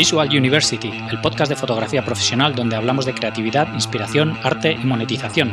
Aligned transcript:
Visual 0.00 0.30
University, 0.34 0.90
el 1.10 1.20
podcast 1.20 1.50
de 1.50 1.56
fotografía 1.56 2.02
profesional 2.02 2.54
donde 2.54 2.74
hablamos 2.74 3.04
de 3.04 3.12
creatividad, 3.12 3.70
inspiración, 3.74 4.34
arte 4.42 4.72
y 4.72 4.86
monetización. 4.86 5.52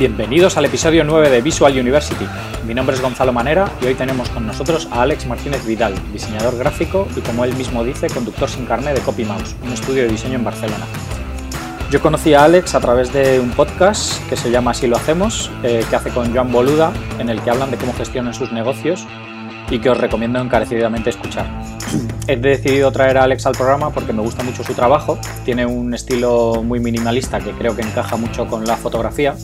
Bienvenidos 0.00 0.56
al 0.56 0.64
episodio 0.64 1.04
9 1.04 1.30
de 1.30 1.42
Visual 1.42 1.78
University. 1.78 2.26
Mi 2.66 2.74
nombre 2.74 2.96
es 2.96 3.02
Gonzalo 3.02 3.32
Manera 3.32 3.70
y 3.80 3.86
hoy 3.86 3.94
tenemos 3.94 4.28
con 4.30 4.48
nosotros 4.48 4.88
a 4.90 5.02
Alex 5.02 5.26
Martínez 5.26 5.64
Vidal, 5.64 5.94
diseñador 6.12 6.58
gráfico 6.58 7.06
y 7.16 7.20
como 7.20 7.44
él 7.44 7.54
mismo 7.54 7.84
dice, 7.84 8.08
conductor 8.08 8.48
sin 8.48 8.66
carne 8.66 8.92
de 8.92 9.00
Copy 9.00 9.24
Mouse, 9.24 9.54
un 9.62 9.72
estudio 9.72 10.02
de 10.02 10.08
diseño 10.08 10.34
en 10.34 10.44
Barcelona. 10.44 10.86
Yo 11.90 12.00
conocí 12.00 12.34
a 12.34 12.44
Alex 12.44 12.76
a 12.76 12.80
través 12.80 13.12
de 13.12 13.40
un 13.40 13.50
podcast 13.50 14.24
que 14.28 14.36
se 14.36 14.48
llama 14.50 14.70
Así 14.70 14.86
lo 14.86 14.96
hacemos, 14.96 15.50
eh, 15.64 15.84
que 15.90 15.96
hace 15.96 16.10
con 16.10 16.32
Joan 16.32 16.52
Boluda, 16.52 16.92
en 17.18 17.28
el 17.28 17.42
que 17.42 17.50
hablan 17.50 17.72
de 17.72 17.78
cómo 17.78 17.92
gestionan 17.94 18.32
sus 18.32 18.52
negocios 18.52 19.08
y 19.70 19.80
que 19.80 19.90
os 19.90 19.98
recomiendo 19.98 20.40
encarecidamente 20.40 21.10
escuchar. 21.10 21.46
He 22.28 22.36
decidido 22.36 22.92
traer 22.92 23.18
a 23.18 23.24
Alex 23.24 23.44
al 23.46 23.54
programa 23.54 23.90
porque 23.90 24.12
me 24.12 24.22
gusta 24.22 24.44
mucho 24.44 24.62
su 24.62 24.72
trabajo, 24.72 25.18
tiene 25.44 25.66
un 25.66 25.92
estilo 25.92 26.62
muy 26.62 26.78
minimalista 26.78 27.40
que 27.40 27.50
creo 27.50 27.74
que 27.74 27.82
encaja 27.82 28.16
mucho 28.16 28.46
con 28.46 28.64
la 28.64 28.76
fotografía 28.76 29.34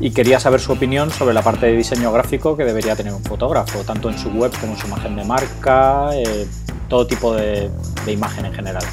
y 0.00 0.12
quería 0.12 0.40
saber 0.40 0.60
su 0.60 0.72
opinión 0.72 1.10
sobre 1.10 1.34
la 1.34 1.42
parte 1.42 1.66
de 1.66 1.76
diseño 1.76 2.10
gráfico 2.10 2.56
que 2.56 2.64
debería 2.64 2.96
tener 2.96 3.12
un 3.12 3.22
fotógrafo, 3.22 3.80
tanto 3.80 4.08
en 4.08 4.18
su 4.18 4.30
web 4.30 4.50
como 4.60 4.72
en 4.72 4.78
su 4.78 4.86
imagen 4.86 5.14
de 5.14 5.24
marca, 5.24 6.08
eh, 6.14 6.46
todo 6.88 7.06
tipo 7.06 7.34
de, 7.34 7.70
imagen 8.06 8.46
en 8.46 8.54
general. 8.54 8.84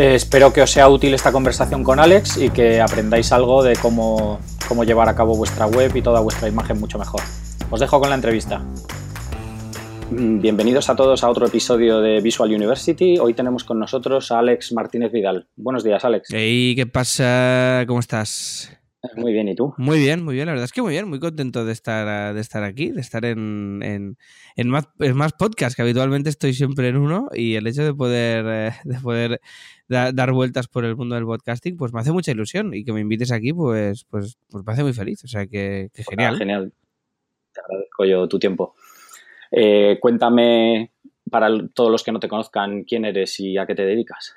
Eh, 0.00 0.14
espero 0.14 0.50
que 0.50 0.62
os 0.62 0.70
sea 0.70 0.88
útil 0.88 1.12
esta 1.12 1.30
conversación 1.30 1.84
con 1.84 2.00
Alex 2.00 2.38
y 2.38 2.48
que 2.48 2.80
aprendáis 2.80 3.32
algo 3.32 3.62
de 3.62 3.76
cómo, 3.76 4.40
cómo 4.66 4.84
llevar 4.84 5.10
a 5.10 5.14
cabo 5.14 5.36
vuestra 5.36 5.66
web 5.66 5.94
y 5.94 6.00
toda 6.00 6.20
vuestra 6.20 6.48
imagen 6.48 6.80
mucho 6.80 6.98
mejor. 6.98 7.20
Os 7.68 7.80
dejo 7.80 8.00
con 8.00 8.08
la 8.08 8.14
entrevista. 8.14 8.64
Mm, 10.10 10.40
bienvenidos 10.40 10.88
a 10.88 10.96
todos 10.96 11.22
a 11.22 11.28
otro 11.28 11.46
episodio 11.46 12.00
de 12.00 12.22
Visual 12.22 12.48
University. 12.48 13.18
Hoy 13.18 13.34
tenemos 13.34 13.64
con 13.64 13.78
nosotros 13.78 14.32
a 14.32 14.38
Alex 14.38 14.72
Martínez 14.72 15.12
Vidal. 15.12 15.48
Buenos 15.54 15.84
días, 15.84 16.02
Alex. 16.02 16.30
Hey, 16.32 16.72
¿qué 16.74 16.86
pasa? 16.86 17.84
¿Cómo 17.86 18.00
estás? 18.00 18.79
Muy 19.16 19.32
bien, 19.32 19.48
¿y 19.48 19.54
tú? 19.54 19.72
Muy 19.78 19.98
bien, 19.98 20.22
muy 20.22 20.34
bien, 20.34 20.46
la 20.46 20.52
verdad 20.52 20.66
es 20.66 20.72
que 20.72 20.82
muy 20.82 20.92
bien, 20.92 21.08
muy 21.08 21.18
contento 21.20 21.64
de 21.64 21.72
estar, 21.72 22.34
de 22.34 22.40
estar 22.40 22.62
aquí, 22.64 22.90
de 22.90 23.00
estar 23.00 23.24
en, 23.24 23.80
en, 23.82 24.18
en 24.56 24.68
más, 24.68 24.88
en 24.98 25.16
más 25.16 25.32
podcasts, 25.32 25.74
que 25.74 25.80
habitualmente 25.82 26.28
estoy 26.28 26.52
siempre 26.52 26.88
en 26.88 26.98
uno, 26.98 27.28
y 27.32 27.54
el 27.54 27.66
hecho 27.66 27.82
de 27.82 27.94
poder, 27.94 28.44
eh, 28.46 28.72
de 28.84 29.00
poder 29.00 29.40
dar 29.88 30.32
vueltas 30.32 30.68
por 30.68 30.84
el 30.84 30.96
mundo 30.96 31.14
del 31.14 31.24
podcasting, 31.24 31.78
pues 31.78 31.94
me 31.94 32.00
hace 32.00 32.12
mucha 32.12 32.30
ilusión, 32.30 32.74
y 32.74 32.84
que 32.84 32.92
me 32.92 33.00
invites 33.00 33.32
aquí, 33.32 33.54
pues, 33.54 34.04
pues, 34.04 34.36
pues 34.50 34.64
me 34.66 34.72
hace 34.72 34.82
muy 34.82 34.92
feliz, 34.92 35.24
o 35.24 35.28
sea 35.28 35.46
que, 35.46 35.88
genial. 35.94 36.36
genial, 36.36 36.72
te 37.54 37.60
agradezco 37.60 38.04
yo 38.04 38.28
tu 38.28 38.38
tiempo. 38.38 38.74
Eh, 39.50 39.98
cuéntame, 40.00 40.92
para 41.30 41.48
todos 41.74 41.90
los 41.90 42.04
que 42.04 42.12
no 42.12 42.20
te 42.20 42.28
conozcan, 42.28 42.84
quién 42.84 43.06
eres 43.06 43.40
y 43.40 43.56
a 43.56 43.66
qué 43.66 43.74
te 43.74 43.86
dedicas. 43.86 44.36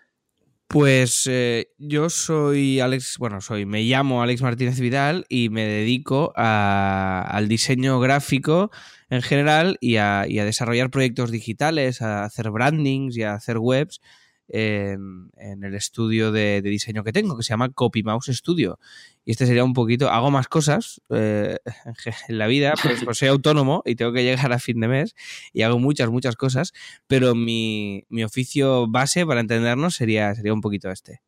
Pues 0.67 1.28
eh, 1.30 1.67
yo 1.78 2.09
soy 2.09 2.80
Alex, 2.80 3.17
bueno, 3.19 3.42
soy, 3.42 3.66
me 3.66 3.83
llamo 3.83 4.23
Alex 4.23 4.42
Martínez 4.42 4.80
Vidal 4.80 5.25
y 5.30 5.50
me 5.50 5.66
dedico 5.66 6.33
al 6.36 7.47
diseño 7.47 8.00
gráfico 8.00 8.72
en 9.09 9.22
general 9.22 9.78
y 9.81 9.97
a, 9.97 10.25
y 10.28 10.39
a, 10.39 10.45
desarrollar 10.45 10.89
proyectos 10.89 11.30
digitales, 11.30 12.02
a 12.02 12.23
hacer 12.23 12.50
brandings 12.50 13.16
y 13.16 13.22
a 13.22 13.33
hacer 13.36 13.59
webs 13.59 14.02
en, 14.47 15.31
el 15.63 15.73
estudio 15.75 16.31
de, 16.31 16.61
diseño 16.61 17.03
que 17.03 17.11
tengo, 17.11 17.38
que 17.38 17.44
se 17.44 17.49
llama 17.49 17.69
Copy 17.69 18.03
Mouse 18.03 18.27
Studio. 18.27 18.80
Y 19.25 19.31
este 19.31 19.45
sería 19.45 19.63
un 19.63 19.73
poquito, 19.73 20.09
hago 20.09 20.31
más 20.31 20.47
cosas 20.47 21.02
eh, 21.09 21.58
en 22.27 22.37
la 22.37 22.48
vida, 22.48 22.73
pues, 22.82 23.03
pues, 23.03 23.17
soy 23.17 23.30
autónomo 23.30 23.82
y 23.86 23.95
tengo 23.95 24.14
que 24.14 24.23
llegar 24.23 24.52
a 24.52 24.59
fin 24.59 24.80
de 24.80 24.87
mes 24.87 25.15
y 25.53 25.61
hago 25.61 25.80
muchas, 25.80 26.09
muchas 26.09 26.36
cosas, 26.36 26.73
pero 27.08 27.36
mi, 27.36 28.05
mi 28.09 28.23
oficio 28.23 28.87
base, 28.87 29.26
para 29.26 29.39
entendernos, 29.39 29.95
sería, 29.95 30.36
sería 30.36 30.53
un 30.53 30.61
poquito 30.61 30.92
este. 30.92 31.21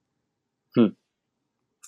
Hmm. 0.76 0.90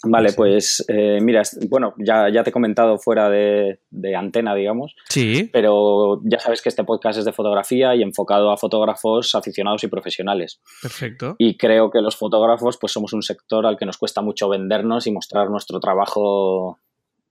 Vale, 0.03 0.34
pues 0.34 0.85
eh, 0.88 1.19
mira, 1.22 1.41
bueno, 1.69 1.94
ya, 1.97 2.30
ya 2.30 2.44
te 2.44 2.52
he 2.52 2.53
comentado 2.53 2.97
fuera 3.00 3.30
de, 3.30 3.80
antena, 4.16 4.53
digamos. 4.53 4.96
Sí. 5.09 5.50
Pero 5.52 6.22
ya 6.24 6.40
sabes 6.40 6.62
que 6.62 6.69
este 6.69 6.84
podcast 6.84 7.19
es 7.19 7.25
de 7.25 7.34
fotografía 7.34 7.96
y 7.96 8.03
enfocado 8.03 8.52
a 8.52 8.58
fotógrafos 8.58 9.34
aficionados 9.35 9.84
y 9.84 9.88
profesionales. 9.88 10.62
Perfecto. 10.81 11.35
Y 11.40 11.58
creo 11.58 11.90
que 11.90 12.02
los 12.02 12.16
fotógrafos, 12.16 12.78
pues 12.78 12.94
somos 12.94 13.13
un 13.13 13.24
sector 13.24 13.66
al 13.66 13.78
que 13.78 13.85
nos 13.85 13.97
cuesta 13.97 14.22
mucho 14.22 14.50
vendernos 14.50 15.08
y 15.08 15.12
mostrar 15.12 15.50
nuestro 15.50 15.80
trabajo 15.80 16.79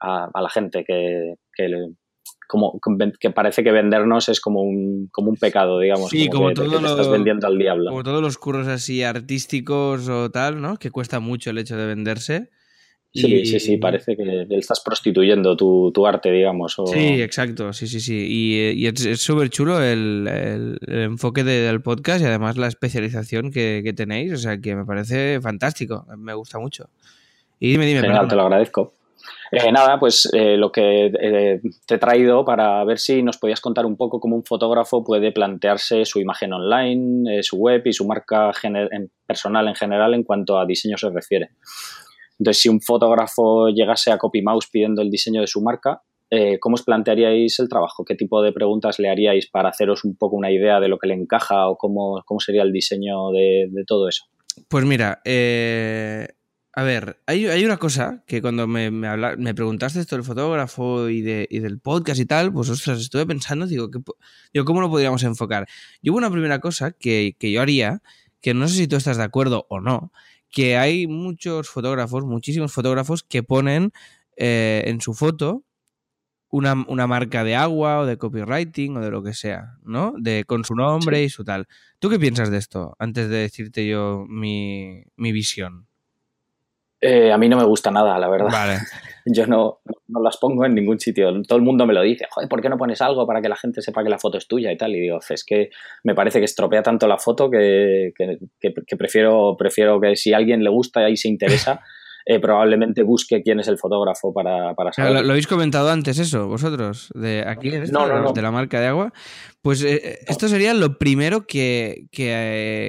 a, 0.01 0.31
la 0.41 0.51
gente, 0.51 0.85
que, 0.85 1.35
como, 2.49 2.81
que 3.21 3.31
parece 3.31 3.63
que 3.63 3.73
vendernos 3.73 4.29
es 4.29 4.41
como 4.41 4.63
un, 4.63 5.09
como 5.13 5.31
un 5.31 5.37
pecado, 5.37 5.79
digamos. 5.79 6.11
Sí, 6.11 6.29
como, 6.29 6.49
que, 6.49 6.65
estás 6.65 7.11
vendiendo 7.11 7.47
al 7.47 7.59
diablo. 7.59 7.91
Como 7.91 8.03
todos 8.03 8.23
los 8.23 8.39
curros 8.39 8.67
así 8.69 9.03
artísticos 9.03 10.09
o 10.09 10.31
tal, 10.31 10.61
¿no? 10.61 10.79
Que 10.79 10.91
cuesta 10.91 11.21
mucho 11.21 11.51
el 11.51 11.59
hecho 11.59 11.77
de 11.77 11.87
venderse. 11.87 12.51
Sí, 13.17 13.47
sí, 13.47 13.61
sí, 13.61 13.77
parece 13.79 14.17
que 14.17 14.47
estás 14.51 14.81
prostituyendo 14.81 15.57
tu, 15.57 16.07
arte, 16.07 16.31
digamos. 16.31 16.77
Sí, 16.93 17.23
exacto, 17.23 17.73
sí, 17.73 17.87
sí, 17.87 18.01
sí. 18.01 18.27
Y, 18.29 18.87
es 18.87 19.21
súper 19.21 19.51
chulo 19.51 19.83
el, 19.83 20.79
enfoque 20.87 21.45
del 21.45 21.81
podcast 21.83 22.23
y 22.23 22.27
además 22.27 22.57
la 22.57 22.67
especialización 22.67 23.51
que, 23.51 23.93
tenéis, 23.97 24.33
o 24.33 24.37
sea, 24.37 24.59
que 24.59 24.77
me 24.77 24.85
parece 24.85 25.41
fantástico, 25.41 26.07
me 26.17 26.35
gusta 26.35 26.59
mucho. 26.59 26.89
Y 27.59 27.71
dime, 27.71 27.87
dime. 27.87 28.01
Genial, 28.01 28.29
te 28.29 28.37
lo 28.37 28.43
agradezco. 28.43 28.93
Eh, 29.53 29.71
nada, 29.71 29.99
pues 29.99 30.29
eh, 30.33 30.57
lo 30.57 30.73
que 30.73 31.07
eh, 31.07 31.61
te 31.87 31.95
he 31.95 31.99
traído 31.99 32.45
para 32.45 32.83
ver 32.85 32.99
si 32.99 33.23
nos 33.23 33.39
podías 33.39 33.61
contar 33.61 33.87
un 33.87 33.97
poco 33.97 34.19
cómo 34.19 34.37
un 34.37 34.45
fotógrafo 34.45 35.05
puede 35.05 35.33
plantearse 35.33 36.05
su 36.05 36.21
imagen 36.21 36.53
online, 36.53 37.43
su 37.43 37.57
web 37.57 37.83
y 37.85 37.93
su 37.93 38.07
marca 38.07 38.51
personal 39.27 39.69
en 39.69 39.75
general 39.75 40.15
en 40.15 40.25
cuanto 40.25 40.59
a 40.59 40.67
diseño 40.67 40.97
se 40.97 41.11
refiere. 41.11 41.51
Entonces, 42.39 42.63
si 42.63 42.69
un 42.69 42.81
fotógrafo 42.81 43.69
llegase 43.69 44.11
a 44.13 44.19
CopyMouse 44.19 44.69
pidiendo 44.71 45.03
el 45.03 45.11
diseño 45.11 45.41
de 45.41 45.47
su 45.47 45.63
marca, 45.63 46.03
eh, 46.31 46.59
¿cómo 46.59 46.75
os 46.75 46.83
plantearíais 46.83 47.59
el 47.61 47.69
trabajo? 47.69 48.05
¿Qué 48.05 48.15
tipo 48.15 48.43
de 48.43 48.53
preguntas 48.53 48.99
le 48.99 49.09
haríais 49.09 49.49
para 49.49 49.69
haceros 49.69 50.05
un 50.05 50.17
poco 50.17 50.37
una 50.37 50.51
idea 50.51 50.81
de 50.81 50.89
lo 50.89 50.99
que 50.99 51.07
le 51.07 51.15
encaja 51.15 51.69
o 51.69 51.77
cómo, 51.77 52.23
sería 52.41 52.63
el 52.63 52.73
diseño 52.73 53.31
de, 53.31 53.85
todo 53.87 54.09
eso? 54.09 54.25
Pues 54.69 54.85
mira, 54.85 55.21
eh, 55.25 56.27
a 56.73 56.83
ver, 56.83 57.21
hay, 57.27 57.65
una 57.65 57.77
cosa 57.77 58.25
que 58.27 58.43
cuando 58.43 58.67
me, 58.67 58.91
me, 58.91 59.55
preguntaste 59.55 60.01
esto 60.01 60.17
del 60.17 60.25
fotógrafo 60.25 61.09
y, 61.09 61.23
del 61.23 61.79
podcast 61.81 62.21
y 62.21 62.27
tal, 62.27 62.53
pues 62.53 62.71
ostras, 62.71 63.01
estuve 63.01 63.25
pensando, 63.25 63.67
digo, 63.67 63.89
¿cómo 64.65 64.81
lo 64.81 64.91
podríamos 64.91 65.23
enfocar? 65.23 65.67
Y 66.03 66.11
hubo 66.11 66.19
una 66.19 66.31
primera 66.31 66.59
cosa 66.59 66.91
que, 66.91 67.37
que 67.39 67.53
yo 67.53 67.63
haría, 67.63 68.03
que 68.41 68.53
no 68.53 68.67
sé 68.67 68.75
si 68.75 68.89
tú 68.89 68.97
estás 68.97 69.17
de 69.17 69.23
acuerdo 69.23 69.67
o 69.71 69.81
no, 69.81 70.13
que 70.57 70.79
hay 70.79 71.07
muchos 71.07 71.69
fotógrafos, 71.69 72.25
muchísimos 72.25 72.73
fotógrafos 72.73 73.23
que 73.23 73.43
ponen 73.43 73.93
eh, 74.39 74.85
en 74.87 75.03
su 75.03 75.13
foto 75.13 75.65
una, 76.49 76.75
marca 77.07 77.45
de 77.45 77.55
agua 77.55 77.99
o 77.99 78.07
de 78.07 78.17
copywriting 78.17 78.97
o 78.97 79.01
de 79.03 79.11
lo 79.11 79.23
que 79.23 79.35
sea, 79.35 79.77
¿no? 79.83 80.15
De, 80.17 80.45
con 80.47 80.65
su 80.65 80.75
nombre 80.75 81.23
y 81.23 81.29
su 81.29 81.45
tal. 81.45 81.69
¿Tú 81.99 82.09
qué 82.09 82.19
piensas 82.19 82.51
de 82.51 82.57
esto? 82.57 82.97
Antes 82.99 83.29
de 83.29 83.37
decirte 83.37 83.87
yo 83.87 84.25
mi, 84.31 85.03
mi 85.17 85.31
visión. 85.31 85.89
Eh, 87.01 87.31
a 87.31 87.39
mí 87.39 87.49
no 87.49 87.57
me 87.57 87.65
gusta 87.65 87.91
nada, 87.91 88.19
la 88.19 88.29
verdad. 88.29 88.51
Vale. 88.51 88.79
Yo 89.27 89.47
no, 89.47 89.81
no, 90.07 90.23
las 90.23 90.37
pongo 90.37 90.65
en 90.65 90.75
ningún 90.75 91.01
sitio. 91.01 91.31
Todo 91.43 91.59
el 91.59 91.65
mundo 91.65 91.85
me 91.85 91.93
lo 91.93 92.03
dice, 92.03 92.27
joder, 92.31 92.49
¿por 92.49 92.63
qué 92.63 92.69
no 92.69 92.79
pones 92.79 93.03
algo 93.03 93.27
para 93.27 93.43
que 93.43 93.49
la 93.49 93.57
gente 93.57 93.83
sepa 93.83 94.05
que 94.05 94.09
la 94.09 94.19
foto 94.19 94.39
es 94.39 94.47
tuya 94.47 94.71
y 94.71 94.77
tal? 94.77 94.95
Y 94.95 95.01
digo, 95.01 95.19
es 95.29 95.45
que 95.45 95.71
me 96.05 96.15
parece 96.15 96.39
que 96.39 96.45
estropea 96.45 96.83
tanto 96.83 97.09
la 97.09 97.19
foto 97.19 97.51
que, 97.51 98.13
que, 98.17 98.97
prefiero, 98.97 99.57
prefiero 99.59 100.01
que 100.01 100.15
si 100.15 100.33
a 100.33 100.37
alguien 100.37 100.63
le 100.63 100.71
gusta 100.71 101.11
y 101.11 101.17
se 101.17 101.29
interesa, 101.29 101.81
eh, 102.29 102.41
probablemente 102.41 103.05
busque 103.05 103.41
quién 103.41 103.61
es 103.61 103.69
el 103.69 103.79
fotógrafo 103.79 104.35
para, 104.35 104.75
para 104.75 104.93
saber. 104.93 105.25
¿Lo, 105.25 105.31
habéis 105.31 105.47
comentado 105.47 105.89
antes 105.91 106.19
eso, 106.19 106.49
vosotros? 106.49 107.09
De 107.15 107.45
aquí 107.47 107.69
en 107.69 107.85
no, 107.93 108.33
de 108.33 108.43
la 108.43 108.51
marca 108.51 108.81
de 108.81 108.89
agua. 108.89 109.13
Pues 109.63 109.81
eh, 109.85 110.19
esto 110.27 110.49
sería 110.49 110.75
lo 110.75 110.99
primero 110.99 111.47
que, 111.47 112.09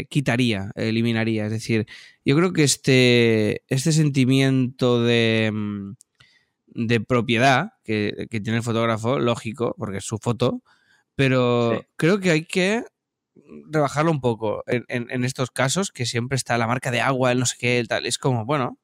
quitaría, 0.10 0.72
eliminaría. 0.74 1.46
Es 1.46 1.52
decir, 1.52 1.86
yo 2.26 2.36
creo 2.36 2.52
que 2.52 2.64
este, 2.64 3.62
este 3.68 3.92
sentimiento 3.92 5.04
de, 5.04 5.52
mm, 5.54 5.94
de 6.66 7.00
propiedad 7.00 7.74
que, 7.84 8.28
tiene 8.44 8.58
el 8.58 8.64
fotógrafo, 8.64 9.20
lógico, 9.20 9.76
porque 9.78 9.98
es 9.98 10.06
su 10.06 10.18
foto, 10.18 10.64
pero 11.14 11.86
creo 11.96 12.20
que 12.20 12.32
hay 12.32 12.46
que 12.46 12.86
rebajarlo 13.70 14.12
un 14.12 14.22
poco 14.22 14.64
en, 14.68 15.24
estos 15.24 15.52
casos, 15.52 15.92
que 15.92 16.06
siempre 16.06 16.36
está 16.36 16.58
la 16.58 16.68
marca 16.68 16.92
de 16.92 17.02
agua, 17.02 17.32
el 17.32 17.40
no 17.40 17.46
sé 17.46 17.56
qué, 17.60 17.84
tal. 17.88 18.06
Es 18.06 18.18
como, 18.18 18.46
bueno, 18.46 18.78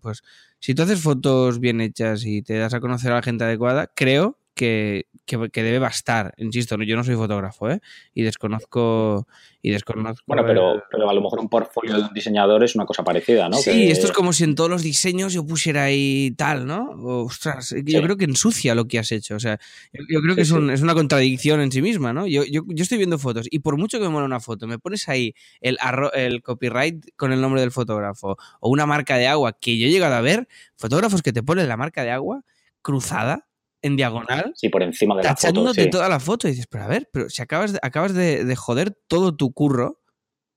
pues 0.00 0.22
si 0.60 0.74
tú 0.74 0.82
haces 0.82 1.00
fotos 1.00 1.60
bien 1.60 1.80
hechas 1.80 2.24
y 2.24 2.42
te 2.42 2.58
das 2.58 2.74
a 2.74 2.80
conocer 2.80 3.12
a 3.12 3.16
la 3.16 3.22
gente 3.22 3.44
adecuada, 3.44 3.88
creo 3.94 4.37
que, 4.58 5.06
que, 5.24 5.62
debe 5.62 5.78
bastar. 5.78 6.34
Insisto, 6.36 6.76
yo 6.82 6.96
no 6.96 7.04
soy 7.04 7.14
fotógrafo, 7.14 7.70
¿eh? 7.70 7.80
Y 8.12 8.22
desconozco. 8.22 9.28
Y 9.60 9.70
desconozco 9.70 10.22
bueno, 10.26 10.44
pero, 10.46 10.82
pero 10.90 11.10
a 11.10 11.12
lo 11.12 11.20
mejor 11.20 11.40
un 11.40 11.48
portfolio 11.48 11.96
de 11.96 12.02
un 12.02 12.14
diseñador 12.14 12.62
es 12.62 12.76
una 12.76 12.86
cosa 12.86 13.02
parecida, 13.02 13.48
¿no? 13.48 13.56
Sí, 13.56 13.90
esto 13.90 14.06
es 14.06 14.12
como 14.12 14.32
si 14.32 14.44
en 14.44 14.54
todos 14.54 14.70
los 14.70 14.82
diseños 14.82 15.32
yo 15.32 15.44
pusiera 15.44 15.84
ahí 15.84 16.32
tal, 16.36 16.66
¿no? 16.66 16.90
Ostras, 17.24 17.74
yo 17.84 18.02
creo 18.02 18.16
que 18.16 18.24
ensucia 18.24 18.74
lo 18.74 18.86
que 18.86 18.98
has 18.98 19.10
hecho. 19.10 19.34
O 19.36 19.40
sea, 19.40 19.58
yo, 19.92 20.20
creo 20.20 20.34
que 20.36 20.42
es, 20.42 20.50
es, 20.50 20.82
una 20.82 20.94
contradicción 20.94 21.60
en 21.60 21.72
sí 21.72 21.82
misma, 21.82 22.12
¿no? 22.12 22.26
Yo, 22.26 22.44
yo, 22.44 22.62
yo, 22.66 22.82
estoy 22.82 22.98
viendo 22.98 23.18
fotos 23.18 23.46
y 23.50 23.60
por 23.60 23.76
mucho 23.76 23.98
que 23.98 24.04
me 24.04 24.10
mola 24.10 24.26
una 24.26 24.40
foto, 24.40 24.66
me 24.66 24.78
pones 24.78 25.08
ahí 25.08 25.34
el, 25.60 25.76
el 26.14 26.42
copyright 26.42 27.06
con 27.16 27.32
el 27.32 27.40
nombre 27.40 27.60
del 27.60 27.72
fotógrafo 27.72 28.36
o 28.60 28.70
una 28.70 28.86
marca 28.86 29.16
de 29.16 29.26
agua 29.26 29.56
que 29.60 29.76
yo 29.76 29.86
he 29.86 29.90
llegado 29.90 30.14
a 30.14 30.20
ver, 30.20 30.48
fotógrafos 30.76 31.22
que 31.22 31.32
te 31.32 31.42
ponen 31.42 31.68
la 31.68 31.76
marca 31.76 32.04
de 32.04 32.10
agua 32.10 32.44
cruzada 32.82 33.47
en 33.82 33.96
diagonal. 33.96 34.52
Sí, 34.54 34.68
por 34.68 34.82
encima 34.82 35.16
de 35.16 35.22
la 35.22 35.36
foto. 35.36 35.72
toda 35.90 36.08
la 36.08 36.20
foto 36.20 36.48
y 36.48 36.52
dices, 36.52 36.66
pero 36.66 36.84
a 36.84 36.88
ver, 36.88 37.08
pero 37.12 37.28
si 37.30 37.42
acabas 37.42 37.72
de, 37.72 37.78
acabas 37.82 38.14
de, 38.14 38.56
joder 38.56 38.96
todo 39.06 39.36
tu 39.36 39.52
curro 39.52 40.00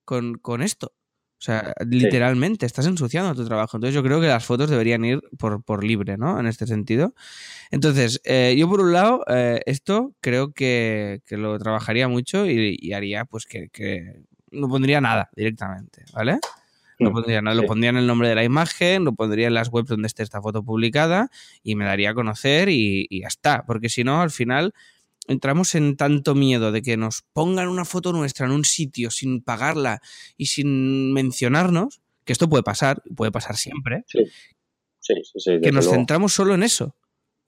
con, 0.06 0.35
con 0.35 0.62
esto. 0.62 0.94
O 1.41 1.44
sea, 1.44 1.73
literalmente 1.89 2.68
estás 2.68 2.85
ensuciando 2.85 3.33
tu 3.33 3.44
trabajo. 3.47 3.75
Entonces 3.75 3.95
yo 3.95 4.03
creo 4.03 4.21
que 4.21 4.27
las 4.27 4.45
fotos 4.45 4.69
deberían 4.69 5.03
ir 5.03 5.21
por, 5.39 5.63
por 5.63 5.83
libre, 5.83 6.15
¿no? 6.15 6.39
En 6.39 6.45
este 6.45 6.68
sentido. 6.68 7.15
Entonces, 7.71 8.21
eh, 8.25 8.56
yo 8.56 8.69
por 8.69 8.79
un 8.79 8.94
lado, 8.94 9.24
eh, 9.27 9.59
esto 9.65 10.13
creo 10.21 10.53
que, 10.53 11.21
que, 11.25 11.38
lo 11.38 11.57
trabajaría 11.57 12.07
mucho 12.07 12.45
y, 12.45 12.94
haría 12.94 13.25
pues 13.25 13.47
que, 13.47 13.69
que, 13.69 14.21
no 14.51 14.67
pondría 14.67 15.01
nada 15.01 15.31
directamente, 15.35 16.03
¿vale? 16.13 16.38
No 17.01 17.09
mm, 17.09 17.13
pondría 17.13 17.42
nada, 17.42 17.56
lo 17.56 17.65
pondría 17.65 17.89
en 17.89 17.98
el 17.98 18.07
nombre 18.07 18.30
de 18.30 18.36
la 18.36 18.44
imagen, 18.44 19.03
lo 19.03 19.13
pondría 19.13 19.48
en 19.48 19.53
las 19.53 19.69
webs 19.69 19.89
donde 19.89 20.07
esté 20.07 20.24
esta 20.24 20.42
foto 20.42 20.63
publicada 20.63 21.30
y 21.63 21.75
me 21.75 21.86
daría 21.86 22.12
a 22.12 22.13
conocer 22.13 22.69
y, 22.69 23.07
y 23.09 23.21
ya 23.21 23.27
está. 23.27 23.65
Porque 23.65 23.89
si 23.89 24.03
no, 24.03 24.21
al 24.21 24.31
final 24.31 24.74
entramos 25.27 25.75
en 25.75 25.98
tanto 25.98 26.36
miedo 26.36 26.71
de 26.71 26.81
que 26.81 26.98
nos 26.98 27.24
pongan 27.33 27.68
una 27.68 27.86
foto 27.86 28.13
nuestra 28.13 28.45
en 28.45 28.53
un 28.53 28.65
sitio 28.65 29.12
sin 29.12 29.42
pagarla 29.42 30.01
y 30.38 30.48
sin 30.48 31.13
mencionarnos, 31.13 32.01
que 32.24 32.33
esto 32.33 32.48
puede 32.50 32.63
pasar, 32.63 33.01
puede 33.15 33.31
pasar 33.31 33.57
siempre, 33.57 34.03
sí. 34.07 34.25
Sí, 35.01 35.15
sí, 35.36 35.59
que 35.62 35.71
nos 35.71 35.89
centramos 35.89 36.31
solo 36.31 36.53
en 36.53 36.62
eso, 36.62 36.95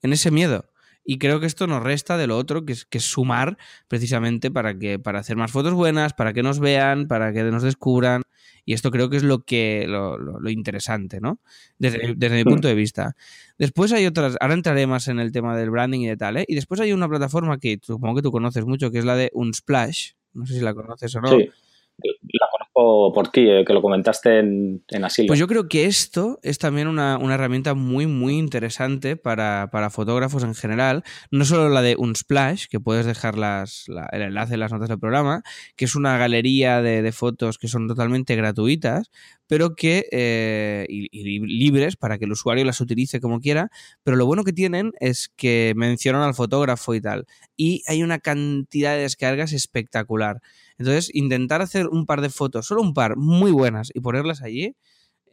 en 0.02 0.12
ese 0.12 0.32
miedo. 0.32 0.70
Y 1.04 1.18
creo 1.18 1.38
que 1.38 1.46
esto 1.46 1.66
nos 1.66 1.82
resta 1.82 2.16
de 2.16 2.26
lo 2.26 2.36
otro, 2.36 2.64
que 2.64 2.72
es, 2.72 2.84
que 2.84 2.98
sumar 2.98 3.58
precisamente 3.88 4.50
para, 4.50 4.76
que, 4.76 4.98
para 4.98 5.20
hacer 5.20 5.36
más 5.36 5.52
fotos 5.52 5.72
buenas, 5.72 6.14
para 6.14 6.32
que 6.32 6.42
nos 6.42 6.58
vean, 6.58 7.06
para 7.06 7.32
que 7.32 7.44
nos 7.44 7.62
descubran. 7.62 8.22
Y 8.64 8.74
esto 8.74 8.90
creo 8.90 9.10
que 9.10 9.16
es 9.16 9.22
lo 9.22 9.44
que 9.44 9.86
lo, 9.88 10.18
lo, 10.18 10.50
interesante, 10.50 11.20
¿no? 11.20 11.40
Desde, 11.78 12.14
desde, 12.16 12.36
mi 12.36 12.44
punto 12.44 12.68
de 12.68 12.74
vista. 12.74 13.16
Después 13.58 13.92
hay 13.92 14.06
otras, 14.06 14.36
ahora 14.40 14.54
entraré 14.54 14.86
más 14.86 15.08
en 15.08 15.18
el 15.18 15.32
tema 15.32 15.56
del 15.56 15.70
branding 15.70 16.00
y 16.00 16.06
de 16.06 16.16
tal, 16.16 16.36
¿eh? 16.38 16.44
Y 16.48 16.54
después 16.54 16.80
hay 16.80 16.92
una 16.92 17.08
plataforma 17.08 17.58
que 17.58 17.78
supongo 17.82 18.16
que 18.16 18.22
tú 18.22 18.30
conoces 18.30 18.64
mucho, 18.64 18.90
que 18.90 18.98
es 18.98 19.04
la 19.04 19.16
de 19.16 19.30
Unsplash. 19.34 20.12
No 20.32 20.46
sé 20.46 20.54
si 20.54 20.60
la 20.60 20.74
conoces 20.74 21.14
o 21.14 21.20
no. 21.20 21.28
Sí 21.28 21.50
la 21.98 22.48
conozco 22.50 23.12
por 23.12 23.28
ti, 23.28 23.48
eh, 23.48 23.64
que 23.64 23.72
lo 23.72 23.80
comentaste 23.80 24.40
en, 24.40 24.84
en 24.88 25.04
Asilo. 25.04 25.28
Pues 25.28 25.38
yo 25.38 25.46
creo 25.46 25.68
que 25.68 25.86
esto 25.86 26.38
es 26.42 26.58
también 26.58 26.88
una, 26.88 27.18
herramienta 27.32 27.74
muy, 27.74 28.06
muy 28.06 28.36
interesante 28.36 29.16
para, 29.16 29.68
fotógrafos 29.90 30.42
en 30.42 30.54
general. 30.54 31.04
No 31.30 31.44
solo 31.44 31.68
la 31.68 31.82
de 31.82 31.96
Unsplash, 31.96 32.66
que 32.66 32.80
puedes 32.80 33.06
dejar 33.06 33.34
el 33.36 34.22
enlace 34.22 34.54
en 34.54 34.60
las 34.60 34.72
notas 34.72 34.88
del 34.88 34.98
programa, 34.98 35.42
que 35.76 35.84
es 35.84 35.94
una 35.94 36.18
galería 36.18 36.82
de, 36.82 37.12
fotos 37.12 37.58
que 37.58 37.68
son 37.68 37.86
totalmente 37.86 38.34
gratuitas, 38.34 39.10
pero 39.46 39.76
que 39.76 40.06
eh, 40.10 40.86
y, 40.88 41.40
libres 41.40 41.96
para 41.96 42.18
que 42.18 42.24
el 42.24 42.32
usuario 42.32 42.64
las 42.64 42.80
utilice 42.80 43.20
como 43.20 43.40
quiera. 43.40 43.70
Pero 44.02 44.16
lo 44.16 44.26
bueno 44.26 44.42
que 44.42 44.52
tienen 44.52 44.92
es 44.98 45.30
que 45.36 45.74
mencionan 45.76 46.22
al 46.22 46.34
fotógrafo 46.34 46.94
y 46.94 47.00
tal. 47.00 47.26
Y 47.56 47.82
hay 47.86 48.02
una 48.02 48.18
cantidad 48.18 48.94
de 48.94 49.02
descargas 49.02 49.52
espectacular. 49.52 50.40
Entonces, 50.78 51.10
intentar 51.14 51.62
hacer 51.62 51.88
un 51.88 52.06
par 52.06 52.20
de 52.20 52.30
fotos, 52.30 52.66
solo 52.66 52.82
un 52.82 52.94
par, 52.94 53.16
muy 53.16 53.52
buenas, 53.52 53.90
y 53.94 54.00
ponerlas 54.00 54.42
allí, 54.42 54.74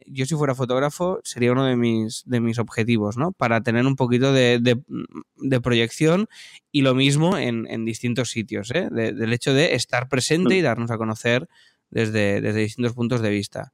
yo 0.06 0.26
si 0.26 0.34
fuera 0.34 0.54
fotógrafo 0.54 1.20
sería 1.24 1.52
uno 1.52 1.64
de 1.64 1.76
mis, 1.76 2.22
de 2.26 2.40
mis 2.40 2.58
objetivos, 2.58 3.16
¿no? 3.16 3.32
Para 3.32 3.62
tener 3.62 3.86
un 3.86 3.96
poquito 3.96 4.32
de, 4.32 4.60
de, 4.60 5.60
proyección 5.60 6.28
y 6.70 6.82
lo 6.82 6.94
mismo 6.94 7.38
en, 7.38 7.66
en 7.68 7.84
distintos 7.84 8.30
sitios, 8.30 8.70
¿eh? 8.72 8.88
del 8.90 9.32
hecho 9.32 9.54
de 9.54 9.74
estar 9.74 10.08
presente 10.08 10.56
y 10.56 10.60
mm. 10.60 10.64
darnos 10.64 10.90
a 10.90 10.98
conocer 10.98 11.48
desde, 11.90 12.40
desde 12.40 12.60
distintos 12.60 12.94
puntos 12.94 13.20
de 13.22 13.30
vista. 13.30 13.72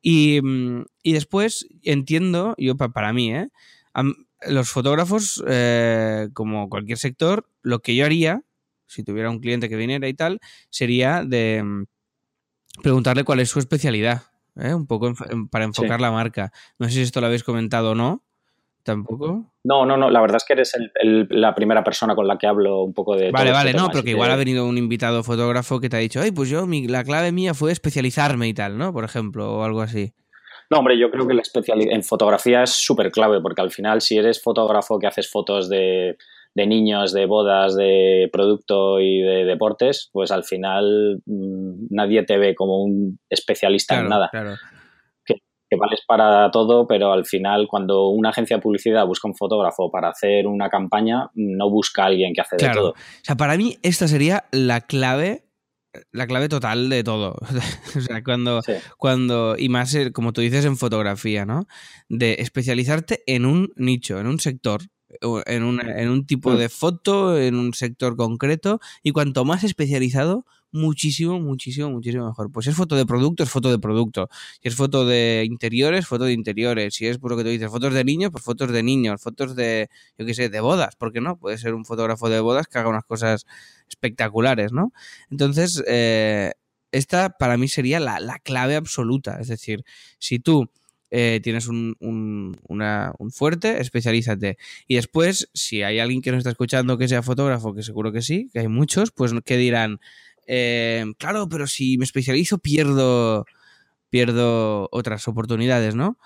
Y, 0.00 0.40
y 1.02 1.12
después 1.12 1.66
entiendo, 1.82 2.54
yo 2.56 2.76
para 2.76 3.12
mí, 3.12 3.34
¿eh? 3.34 3.48
los 4.46 4.70
fotógrafos, 4.70 5.42
eh, 5.46 6.28
como 6.32 6.68
cualquier 6.68 6.98
sector, 6.98 7.48
lo 7.62 7.80
que 7.80 7.96
yo 7.96 8.04
haría 8.04 8.42
si 8.88 9.04
tuviera 9.04 9.30
un 9.30 9.38
cliente 9.38 9.68
que 9.68 9.76
viniera 9.76 10.08
y 10.08 10.14
tal, 10.14 10.40
sería 10.70 11.22
de 11.24 11.62
mm, 11.62 11.84
preguntarle 12.82 13.24
cuál 13.24 13.40
es 13.40 13.50
su 13.50 13.58
especialidad, 13.58 14.22
¿eh? 14.56 14.74
un 14.74 14.86
poco 14.86 15.12
para 15.50 15.64
enfocar 15.64 16.00
la 16.00 16.10
marca. 16.10 16.52
No 16.78 16.88
sé 16.88 16.94
si 16.94 17.02
esto 17.02 17.20
lo 17.20 17.26
habéis 17.26 17.44
comentado 17.44 17.92
o 17.92 17.94
no. 17.94 18.24
¿Tampoco? 18.82 19.52
No, 19.64 19.84
no, 19.84 19.98
no. 19.98 20.08
La 20.08 20.20
verdad 20.22 20.38
es 20.38 20.44
que 20.44 20.54
eres 20.54 20.72
la 21.02 21.54
primera 21.54 21.84
persona 21.84 22.14
con 22.14 22.26
la 22.26 22.38
que 22.38 22.46
hablo 22.46 22.82
un 22.84 22.94
poco 22.94 23.16
de. 23.16 23.30
Vale, 23.30 23.50
este 23.50 23.52
vale, 23.52 23.74
no, 23.74 23.90
pero 23.90 24.02
que 24.02 24.10
igual 24.10 24.30
ha 24.30 24.36
venido 24.36 24.66
un 24.66 24.78
invitado 24.78 25.22
fotógrafo 25.22 25.78
que 25.78 25.90
te 25.90 25.96
ha 25.96 26.00
dicho, 26.00 26.22
ay, 26.22 26.30
pues 26.30 26.48
yo, 26.48 26.66
la 26.66 27.04
clave 27.04 27.30
mía 27.30 27.52
fue 27.52 27.70
especializarme 27.70 28.48
y 28.48 28.54
tal, 28.54 28.78
¿no? 28.78 28.94
Por 28.94 29.04
ejemplo, 29.04 29.58
o 29.58 29.62
algo 29.62 29.82
así. 29.82 30.14
No, 30.70 30.78
hombre, 30.78 30.98
yo 30.98 31.10
creo 31.10 31.26
que 31.26 31.34
la 31.34 31.42
especialidad 31.42 31.94
en 31.94 32.02
fotografía 32.02 32.62
es 32.62 32.70
súper 32.70 33.10
clave, 33.10 33.42
porque 33.42 33.60
al 33.60 33.70
final, 33.70 34.00
si 34.00 34.16
eres 34.16 34.42
fotógrafo 34.42 34.98
que 34.98 35.06
haces 35.06 35.30
fotos 35.30 35.68
de 35.68 36.16
de 36.54 36.66
niños, 36.66 37.12
de 37.12 37.26
bodas, 37.26 37.76
de 37.76 38.28
producto 38.32 39.00
y 39.00 39.20
de 39.20 39.44
deportes, 39.44 40.10
pues 40.12 40.30
al 40.30 40.44
final 40.44 41.22
mm, 41.26 41.86
nadie 41.90 42.24
te 42.24 42.38
ve 42.38 42.54
como 42.54 42.82
un 42.82 43.18
especialista 43.28 43.98
en 43.98 44.08
nada. 44.08 44.30
Que, 45.24 45.76
vales 45.76 46.00
para 46.06 46.50
todo, 46.50 46.86
pero 46.86 47.12
al 47.12 47.26
final 47.26 47.68
cuando 47.68 48.08
una 48.08 48.30
agencia 48.30 48.56
de 48.56 48.62
publicidad 48.62 49.06
busca 49.06 49.28
un 49.28 49.36
fotógrafo 49.36 49.90
para 49.90 50.08
hacer 50.08 50.46
una 50.46 50.70
campaña, 50.70 51.28
no 51.34 51.68
busca 51.68 52.04
a 52.04 52.06
alguien 52.06 52.32
que 52.32 52.40
hace 52.40 52.56
de 52.56 52.70
todo. 52.70 52.90
O 52.92 52.94
sea, 53.22 53.36
para 53.36 53.54
mí 53.58 53.76
esta 53.82 54.08
sería 54.08 54.46
la 54.50 54.80
clave 54.80 55.48
la 56.12 56.26
clave 56.26 56.48
total 56.48 56.88
de 56.88 57.04
todo. 57.04 57.36
o 57.96 58.00
sea, 58.00 58.22
cuando, 58.22 58.62
cuando, 58.96 59.56
y 59.58 59.68
más 59.68 59.94
eh, 59.94 60.12
como 60.12 60.32
tú 60.32 60.40
dices 60.40 60.64
en 60.64 60.76
fotografía, 60.76 61.44
¿no? 61.44 61.66
De 62.08 62.36
especializarte 62.40 63.22
en 63.26 63.46
un 63.46 63.72
nicho, 63.76 64.18
en 64.18 64.26
un 64.26 64.40
sector, 64.40 64.82
en, 65.46 65.80
en 65.80 66.08
un 66.10 66.26
tipo 66.26 66.50
mm. 66.50 66.56
de 66.56 66.68
foto, 66.68 67.38
en 67.38 67.54
un 67.56 67.74
sector 67.74 68.16
concreto, 68.16 68.80
y 69.02 69.12
cuanto 69.12 69.44
más 69.44 69.64
especializado, 69.64 70.44
muchísimo, 70.70 71.40
muchísimo, 71.40 71.90
muchísimo 71.90 72.26
mejor. 72.26 72.50
Pues 72.52 72.64
si 72.64 72.70
es 72.70 72.76
foto 72.76 72.96
de 72.96 73.06
producto, 73.06 73.42
es 73.42 73.50
foto 73.50 73.70
de 73.70 73.78
producto. 73.78 74.28
Si 74.62 74.68
es 74.68 74.74
foto 74.74 75.06
de 75.06 75.44
interiores, 75.46 76.06
foto 76.06 76.24
de 76.24 76.32
interiores. 76.32 76.94
Si 76.94 77.06
es 77.06 77.18
por 77.18 77.30
lo 77.30 77.36
que 77.36 77.44
tú 77.44 77.50
dices, 77.50 77.70
fotos 77.70 77.94
de 77.94 78.04
niños, 78.04 78.30
pues 78.30 78.44
fotos 78.44 78.70
de 78.70 78.82
niños. 78.82 79.20
Fotos 79.22 79.56
de, 79.56 79.88
yo 80.18 80.26
qué 80.26 80.34
sé, 80.34 80.48
de 80.48 80.60
bodas. 80.60 80.96
¿Por 80.96 81.12
qué 81.12 81.20
no? 81.20 81.38
Puede 81.38 81.58
ser 81.58 81.74
un 81.74 81.84
fotógrafo 81.84 82.28
de 82.28 82.40
bodas 82.40 82.66
que 82.66 82.78
haga 82.78 82.88
unas 82.88 83.04
cosas 83.04 83.46
espectaculares, 83.88 84.72
¿no? 84.72 84.92
Entonces, 85.30 85.82
eh, 85.86 86.52
esta 86.92 87.30
para 87.30 87.56
mí 87.56 87.68
sería 87.68 88.00
la, 88.00 88.20
la 88.20 88.38
clave 88.38 88.76
absoluta. 88.76 89.38
Es 89.40 89.48
decir, 89.48 89.84
si 90.18 90.38
tú 90.38 90.70
eh, 91.10 91.40
tienes 91.42 91.68
un, 91.68 91.96
un, 92.00 92.56
un, 92.68 93.30
fuerte, 93.30 93.80
especialízate. 93.80 94.58
Y 94.86 94.96
después, 94.96 95.48
si 95.54 95.82
hay 95.82 95.98
alguien 95.98 96.22
que 96.22 96.30
nos 96.30 96.38
está 96.38 96.50
escuchando 96.50 96.98
que 96.98 97.08
sea 97.08 97.22
fotógrafo, 97.22 97.74
que 97.74 97.82
seguro 97.82 98.12
que 98.12 98.22
sí, 98.22 98.50
que 98.52 98.60
hay 98.60 98.68
muchos, 98.68 99.10
pues 99.10 99.32
que 99.44 99.56
dirán, 99.56 100.00
eh, 100.46 101.04
claro, 101.18 101.48
pero 101.48 101.66
si 101.66 101.98
me 101.98 102.04
especializo 102.04 102.58
pierdo, 102.58 103.46
pierdo 104.10 104.88
otras 104.92 105.28
oportunidades, 105.28 105.94
¿no? 105.94 106.18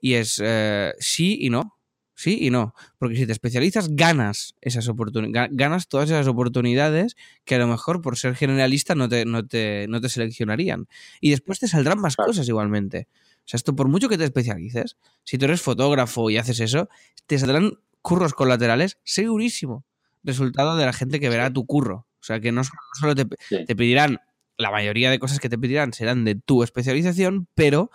Y 0.00 0.14
es 0.14 0.40
eh, 0.42 0.94
sí 0.98 1.38
y 1.40 1.50
no. 1.50 1.76
Sí 2.20 2.36
y 2.38 2.50
no. 2.50 2.74
Porque 2.98 3.16
si 3.16 3.24
te 3.24 3.32
especializas, 3.32 3.96
ganas 3.96 4.54
esas 4.60 4.88
oportunidades, 4.88 5.56
ganas 5.56 5.88
todas 5.88 6.10
esas 6.10 6.26
oportunidades 6.26 7.16
que 7.46 7.54
a 7.54 7.58
lo 7.58 7.66
mejor 7.66 8.02
por 8.02 8.18
ser 8.18 8.36
generalista 8.36 8.94
no 8.94 9.08
te, 9.08 9.24
no 9.24 9.46
te, 9.46 9.86
no 9.88 10.02
te 10.02 10.10
seleccionarían. 10.10 10.86
Y 11.22 11.30
después 11.30 11.60
te 11.60 11.66
saldrán 11.66 11.98
más 11.98 12.16
cosas 12.16 12.46
igualmente. 12.46 13.08
O 13.38 13.42
sea, 13.46 13.56
esto 13.56 13.74
por 13.74 13.88
mucho 13.88 14.10
que 14.10 14.18
te 14.18 14.24
especialices, 14.24 14.98
si 15.24 15.38
tú 15.38 15.46
eres 15.46 15.62
fotógrafo 15.62 16.28
y 16.28 16.36
haces 16.36 16.60
eso, 16.60 16.90
te 17.26 17.38
saldrán 17.38 17.78
curros 18.02 18.34
colaterales 18.34 18.98
segurísimo. 19.02 19.86
Resultado 20.22 20.76
de 20.76 20.84
la 20.84 20.92
gente 20.92 21.20
que 21.20 21.30
verá 21.30 21.50
tu 21.50 21.64
curro. 21.64 22.06
O 22.20 22.22
sea, 22.22 22.38
que 22.38 22.52
no 22.52 22.60
solo 23.00 23.14
te, 23.14 23.24
te 23.64 23.74
pedirán, 23.74 24.20
la 24.58 24.70
mayoría 24.70 25.10
de 25.10 25.18
cosas 25.18 25.40
que 25.40 25.48
te 25.48 25.56
pedirán 25.56 25.94
serán 25.94 26.26
de 26.26 26.34
tu 26.34 26.64
especialización, 26.64 27.48
pero 27.54 27.90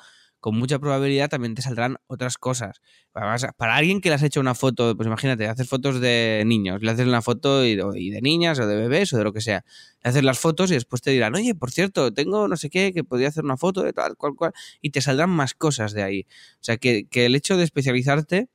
con 0.46 0.60
mucha 0.60 0.78
probabilidad 0.78 1.28
también 1.28 1.56
te 1.56 1.64
saldrán 1.64 1.98
otras 2.06 2.38
cosas. 2.38 2.80
Para 3.12 3.75
alguien 3.78 4.00
que 4.00 4.10
le 4.10 4.16
has 4.16 4.22
hecho 4.22 4.40
una 4.40 4.54
foto, 4.54 4.96
pues 4.96 5.08
imagínate, 5.08 5.48
haces 5.48 5.68
fotos 5.68 6.00
de 6.00 6.44
niños, 6.46 6.84
le 6.84 6.92
haces 6.92 7.08
una 7.08 7.24
foto 7.24 7.66
y, 7.66 7.75
de 7.75 8.22
niñas 8.22 8.60
o 8.60 8.68
de 8.68 8.75
bebés 8.75 9.12
o 9.14 9.18
de 9.18 9.24
lo 9.24 9.34
que 9.34 9.42
sea. 9.42 9.66
Le 10.04 10.12
haces 10.12 10.24
las 10.24 10.38
fotos 10.38 10.70
y 10.70 10.75
después 10.75 11.02
te 11.02 11.10
dirán, 11.10 11.34
oye, 11.34 11.56
por 11.56 11.72
cierto, 11.72 12.14
tengo 12.14 12.48
no 12.48 12.58
sé 12.58 12.70
qué, 12.70 12.94
que 12.94 13.04
podría 13.04 13.30
hacer 13.30 13.44
una 13.44 13.58
foto 13.58 13.82
de 13.82 13.92
tal, 13.92 14.18
cual, 14.18 14.36
cual, 14.36 14.54
y 14.84 14.92
te 14.92 15.02
saldrán 15.02 15.32
más 15.32 15.56
cosas 15.56 15.94
de 15.94 16.04
ahí. 16.04 16.28
O 16.30 16.64
sea, 16.64 16.78
que, 16.78 17.08
que 17.08 17.25
el 17.25 17.34
hecho 17.34 17.58
de 17.58 17.64
especializarte 17.64 18.48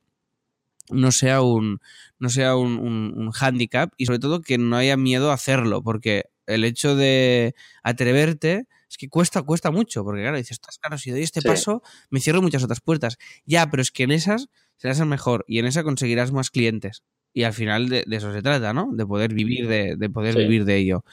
no 0.91 1.11
sea 1.11 1.41
un, 1.41 1.81
no 2.19 2.29
sea 2.29 2.55
un, 2.55 2.77
un, 2.79 3.31
handicap 3.37 3.91
y 3.97 4.05
sobre 4.05 4.19
todo 4.19 4.39
que 4.39 4.57
no 4.57 4.77
haya 4.77 4.95
miedo 4.95 5.29
a 5.29 5.33
hacerlo, 5.33 5.83
porque 5.83 6.23
el 6.47 6.63
hecho 6.63 6.95
de 6.95 7.53
atreverte 7.83 8.65
es 8.91 8.97
que 8.97 9.07
cuesta, 9.07 9.41
cuesta 9.41 9.71
mucho, 9.71 10.03
porque 10.03 10.21
claro, 10.21 10.35
dices, 10.35 10.59
claro, 10.81 10.97
si 10.97 11.11
doy 11.11 11.23
este 11.23 11.41
paso, 11.41 11.81
me 12.09 12.19
cierro 12.19 12.41
muchas 12.41 12.61
otras 12.63 12.81
puertas. 12.81 13.17
Ya, 13.45 13.69
pero 13.69 13.81
es 13.81 13.89
que 13.89 14.03
en 14.03 14.11
esas 14.11 14.49
serás 14.75 14.99
el 14.99 15.05
mejor 15.05 15.45
y 15.47 15.59
en 15.59 15.65
esa 15.65 15.83
conseguirás 15.83 16.33
más 16.33 16.49
clientes. 16.49 17.03
Y 17.33 17.43
al 17.43 17.53
final 17.53 17.87
de, 17.87 18.03
eso 18.11 18.33
se 18.33 18.41
trata, 18.41 18.73
¿no? 18.73 18.89
De 18.91 19.05
poder 19.05 19.33
vivir 19.33 19.69
de, 19.69 19.95
de 19.95 20.09
poder 20.09 20.35
vivir 20.35 20.65
de 20.65 20.75
ello. 20.75 21.05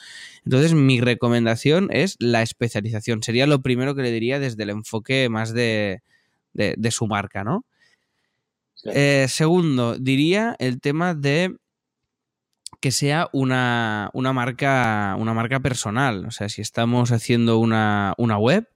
Entonces, 0.45 0.75
mi 0.75 1.01
recomendación 1.01 1.89
es 1.93 2.17
la 2.19 2.43
especialización. 2.43 3.23
Sería 3.23 3.47
lo 3.47 3.63
primero 3.63 3.95
que 3.95 4.03
le 4.03 4.11
diría 4.11 4.41
desde 4.41 4.65
el 4.65 4.71
enfoque 4.71 5.29
más 5.29 5.55
de, 5.55 6.03
de 6.53 6.91
su 6.91 7.07
marca, 7.07 7.45
¿no? 7.45 7.65
Eh, 8.85 9.27
segundo, 9.29 9.97
diría 9.99 10.57
el 10.59 10.81
tema 10.81 11.15
de 11.15 11.57
que 12.81 12.93
sea 12.93 13.29
una, 13.33 14.11
marca, 14.15 15.17
una 15.19 15.35
marca 15.35 15.61
personal. 15.61 16.27
O 16.27 16.31
sea, 16.31 16.49
si 16.49 16.63
estamos 16.63 17.13
haciendo 17.13 17.59
una, 17.59 18.15
web, 18.39 18.69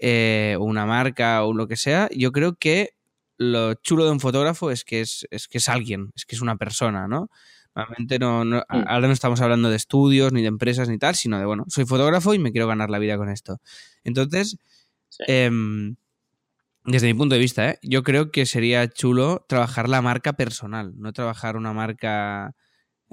eh, 0.00 0.56
una 0.60 0.86
marca 0.86 1.44
o 1.44 1.52
lo 1.52 1.68
que 1.68 1.76
sea, 1.76 2.08
yo 2.14 2.32
creo 2.32 2.56
que 2.56 2.96
lo 3.38 3.74
chulo 3.74 4.04
de 4.04 4.10
un 4.12 4.20
fotógrafo 4.20 4.70
es 4.70 4.84
que 4.84 5.00
es, 5.00 5.26
que 5.50 5.58
es 5.58 5.68
alguien, 5.68 6.12
es 6.16 6.24
que 6.24 6.34
es 6.34 6.40
una 6.40 6.56
persona, 6.56 7.06
¿no? 7.06 7.30
Normalmente 7.74 8.18
no, 8.18 8.42
mm. 8.44 8.62
ahora 8.70 9.06
no 9.06 9.12
estamos 9.12 9.42
hablando 9.42 9.68
de 9.68 9.76
estudios, 9.76 10.32
ni 10.32 10.40
de 10.40 10.48
empresas, 10.48 10.88
ni 10.88 10.98
tal, 10.98 11.14
sino 11.14 11.38
de, 11.38 11.44
bueno, 11.44 11.64
soy 11.68 11.84
fotógrafo 11.84 12.32
y 12.32 12.38
me 12.38 12.50
quiero 12.50 12.66
ganar 12.66 12.88
la 12.88 12.98
vida 12.98 13.18
con 13.18 13.28
esto. 13.28 13.60
Entonces, 14.02 14.58
em, 15.26 15.96
desde 16.84 17.08
mi 17.08 17.14
punto 17.14 17.34
de 17.34 17.40
vista, 17.40 17.68
¿eh? 17.68 17.78
yo 17.82 18.02
creo 18.02 18.30
que 18.30 18.46
sería 18.46 18.88
chulo 18.88 19.44
trabajar 19.46 19.90
la 19.90 20.00
marca 20.00 20.32
personal, 20.34 20.94
no 20.96 21.12
trabajar 21.12 21.56
una 21.56 21.74
marca, 21.74 22.54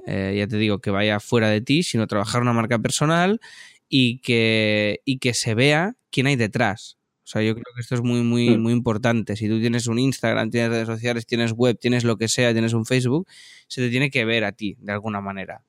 eh, 0.06 0.34
ya 0.36 0.46
te 0.46 0.56
digo, 0.56 0.80
que 0.80 0.90
vaya 0.90 1.20
fuera 1.20 1.48
de 1.48 1.60
ti, 1.60 1.82
sino 1.82 2.06
trabajar 2.06 2.42
una 2.42 2.52
marca 2.52 2.78
personal 2.78 3.40
y 3.88 4.18
que, 4.18 5.00
y 5.04 5.18
que 5.18 5.34
se 5.34 5.54
vea 5.54 5.96
quién 6.10 6.26
hay 6.26 6.36
detrás. 6.36 6.98
O 7.24 7.26
sea, 7.26 7.42
yo 7.42 7.54
creo 7.54 7.64
que 7.74 7.80
esto 7.80 7.94
es 7.94 8.02
muy, 8.02 8.20
muy, 8.20 8.50
hmm. 8.50 8.60
muy 8.60 8.72
importante. 8.72 9.34
Si 9.36 9.48
tú 9.48 9.58
tienes 9.58 9.86
un 9.86 9.98
Instagram, 9.98 10.50
tienes 10.50 10.70
redes 10.70 10.86
sociales, 10.86 11.26
tienes 11.26 11.52
web, 11.52 11.78
tienes 11.78 12.04
lo 12.04 12.18
que 12.18 12.28
sea, 12.28 12.52
tienes 12.52 12.74
un 12.74 12.84
Facebook, 12.84 13.26
se 13.66 13.80
te 13.80 13.88
tiene 13.88 14.10
que 14.10 14.24
ver 14.26 14.44
a 14.44 14.52
ti 14.52 14.76
de 14.78 14.92
alguna 14.92 15.22
manera. 15.22 15.64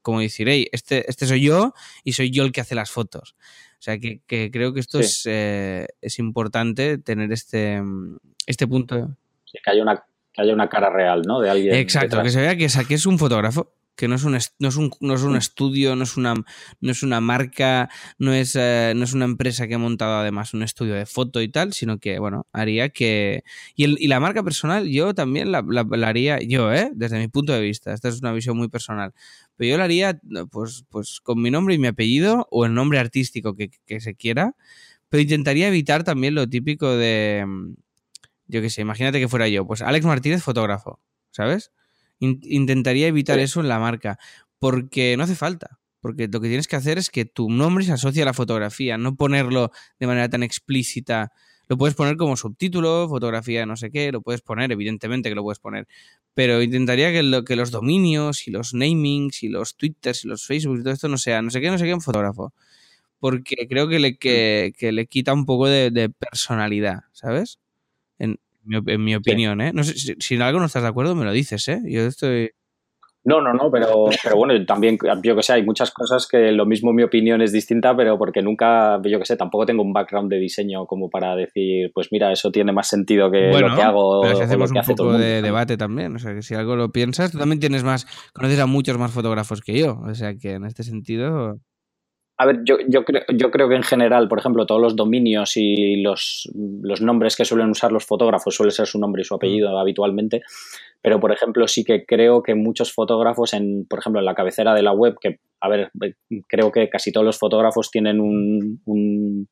Como 0.00 0.20
decir, 0.20 0.48
hey, 0.48 0.68
este, 0.70 1.10
este 1.10 1.26
soy 1.26 1.42
yo 1.42 1.74
y 2.04 2.12
soy 2.12 2.30
yo 2.30 2.44
el 2.44 2.52
que 2.52 2.60
hace 2.60 2.76
las 2.76 2.92
fotos. 2.92 3.34
O 3.80 3.82
sea, 3.82 3.98
que, 3.98 4.20
creo 4.26 4.72
que 4.72 4.78
esto 4.78 5.00
es, 5.00 5.22
eh, 5.26 5.88
es 6.00 6.20
importante 6.20 6.98
tener 6.98 7.32
este, 7.32 7.82
este 8.46 8.68
punto. 8.68 9.16
Sí, 9.44 9.58
que 9.64 9.80
una, 9.80 10.04
que 10.32 10.42
haya 10.42 10.54
una 10.54 10.68
cara 10.68 10.90
real, 10.90 11.22
¿no? 11.26 11.40
De 11.40 11.50
alguien. 11.50 11.74
Exacto, 11.74 12.22
que 12.22 12.30
se 12.30 12.40
vea 12.40 12.56
que 12.56 12.66
es, 12.66 12.86
que 12.86 12.94
es 12.94 13.06
un 13.06 13.18
fotógrafo 13.18 13.72
que 13.96 14.08
no 14.08 14.14
es 14.14 14.24
un, 14.24 14.32
no 14.58 14.68
es 14.68 14.76
un, 14.76 14.90
no 15.00 15.14
es 15.14 15.22
un 15.22 15.36
estudio, 15.36 15.94
no 15.96 16.04
es 16.04 16.16
una, 16.16 16.34
no 16.34 16.90
es 16.90 17.02
una 17.02 17.20
marca, 17.20 17.90
no 18.18 18.32
es, 18.32 18.56
eh, 18.56 18.94
no 18.96 19.04
es 19.04 19.12
una 19.12 19.26
empresa 19.26 19.68
que 19.68 19.74
ha 19.74 19.78
montado 19.78 20.16
además 20.16 20.54
un 20.54 20.62
estudio 20.62 20.94
de 20.94 21.06
foto 21.06 21.42
y 21.42 21.48
tal, 21.48 21.72
sino 21.72 21.98
que, 21.98 22.18
bueno, 22.18 22.46
haría 22.52 22.88
que... 22.88 23.44
Y, 23.76 23.84
el, 23.84 23.96
y 24.00 24.08
la 24.08 24.20
marca 24.20 24.42
personal 24.42 24.88
yo 24.88 25.14
también 25.14 25.52
la, 25.52 25.62
la, 25.62 26.08
haría, 26.08 26.40
yo, 26.40 26.72
¿eh? 26.72 26.90
Desde 26.94 27.18
mi 27.18 27.28
punto 27.28 27.52
de 27.52 27.60
vista, 27.60 27.92
esta 27.92 28.08
es 28.08 28.20
una 28.20 28.32
visión 28.32 28.56
muy 28.56 28.68
personal, 28.68 29.12
pero 29.56 29.70
yo 29.70 29.78
la 29.78 29.84
haría 29.84 30.20
pues, 30.50 30.84
pues 30.88 31.20
con 31.20 31.40
mi 31.42 31.50
nombre 31.50 31.74
y 31.74 31.78
mi 31.78 31.88
apellido 31.88 32.48
o 32.50 32.64
el 32.64 32.74
nombre 32.74 32.98
artístico 32.98 33.54
que, 33.54 33.70
que 33.86 34.00
se 34.00 34.14
quiera, 34.14 34.56
pero 35.10 35.22
intentaría 35.22 35.68
evitar 35.68 36.04
también 36.04 36.34
lo 36.34 36.48
típico 36.48 36.96
de... 36.96 37.46
Yo 38.52 38.60
qué 38.60 38.68
sé, 38.68 38.82
imagínate 38.82 39.18
que 39.18 39.28
fuera 39.28 39.48
yo, 39.48 39.66
pues 39.66 39.80
Alex 39.80 40.04
Martínez, 40.04 40.42
fotógrafo, 40.42 41.00
¿sabes? 41.30 41.72
intentaría 42.20 43.08
evitar 43.08 43.40
eso 43.40 43.60
en 43.60 43.68
la 43.68 43.80
marca, 43.80 44.16
porque 44.60 45.16
no 45.16 45.24
hace 45.24 45.34
falta. 45.34 45.80
Porque 46.00 46.28
lo 46.28 46.40
que 46.40 46.48
tienes 46.48 46.68
que 46.68 46.76
hacer 46.76 46.98
es 46.98 47.10
que 47.10 47.24
tu 47.24 47.48
nombre 47.48 47.84
se 47.84 47.92
asocie 47.92 48.22
a 48.22 48.26
la 48.26 48.34
fotografía, 48.34 48.98
no 48.98 49.16
ponerlo 49.16 49.70
de 49.98 50.06
manera 50.06 50.28
tan 50.28 50.42
explícita. 50.42 51.32
Lo 51.68 51.78
puedes 51.78 51.94
poner 51.94 52.16
como 52.16 52.36
subtítulo, 52.36 53.08
fotografía 53.08 53.66
no 53.66 53.76
sé 53.76 53.90
qué, 53.90 54.12
lo 54.12 54.20
puedes 54.20 54.42
poner, 54.42 54.70
evidentemente 54.70 55.30
que 55.30 55.34
lo 55.34 55.42
puedes 55.42 55.60
poner. 55.60 55.88
Pero 56.34 56.60
intentaría 56.60 57.10
que, 57.10 57.22
lo, 57.22 57.44
que 57.44 57.56
los 57.56 57.70
dominios 57.70 58.46
y 58.46 58.50
los 58.50 58.74
namings 58.74 59.42
y 59.44 59.48
los 59.48 59.76
twitters 59.76 60.24
y 60.24 60.28
los 60.28 60.44
facebook 60.44 60.80
y 60.80 60.82
todo 60.82 60.92
esto 60.92 61.08
no 61.08 61.18
sea, 61.18 61.40
no 61.40 61.50
sé 61.50 61.60
qué, 61.60 61.70
no 61.70 61.78
sé 61.78 61.86
qué, 61.86 61.94
un 61.94 62.02
fotógrafo. 62.02 62.52
Porque 63.20 63.68
creo 63.68 63.88
que 63.88 64.00
le, 64.00 64.18
que, 64.18 64.72
le 64.80 65.06
quita 65.06 65.32
un 65.32 65.46
poco 65.46 65.68
de, 65.68 65.90
de 65.90 66.10
personalidad, 66.10 67.04
¿sabes? 67.12 67.61
En, 68.22 68.38
en 68.86 69.04
mi 69.04 69.14
opinión, 69.16 69.60
¿eh? 69.60 69.72
No 69.72 69.82
sé, 69.82 70.14
si, 70.18 70.34
en 70.34 70.42
algo 70.42 70.60
no 70.60 70.66
estás 70.66 70.82
de 70.82 70.88
acuerdo, 70.88 71.16
me 71.16 71.24
lo 71.24 71.32
dices, 71.32 71.66
¿eh? 71.68 71.80
Yo 71.84 72.02
estoy... 72.02 72.50
No, 73.24 73.40
no, 73.40 73.52
no, 73.52 73.70
pero, 73.70 74.06
pero 74.22 74.36
bueno, 74.36 74.66
también, 74.66 74.98
yo 75.22 75.36
que 75.36 75.42
sé, 75.44 75.52
hay 75.52 75.64
muchas 75.64 75.92
cosas 75.92 76.26
que 76.26 76.50
lo 76.50 76.66
mismo 76.66 76.92
mi 76.92 77.04
opinión 77.04 77.40
es 77.40 77.52
distinta, 77.52 77.96
pero 77.96 78.18
porque 78.18 78.42
nunca, 78.42 79.00
yo 79.04 79.18
que 79.20 79.24
sé, 79.24 79.36
tampoco 79.36 79.64
tengo 79.64 79.82
un 79.82 79.92
background 79.92 80.28
de 80.28 80.40
diseño 80.40 80.86
como 80.86 81.08
para 81.08 81.36
decir, 81.36 81.92
pues 81.94 82.08
mira, 82.10 82.32
eso 82.32 82.50
tiene 82.50 82.72
más 82.72 82.88
sentido 82.88 83.30
que 83.30 83.52
lo 83.52 83.76
que 83.76 83.82
hago. 83.82 84.22
Pero 84.22 84.36
si 84.36 84.42
hacemos 84.42 84.72
un 84.72 84.96
poco 84.96 85.12
de 85.18 85.40
debate 85.40 85.76
también, 85.76 86.16
o 86.16 86.18
sea, 86.18 86.34
que 86.34 86.42
si 86.42 86.54
algo 86.54 86.74
lo 86.74 86.90
piensas, 86.90 87.30
tú 87.30 87.38
también 87.38 87.60
tienes 87.60 87.84
más, 87.84 88.06
conoces 88.32 88.58
a 88.58 88.66
muchos 88.66 88.98
más 88.98 89.12
fotógrafos 89.12 89.60
que 89.60 89.78
yo, 89.78 90.00
o 90.04 90.14
sea, 90.14 90.34
que 90.34 90.54
en 90.54 90.64
este 90.64 90.82
sentido... 90.82 91.60
A 92.38 92.46
ver, 92.46 92.60
yo, 92.64 92.76
yo, 92.88 93.04
creo, 93.04 93.22
yo 93.28 93.50
creo 93.50 93.68
que 93.68 93.76
en 93.76 93.82
general, 93.82 94.26
por 94.26 94.38
ejemplo, 94.38 94.66
todos 94.66 94.80
los 94.80 94.96
dominios 94.96 95.56
y 95.56 96.02
los, 96.02 96.50
los, 96.54 97.00
nombres 97.02 97.36
que 97.36 97.44
suelen 97.44 97.70
usar 97.70 97.92
los 97.92 98.06
fotógrafos 98.06 98.54
suele 98.54 98.72
ser 98.72 98.86
su 98.86 98.98
nombre 98.98 99.20
y 99.22 99.24
su 99.24 99.34
apellido 99.34 99.70
mm. 99.70 99.76
habitualmente. 99.76 100.42
Pero, 101.02 101.20
por 101.20 101.30
ejemplo, 101.30 101.68
sí 101.68 101.84
que 101.84 102.04
creo 102.06 102.42
que 102.42 102.54
muchos 102.54 102.92
fotógrafos, 102.92 103.52
en, 103.52 103.86
por 103.88 103.98
ejemplo, 103.98 104.20
en 104.20 104.24
la 104.24 104.34
cabecera 104.34 104.74
de 104.74 104.82
la 104.82 104.92
web, 104.92 105.16
que, 105.20 105.40
a 105.60 105.68
ver, 105.68 105.90
creo 106.48 106.72
que 106.72 106.88
casi 106.88 107.12
todos 107.12 107.26
los 107.26 107.38
fotógrafos 107.38 107.90
tienen 107.90 108.18
un, 108.18 109.48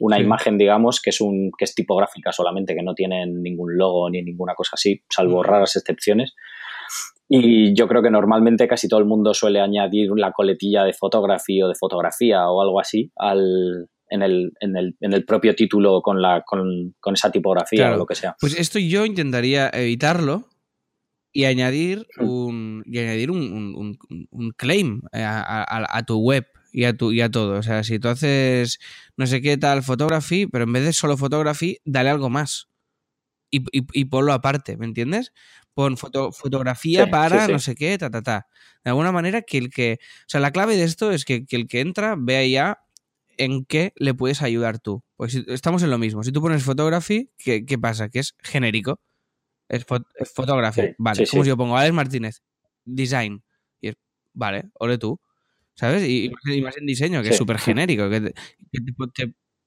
una 0.00 0.18
imagen, 0.18 0.56
digamos, 0.56 1.00
que 1.02 1.10
es, 1.10 1.20
un, 1.20 1.50
que 1.56 1.64
es 1.64 1.74
tipográfica 1.74 2.32
solamente, 2.32 2.74
que 2.74 2.82
no 2.82 2.94
tienen 2.94 3.42
ningún 3.42 3.76
logo 3.76 4.08
ni 4.08 4.22
ninguna 4.22 4.54
cosa 4.54 4.72
así, 4.74 5.02
salvo 5.10 5.42
mm. 5.42 5.44
raras 5.44 5.76
excepciones. 5.76 6.34
Y 7.34 7.74
yo 7.74 7.88
creo 7.88 8.02
que 8.02 8.10
normalmente 8.10 8.68
casi 8.68 8.88
todo 8.88 9.00
el 9.00 9.06
mundo 9.06 9.32
suele 9.32 9.58
añadir 9.58 10.10
la 10.14 10.32
coletilla 10.32 10.84
de 10.84 10.92
fotografía 10.92 11.64
o 11.64 11.68
de 11.68 11.74
fotografía 11.74 12.46
o 12.50 12.60
algo 12.60 12.78
así 12.78 13.10
al, 13.16 13.88
en, 14.10 14.20
el, 14.20 14.52
en, 14.60 14.76
el, 14.76 14.96
en 15.00 15.14
el 15.14 15.24
propio 15.24 15.54
título 15.54 16.02
con, 16.02 16.20
la, 16.20 16.42
con, 16.46 16.94
con 17.00 17.14
esa 17.14 17.30
tipografía 17.30 17.94
o 17.94 17.96
lo 17.96 18.04
que 18.04 18.16
sea. 18.16 18.36
Pues 18.38 18.58
esto 18.58 18.78
yo 18.78 19.06
intentaría 19.06 19.70
evitarlo 19.72 20.50
y 21.32 21.46
añadir 21.46 22.06
un, 22.18 22.82
y 22.84 22.98
añadir 22.98 23.30
un, 23.30 23.96
un, 24.30 24.50
claim 24.58 25.00
a, 25.14 25.86
a, 25.88 26.02
tu 26.02 26.18
web 26.18 26.44
y 26.70 26.84
a, 26.84 26.94
tu, 26.94 27.12
y 27.12 27.22
a 27.22 27.30
todo. 27.30 27.58
O 27.58 27.62
sea, 27.62 27.82
si 27.82 27.98
tú 27.98 28.08
haces 28.08 28.78
no 29.16 29.26
sé 29.26 29.40
qué 29.40 29.56
tal 29.56 29.82
photography, 29.82 30.46
pero 30.48 30.64
en 30.64 30.72
vez 30.74 30.84
de 30.84 30.92
solo 30.92 31.16
photography, 31.16 31.78
dale 31.86 32.10
algo 32.10 32.28
más. 32.28 32.68
Y, 33.50 33.60
y, 33.72 33.86
y 33.94 34.04
ponlo 34.06 34.34
aparte, 34.34 34.76
¿me 34.76 34.84
entiendes? 34.84 35.32
Pon 35.74 35.96
fotografía 35.96 37.08
para 37.08 37.48
no 37.48 37.58
sé 37.58 37.74
qué, 37.74 37.96
ta, 37.98 38.10
ta, 38.10 38.22
ta. 38.22 38.46
De 38.84 38.90
alguna 38.90 39.12
manera 39.12 39.42
que 39.42 39.58
el 39.58 39.70
que... 39.70 39.98
O 40.00 40.28
sea, 40.28 40.40
la 40.40 40.50
clave 40.50 40.76
de 40.76 40.84
esto 40.84 41.10
es 41.12 41.24
que, 41.24 41.44
el 41.50 41.68
que 41.68 41.80
entra 41.80 42.16
vea 42.18 42.46
ya 42.46 42.78
en 43.38 43.64
qué 43.64 43.92
le 43.96 44.14
puedes 44.14 44.42
ayudar 44.42 44.78
tú. 44.78 45.02
Pues 45.16 45.34
estamos 45.34 45.82
en 45.82 45.90
lo 45.90 45.98
mismo. 45.98 46.22
Si 46.22 46.32
tú 46.32 46.40
pones 46.40 46.62
photography, 46.62 47.30
¿qué, 47.38 47.78
pasa? 47.80 48.08
Que 48.08 48.18
es 48.18 48.34
genérico. 48.42 49.00
Es, 49.68 49.86
fotografía. 50.34 50.94
vale, 50.98 51.26
como 51.26 51.44
si 51.44 51.48
yo 51.48 51.56
pongo 51.56 51.76
Alex 51.76 51.94
Martínez, 51.94 52.42
design. 52.84 53.42
Y 53.80 53.88
es, 53.88 53.94
vale, 54.34 54.64
ole 54.74 54.98
tú. 54.98 55.18
¿Sabes? 55.74 56.06
Y, 56.06 56.30
más 56.62 56.76
en 56.76 56.86
diseño, 56.86 57.22
que 57.22 57.30
es 57.30 57.36
súper 57.36 57.58
genérico. 57.58 58.10
Que, 58.10 58.32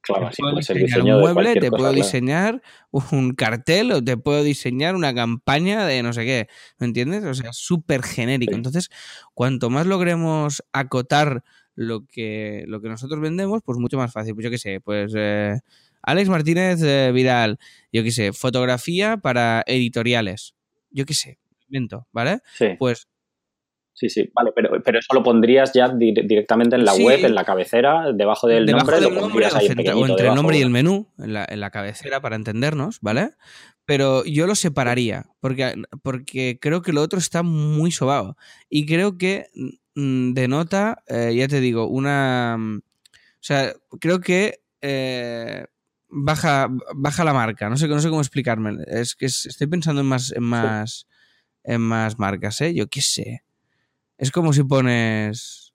Claro, 0.05 0.29
te 0.29 0.35
puedo 0.37 0.55
diseñar 0.55 1.01
un 1.01 1.19
mueble, 1.19 1.55
te 1.55 1.71
puedo 1.71 1.91
diseñar 1.91 2.61
un 2.91 3.33
cartel 3.33 3.91
o 3.91 4.03
te 4.03 4.17
puedo 4.17 4.43
diseñar 4.43 4.95
una 4.95 5.15
campaña 5.15 5.85
de 5.87 6.03
no 6.03 6.13
sé 6.13 6.25
qué. 6.25 6.47
¿Me 6.77 6.85
entiendes? 6.85 7.23
O 7.23 7.33
sea, 7.33 7.51
súper 7.53 8.03
genérico. 8.03 8.53
Entonces, 8.53 8.89
cuanto 9.33 9.71
más 9.71 9.87
logremos 9.87 10.63
acotar 10.73 11.43
lo 11.73 12.05
que, 12.05 12.65
lo 12.67 12.81
que 12.81 12.89
nosotros 12.89 13.19
vendemos, 13.19 13.61
pues 13.65 13.79
mucho 13.79 13.97
más 13.97 14.11
fácil. 14.11 14.35
Pues 14.35 14.43
yo 14.43 14.51
qué 14.51 14.59
sé, 14.59 14.79
pues 14.79 15.11
eh, 15.15 15.59
Alex 16.03 16.29
Martínez 16.29 16.81
eh, 16.83 17.11
Vidal, 17.11 17.57
yo 17.91 18.03
qué 18.03 18.11
sé, 18.11 18.31
fotografía 18.31 19.17
para 19.17 19.63
editoriales. 19.65 20.53
Yo 20.91 21.05
qué 21.05 21.15
sé, 21.15 21.39
invento, 21.67 22.07
¿vale? 22.11 22.41
Sí. 22.57 22.67
Pues 22.77 23.07
Sí, 23.95 24.09
sí, 24.09 24.29
vale, 24.33 24.51
pero, 24.53 24.83
pero 24.83 24.99
eso 24.99 25.13
lo 25.13 25.23
pondrías 25.23 25.71
ya 25.73 25.87
directamente 25.87 26.75
en 26.75 26.83
la 26.83 26.93
web, 26.93 27.23
en 27.23 27.33
la 27.33 27.45
cabecera, 27.45 28.11
debajo 28.13 28.45
del 28.45 28.65
nombre, 28.65 28.99
lo 28.99 29.13
pondrías 29.17 29.55
ahí 29.55 29.67
O 29.67 30.05
entre 30.05 30.27
el 30.27 30.35
nombre 30.35 30.57
y 30.57 30.61
el 30.61 30.69
menú, 30.69 31.07
en 31.17 31.31
la, 31.31 31.45
en 31.49 31.61
la, 31.61 31.69
cabecera, 31.71 32.19
para 32.19 32.35
entendernos, 32.35 32.99
¿vale? 32.99 33.31
Pero 33.85 34.25
yo 34.25 34.47
lo 34.47 34.55
separaría, 34.55 35.27
porque, 35.39 35.75
porque 36.03 36.59
creo 36.59 36.81
que 36.81 36.91
lo 36.91 37.01
otro 37.01 37.19
está 37.19 37.41
muy 37.41 37.91
sobado. 37.91 38.35
Y 38.69 38.85
creo 38.85 39.17
que 39.17 39.47
mm, 39.95 40.33
denota, 40.33 41.01
eh, 41.07 41.33
ya 41.33 41.47
te 41.47 41.61
digo, 41.61 41.87
una... 41.87 42.57
Mm, 42.57 42.79
o 42.79 43.47
sea, 43.47 43.73
creo 44.01 44.19
que 44.19 44.59
eh, 44.81 45.67
baja, 46.09 46.67
baja 46.95 47.23
la 47.23 47.33
marca. 47.33 47.69
No 47.69 47.77
sé, 47.77 47.87
no 47.87 48.01
sé 48.01 48.09
cómo 48.09 48.21
explicarme. 48.21 48.75
Es 48.87 49.15
que 49.15 49.27
estoy 49.27 49.67
pensando 49.67 50.01
en 50.01 50.07
más... 50.07 50.33
En 50.35 50.43
más 50.43 51.07
en 51.65 51.81
más 51.81 52.19
marcas, 52.19 52.61
¿eh? 52.61 52.73
Yo 52.73 52.87
qué 52.87 53.01
sé. 53.01 53.43
Es 54.17 54.31
como 54.31 54.53
si 54.53 54.63
pones. 54.63 55.73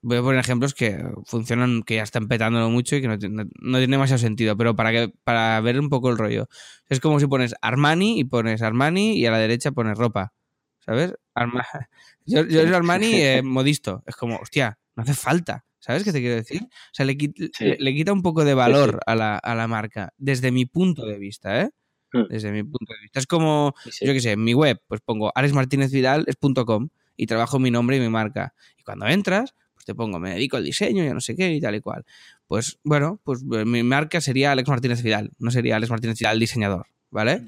Voy 0.00 0.18
a 0.18 0.22
poner 0.22 0.38
ejemplos 0.38 0.74
que 0.74 1.02
funcionan, 1.24 1.82
que 1.82 1.96
ya 1.96 2.04
están 2.04 2.28
petándolo 2.28 2.70
mucho 2.70 2.94
y 2.94 3.00
que 3.02 3.08
no, 3.08 3.18
tiene- 3.18 3.46
no 3.60 3.78
tiene 3.78 3.96
demasiado 3.96 4.18
sentido, 4.18 4.56
pero 4.56 4.76
para 4.76 4.92
que 4.92 5.12
para 5.24 5.60
ver 5.60 5.80
un 5.80 5.88
poco 5.88 6.10
el 6.10 6.18
rollo. 6.18 6.48
Es 6.88 7.00
como 7.00 7.18
si 7.18 7.26
pones 7.26 7.54
Armani 7.62 8.20
y 8.20 8.24
pones 8.24 8.62
Armani 8.62 9.18
y 9.18 9.26
a 9.26 9.32
la 9.32 9.38
derecha 9.38 9.72
pones 9.72 9.98
ropa. 9.98 10.32
¿Sabes? 10.80 11.14
Arma- 11.34 11.66
Yo, 12.26 12.44
yo 12.46 12.62
soy 12.62 12.72
Armani 12.74 13.12
eh, 13.14 13.42
modisto. 13.42 14.02
Es 14.06 14.14
como, 14.14 14.36
hostia, 14.36 14.78
no 14.94 15.02
hace 15.02 15.14
falta. 15.14 15.64
¿Sabes 15.80 16.04
qué 16.04 16.12
te 16.12 16.20
quiero 16.20 16.34
decir? 16.36 16.62
O 16.62 16.68
sea, 16.92 17.06
le, 17.06 17.16
quit- 17.16 17.50
Sí. 17.56 17.74
le, 17.78 17.94
quita 17.94 18.12
un 18.12 18.20
poco 18.22 18.44
de 18.44 18.52
valor 18.54 18.92
sí. 18.92 18.98
A, 19.06 19.14
la, 19.14 19.36
a 19.38 19.54
la 19.54 19.66
marca, 19.66 20.12
desde 20.18 20.52
mi 20.52 20.66
punto 20.66 21.06
de 21.06 21.18
vista, 21.18 21.62
¿eh? 21.62 21.70
Hmm. 22.12 22.24
Desde 22.28 22.52
mi 22.52 22.62
punto 22.62 22.92
de 22.94 23.00
vista. 23.02 23.18
Es 23.18 23.26
como, 23.26 23.74
yo 24.02 24.12
qué 24.12 24.20
sé, 24.20 24.32
en 24.32 24.44
mi 24.44 24.54
web, 24.54 24.80
pues 24.86 25.00
pongo 25.00 25.32
alexmartinezvidal 25.34 26.24
es 26.26 26.36
punto 26.36 26.64
.com 26.66 26.88
y 27.18 27.26
trabajo 27.26 27.58
mi 27.58 27.70
nombre 27.70 27.98
y 27.98 28.00
mi 28.00 28.08
marca. 28.08 28.54
Y 28.78 28.82
cuando 28.84 29.06
entras, 29.06 29.54
pues 29.74 29.84
te 29.84 29.94
pongo, 29.94 30.18
me 30.18 30.30
dedico 30.30 30.56
al 30.56 30.64
diseño, 30.64 31.04
ya 31.04 31.12
no 31.12 31.20
sé 31.20 31.36
qué 31.36 31.52
y 31.52 31.60
tal 31.60 31.74
y 31.74 31.80
cual. 31.82 32.06
Pues 32.46 32.78
bueno, 32.82 33.20
pues 33.24 33.44
eh, 33.52 33.66
mi 33.66 33.82
marca 33.82 34.22
sería 34.22 34.52
Alex 34.52 34.68
Martínez 34.70 35.02
Vidal, 35.02 35.32
no 35.38 35.50
sería 35.50 35.76
Alex 35.76 35.90
Martínez 35.90 36.18
Vidal 36.18 36.38
diseñador, 36.40 36.86
¿vale? 37.10 37.44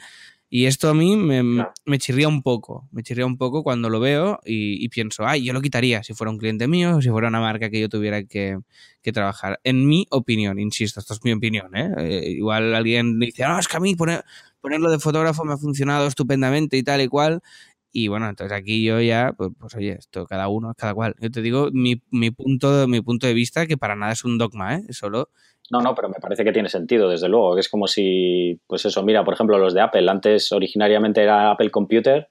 Y 0.52 0.66
esto 0.66 0.88
a 0.90 0.94
mí 0.94 1.14
me, 1.16 1.42
Claro. 1.42 1.72
me 1.86 1.98
chirría 2.00 2.26
un 2.26 2.42
poco, 2.42 2.88
me 2.90 3.04
chirría 3.04 3.24
un 3.24 3.38
poco 3.38 3.62
cuando 3.62 3.88
lo 3.88 4.00
veo 4.00 4.40
y, 4.44 4.84
y 4.84 4.88
pienso, 4.88 5.24
ay, 5.24 5.44
yo 5.44 5.52
lo 5.52 5.60
quitaría 5.62 6.02
si 6.02 6.12
fuera 6.12 6.32
un 6.32 6.38
cliente 6.38 6.66
mío 6.66 6.96
o 6.96 7.00
si 7.00 7.08
fuera 7.08 7.28
una 7.28 7.38
marca 7.40 7.70
que 7.70 7.80
yo 7.80 7.88
tuviera 7.88 8.24
que, 8.24 8.58
que 9.00 9.12
trabajar. 9.12 9.60
En 9.62 9.86
mi 9.86 10.06
opinión, 10.10 10.58
insisto, 10.58 10.98
esto 10.98 11.14
es 11.14 11.20
mi 11.22 11.30
opinión, 11.32 11.76
¿eh? 11.76 11.92
Eh, 11.98 12.30
igual 12.32 12.74
alguien 12.74 13.20
dice, 13.20 13.44
no, 13.46 13.60
es 13.60 13.68
que 13.68 13.76
a 13.76 13.80
mí 13.80 13.94
poner, 13.94 14.24
ponerlo 14.60 14.90
de 14.90 14.98
fotógrafo 14.98 15.44
me 15.44 15.52
ha 15.52 15.56
funcionado 15.56 16.08
estupendamente 16.08 16.76
y 16.76 16.82
tal 16.82 17.00
y 17.00 17.06
cual. 17.06 17.42
Y 17.92 18.08
bueno, 18.08 18.28
entonces 18.28 18.56
aquí 18.56 18.84
yo 18.84 19.00
ya, 19.00 19.34
pues, 19.36 19.50
pues 19.58 19.74
oye, 19.74 19.96
esto 19.98 20.24
cada 20.26 20.48
uno, 20.48 20.74
cada 20.76 20.94
cual. 20.94 21.14
Yo 21.20 21.30
te 21.30 21.42
digo 21.42 21.70
mi, 21.72 22.00
mi, 22.10 22.30
punto, 22.30 22.86
mi 22.86 23.00
punto 23.00 23.26
de 23.26 23.34
vista, 23.34 23.66
que 23.66 23.76
para 23.76 23.96
nada 23.96 24.12
es 24.12 24.24
un 24.24 24.38
dogma, 24.38 24.76
¿eh? 24.76 24.82
Es 24.88 24.98
solo 24.98 25.30
No, 25.70 25.80
no, 25.80 25.94
pero 25.94 26.08
me 26.08 26.20
parece 26.20 26.44
que 26.44 26.52
tiene 26.52 26.68
sentido, 26.68 27.08
desde 27.08 27.28
luego. 27.28 27.58
Es 27.58 27.68
como 27.68 27.88
si, 27.88 28.60
pues 28.66 28.84
eso, 28.84 29.02
mira, 29.02 29.24
por 29.24 29.34
ejemplo, 29.34 29.58
los 29.58 29.74
de 29.74 29.80
Apple. 29.80 30.08
Antes 30.08 30.52
originariamente 30.52 31.20
era 31.22 31.50
Apple 31.50 31.70
Computer 31.70 32.28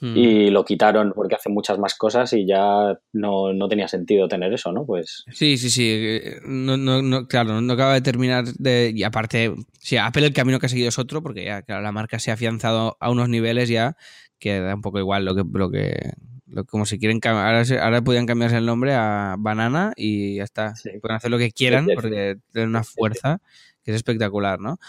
hmm, 0.00 0.16
y 0.16 0.50
lo 0.50 0.64
quitaron 0.64 1.12
porque 1.14 1.34
hacen 1.34 1.52
muchas 1.52 1.78
más 1.78 1.94
cosas 1.94 2.32
y 2.32 2.46
ya 2.46 2.98
no, 3.12 3.52
no 3.52 3.68
tenía 3.68 3.86
sentido 3.86 4.28
tener 4.28 4.50
eso, 4.54 4.72
¿no? 4.72 4.86
Pues 4.86 5.24
Sí, 5.30 5.58
sí, 5.58 5.68
sí. 5.68 5.86
eh, 5.90 6.40
No, 6.46 6.78
no, 6.78 7.02
no, 7.02 7.26
claro, 7.26 7.60
no 7.60 7.72
acaba 7.74 7.92
de 7.92 8.00
terminar 8.00 8.46
de. 8.46 8.92
Y 8.94 9.02
aparte, 9.02 9.54
sí, 9.78 9.98
Apple 9.98 10.24
el 10.24 10.32
camino 10.32 10.58
que 10.58 10.66
ha 10.66 10.68
seguido 10.70 10.88
es 10.88 10.98
otro, 10.98 11.22
porque 11.22 11.44
ya 11.44 11.60
claro, 11.60 11.82
la 11.82 11.92
marca 11.92 12.18
se 12.18 12.30
ha 12.30 12.34
afianzado 12.34 12.96
a 12.98 13.10
unos 13.10 13.28
niveles 13.28 13.68
ya 13.68 13.96
que 14.40 14.60
da 14.60 14.74
un 14.74 14.82
poco 14.82 14.98
igual 14.98 15.24
lo 15.26 15.34
que. 15.36 15.44
Lo 15.52 15.70
que 15.70 16.12
lo- 16.48 16.64
como 16.64 16.84
si 16.86 16.98
quieren 16.98 17.20
ahora, 17.24 17.62
ahora 17.80 18.02
podían 18.02 18.26
cambiarse 18.26 18.56
el 18.58 18.66
nombre 18.66 18.94
a 18.94 19.36
Banana 19.38 19.92
y 19.96 20.36
ya 20.36 20.44
está. 20.44 20.74
Sí. 20.74 20.90
Pueden 21.00 21.16
hacer 21.16 21.30
lo 21.30 21.38
que 21.38 21.52
quieran 21.52 21.84
Sí, 21.84 21.90
sí, 21.92 21.94
porque 21.94 22.38
tienen 22.52 22.70
una 22.70 22.82
fuerza 22.82 23.40
que 23.84 23.92
es 23.92 23.96
espectacular, 23.96 24.58
¿no? 24.60 24.80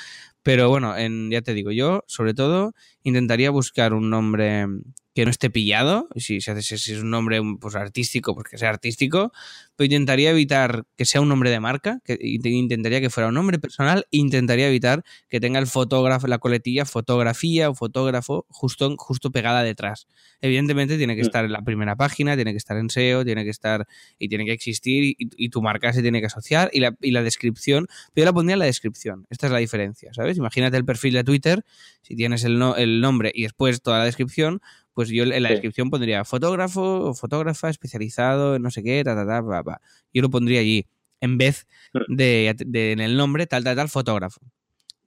Pero 0.44 0.70
bueno, 0.70 0.98
en, 0.98 1.32
ya 1.32 1.42
te 1.42 1.54
digo, 1.54 1.72
yo 1.72 2.04
sobre 2.08 2.34
todo 2.34 2.74
intentaría 3.04 3.52
buscar 3.52 3.94
un 3.94 4.10
nombre 4.10 4.68
que 5.14 5.26
no 5.26 5.32
esté 5.32 5.50
pillado, 5.50 6.08
si, 6.16 6.40
si 6.40 6.52
es 6.52 6.90
un 7.02 7.10
nombre 7.10 7.42
pues, 7.60 7.76
artístico, 7.76 8.34
pues 8.34 8.48
que 8.50 8.58
sea 8.58 8.70
artístico, 8.70 9.34
pero 9.76 9.86
intentaría 9.86 10.30
evitar 10.32 10.86
que 10.96 11.04
sea 11.04 11.20
un 11.20 11.28
nombre 11.28 11.50
de 11.50 11.60
marca, 11.60 12.00
que 12.06 12.18
int- 12.20 12.46
intentaría 12.50 13.02
que 13.02 13.10
fuera 13.10 13.28
un 13.28 13.34
nombre 13.34 13.60
personal, 13.60 14.06
intentaría 14.12 14.70
evitar 14.70 15.04
que 15.28 15.42
tenga 15.42 15.60
el 15.60 15.68
fotógrafo, 15.68 16.28
la 16.28 16.38
coletilla 16.38 16.86
fotografía 16.86 17.70
o 17.70 17.76
fotógrafo 17.76 18.46
justo, 18.50 18.96
justo 18.98 19.32
pegada 19.32 19.64
detrás. 19.64 20.08
Evidentemente 20.40 20.98
tiene 20.98 21.16
que 21.16 21.24
Mm. 21.24 21.26
estar 21.26 21.44
en 21.46 21.52
la 21.52 21.62
primera 21.62 21.96
página, 21.98 22.36
tiene 22.36 22.52
que 22.52 22.58
estar 22.58 22.78
en 22.78 22.90
SEO, 22.90 23.26
tiene 23.26 23.44
que 23.44 23.50
estar 23.50 23.86
y 24.18 24.30
tiene 24.30 24.46
que 24.46 24.54
existir 24.54 25.04
y, 25.04 25.16
y 25.20 25.50
tu 25.50 25.62
marca 25.62 25.92
se 25.92 26.02
tiene 26.02 26.22
que 26.22 26.28
asociar 26.28 26.70
y 26.72 26.80
la, 26.80 26.96
y 27.02 27.12
la 27.12 27.22
descripción, 27.22 27.88
pero 28.14 28.24
yo 28.24 28.26
la 28.26 28.34
pondría 28.34 28.54
en 28.54 28.60
la 28.60 28.66
descripción. 28.66 29.28
Esta 29.30 29.48
es 29.48 29.52
la 29.52 29.60
diferencia, 29.60 30.14
¿sabes? 30.14 30.38
Imagínate 30.38 30.78
el 30.78 30.86
perfil 30.86 31.16
de 31.16 31.24
Twitter, 31.26 31.66
si 32.02 32.16
tienes 32.16 32.46
el, 32.46 32.58
no- 32.58 32.78
el 32.78 33.02
nombre 33.02 33.32
y 33.36 33.44
después 33.44 33.82
toda 33.82 34.00
la 34.00 34.06
descripción, 34.06 34.62
pues 34.94 35.10
yo 35.10 35.24
en 35.24 35.30
la 35.30 35.50
Sí. 35.50 35.54
descripción 35.54 35.90
pondría 35.90 36.26
fotógrafo 36.26 36.82
o 37.10 37.14
fotógrafa 37.14 37.70
especializado 37.70 38.56
en 38.56 38.62
no 38.62 38.72
sé 38.72 38.84
qué, 38.84 39.04
ta, 39.04 39.16
ta, 39.16 39.26
ta, 39.26 39.44
pa, 39.46 39.64
pa. 39.64 39.82
Yo 40.14 40.22
lo 40.22 40.30
pondría 40.30 40.60
allí, 40.60 40.86
en 41.22 41.38
vez 41.38 41.68
Mm. 41.94 42.16
de, 42.16 42.56
de 42.66 42.92
en 42.94 43.00
el 43.00 43.16
nombre 43.18 43.48
tal, 43.48 43.64
tal, 43.64 43.76
tal, 43.76 43.90
fotógrafo. 43.90 44.42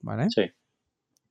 ¿Vale? 0.00 0.26
sí. 0.30 0.42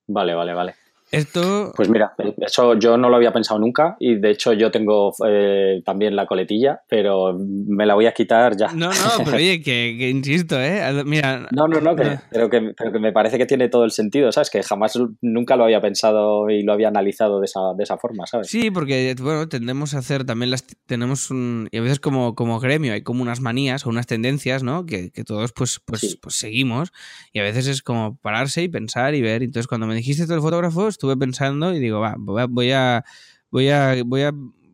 Vale, 0.06 0.34
vale, 0.34 0.52
vale. 0.52 0.74
Esto... 1.16 1.72
Pues 1.76 1.88
mira, 1.88 2.12
eso 2.38 2.78
yo 2.78 2.96
no 2.96 3.08
lo 3.08 3.16
había 3.16 3.32
pensado 3.32 3.58
nunca 3.60 3.96
y 3.98 4.16
de 4.16 4.30
hecho 4.30 4.52
yo 4.52 4.70
tengo 4.70 5.12
eh, 5.26 5.82
también 5.84 6.16
la 6.16 6.26
coletilla, 6.26 6.80
pero 6.88 7.36
me 7.38 7.86
la 7.86 7.94
voy 7.94 8.06
a 8.06 8.12
quitar 8.12 8.56
ya. 8.56 8.68
No, 8.72 8.88
no, 8.88 8.94
pero 9.24 9.36
oye, 9.36 9.62
que, 9.62 9.96
que 9.98 10.10
insisto, 10.10 10.60
¿eh? 10.60 11.02
Mira, 11.04 11.48
No, 11.52 11.66
no, 11.68 11.80
no, 11.80 11.94
que- 11.96 12.18
pero, 12.30 12.48
que, 12.50 12.72
pero 12.76 12.92
que 12.92 12.98
me 12.98 13.12
parece 13.12 13.38
que 13.38 13.46
tiene 13.46 13.68
todo 13.68 13.84
el 13.84 13.90
sentido, 13.90 14.30
¿sabes? 14.32 14.50
Que 14.50 14.62
jamás 14.62 14.98
nunca 15.20 15.56
lo 15.56 15.64
había 15.64 15.80
pensado 15.80 16.48
y 16.50 16.62
lo 16.62 16.72
había 16.72 16.88
analizado 16.88 17.40
de 17.40 17.46
esa, 17.46 17.60
de 17.76 17.82
esa 17.84 17.96
forma, 17.98 18.26
¿sabes? 18.26 18.48
Sí, 18.48 18.70
porque 18.70 19.14
bueno, 19.20 19.48
tendemos 19.48 19.94
a 19.94 19.98
hacer 19.98 20.24
también 20.24 20.50
las 20.50 20.64
tenemos 20.86 21.30
un 21.30 21.68
y 21.70 21.78
a 21.78 21.80
veces 21.82 22.00
como, 22.00 22.34
como 22.34 22.60
gremio 22.60 22.92
hay 22.92 23.02
como 23.02 23.22
unas 23.22 23.40
manías 23.40 23.86
o 23.86 23.90
unas 23.90 24.06
tendencias, 24.06 24.62
¿no? 24.62 24.86
Que, 24.86 25.10
que 25.10 25.24
todos 25.24 25.52
pues 25.52 25.80
pues, 25.84 26.00
Sí. 26.00 26.18
pues 26.20 26.34
seguimos 26.36 26.92
y 27.32 27.38
a 27.38 27.42
veces 27.42 27.66
es 27.66 27.82
como 27.82 28.16
pararse 28.20 28.62
y 28.62 28.68
pensar 28.68 29.14
y 29.14 29.22
ver. 29.22 29.42
Entonces 29.42 29.66
cuando 29.66 29.86
me 29.86 29.94
dijiste 29.94 30.24
todo 30.24 30.34
el 30.36 30.40
fotógrafo 30.42 30.90
estuve 31.04 31.16
pensando 31.16 31.74
y 31.74 31.80
digo, 31.80 32.00
va, 32.00 32.14
voy 32.18 32.42
a 32.42 32.46
voy 33.50 33.68
a 33.70 34.02
voy 34.04 34.22
a, 34.22 34.32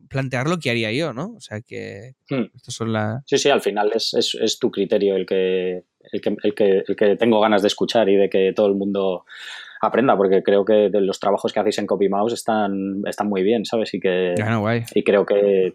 plantear 0.08 0.48
lo 0.48 0.58
que 0.58 0.70
haría 0.70 0.90
yo, 0.90 1.12
¿no? 1.12 1.34
O 1.36 1.40
sea 1.40 1.60
que 1.60 2.14
Hmm. 2.28 2.46
estas 2.54 2.74
son 2.74 2.92
las 2.92 3.22
Sí, 3.26 3.38
sí, 3.38 3.48
al 3.48 3.60
final 3.60 3.92
es, 3.94 4.12
es, 4.14 4.34
es 4.34 4.58
tu 4.58 4.70
criterio 4.70 5.14
el 5.14 5.24
que, 5.24 5.84
el, 6.12 6.20
que, 6.20 6.36
el, 6.42 6.54
que, 6.54 6.82
el 6.86 6.96
que 6.96 7.16
tengo 7.16 7.40
ganas 7.40 7.62
de 7.62 7.68
escuchar 7.68 8.08
y 8.08 8.16
de 8.16 8.28
que 8.28 8.52
todo 8.52 8.66
el 8.66 8.74
mundo 8.74 9.24
aprenda, 9.80 10.16
porque 10.16 10.42
creo 10.42 10.64
que 10.64 10.90
de 10.90 11.00
los 11.00 11.20
trabajos 11.20 11.52
que 11.52 11.60
hacéis 11.60 11.78
en 11.78 11.86
CopyMouse 11.86 12.34
están, 12.34 13.02
están 13.06 13.28
muy 13.28 13.44
bien, 13.44 13.64
¿sabes? 13.64 13.94
Y 13.94 14.00
que 14.00 14.34
no, 14.36 14.60
guay. 14.60 14.82
y 14.94 15.04
creo 15.04 15.24
que, 15.24 15.74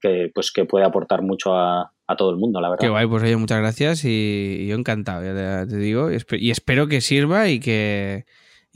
que, 0.00 0.30
pues, 0.32 0.52
que 0.52 0.64
puede 0.64 0.86
aportar 0.86 1.22
mucho 1.22 1.52
a, 1.54 1.92
a 2.06 2.16
todo 2.16 2.30
el 2.30 2.36
mundo, 2.36 2.60
la 2.60 2.70
verdad. 2.70 2.82
Qué 2.82 2.88
guay, 2.88 3.06
pues 3.08 3.24
oye, 3.24 3.36
muchas 3.36 3.58
gracias 3.58 4.04
y, 4.04 4.58
y 4.60 4.66
yo 4.68 4.76
encantado, 4.76 5.24
ya 5.24 5.66
te, 5.66 5.72
te 5.72 5.76
digo, 5.76 6.08
y 6.12 6.50
espero 6.50 6.86
que 6.86 7.00
sirva 7.00 7.48
y 7.48 7.58
que 7.58 8.26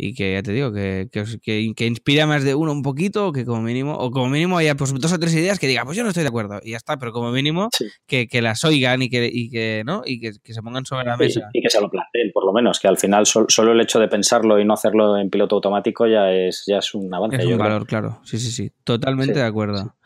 y 0.09 0.15
que 0.15 0.33
ya 0.33 0.43
te 0.43 0.53
digo, 0.53 0.73
que, 0.73 1.09
que, 1.13 1.25
que, 1.43 1.73
que 1.77 1.87
inspire 1.87 2.23
a 2.23 2.27
más 2.27 2.43
de 2.45 2.55
uno 2.55 2.73
un 2.73 2.83
poquito, 2.83 3.29
o 3.29 3.33
que 3.33 3.45
como 3.45 3.61
mínimo, 3.63 3.95
o 3.97 4.11
como 4.11 4.29
mínimo 4.29 4.59
haya 4.59 4.75
pues 4.75 4.93
dos 4.95 5.13
o 5.13 5.19
tres 5.19 5.35
ideas 5.35 5.59
que 5.59 5.67
diga, 5.67 5.85
pues 5.85 5.97
yo 5.97 6.03
no 6.03 6.09
estoy 6.09 6.23
de 6.25 6.29
acuerdo, 6.29 6.61
y 6.63 6.71
ya 6.73 6.77
está, 6.77 6.97
pero 6.99 7.13
como 7.13 7.31
mínimo 7.33 7.69
Sí. 7.77 7.87
que, 8.07 8.27
que 8.29 8.43
las 8.43 8.65
oigan 8.65 9.03
y 9.03 9.09
que, 9.11 9.31
y 9.33 9.51
que 9.51 9.83
¿no? 9.85 10.03
Y 10.05 10.21
que, 10.21 10.33
que 10.43 10.55
se 10.55 10.63
pongan 10.63 10.85
sobre 10.87 11.05
la 11.07 11.17
mesa. 11.17 11.49
y 11.53 11.61
que 11.63 11.71
se 11.71 11.81
lo 11.81 11.91
planteen, 11.91 12.31
por 12.33 12.45
lo 12.47 12.53
menos, 12.53 12.81
que 12.81 12.89
al 12.89 12.97
final 12.99 13.27
sol- 13.27 13.47
solo 13.49 13.73
el 13.73 13.81
hecho 13.81 13.99
de 14.01 14.09
pensarlo 14.09 14.59
y 14.59 14.65
no 14.65 14.75
hacerlo 14.75 15.17
en 15.19 15.31
piloto 15.31 15.57
automático 15.57 16.07
ya 16.07 16.33
es, 16.33 16.65
ya 16.67 16.79
es 16.79 16.95
un 16.95 17.13
avance. 17.15 17.37
Es 17.37 17.43
yo 17.45 17.51
un 17.51 17.57
creo. 17.57 17.69
valor, 17.69 17.87
claro. 17.87 18.21
Sí, 18.25 18.39
sí, 18.39 18.51
sí. 18.51 18.73
Totalmente 18.85 19.35
Sí, 19.35 19.41
de 19.41 19.47
acuerdo. 19.47 19.97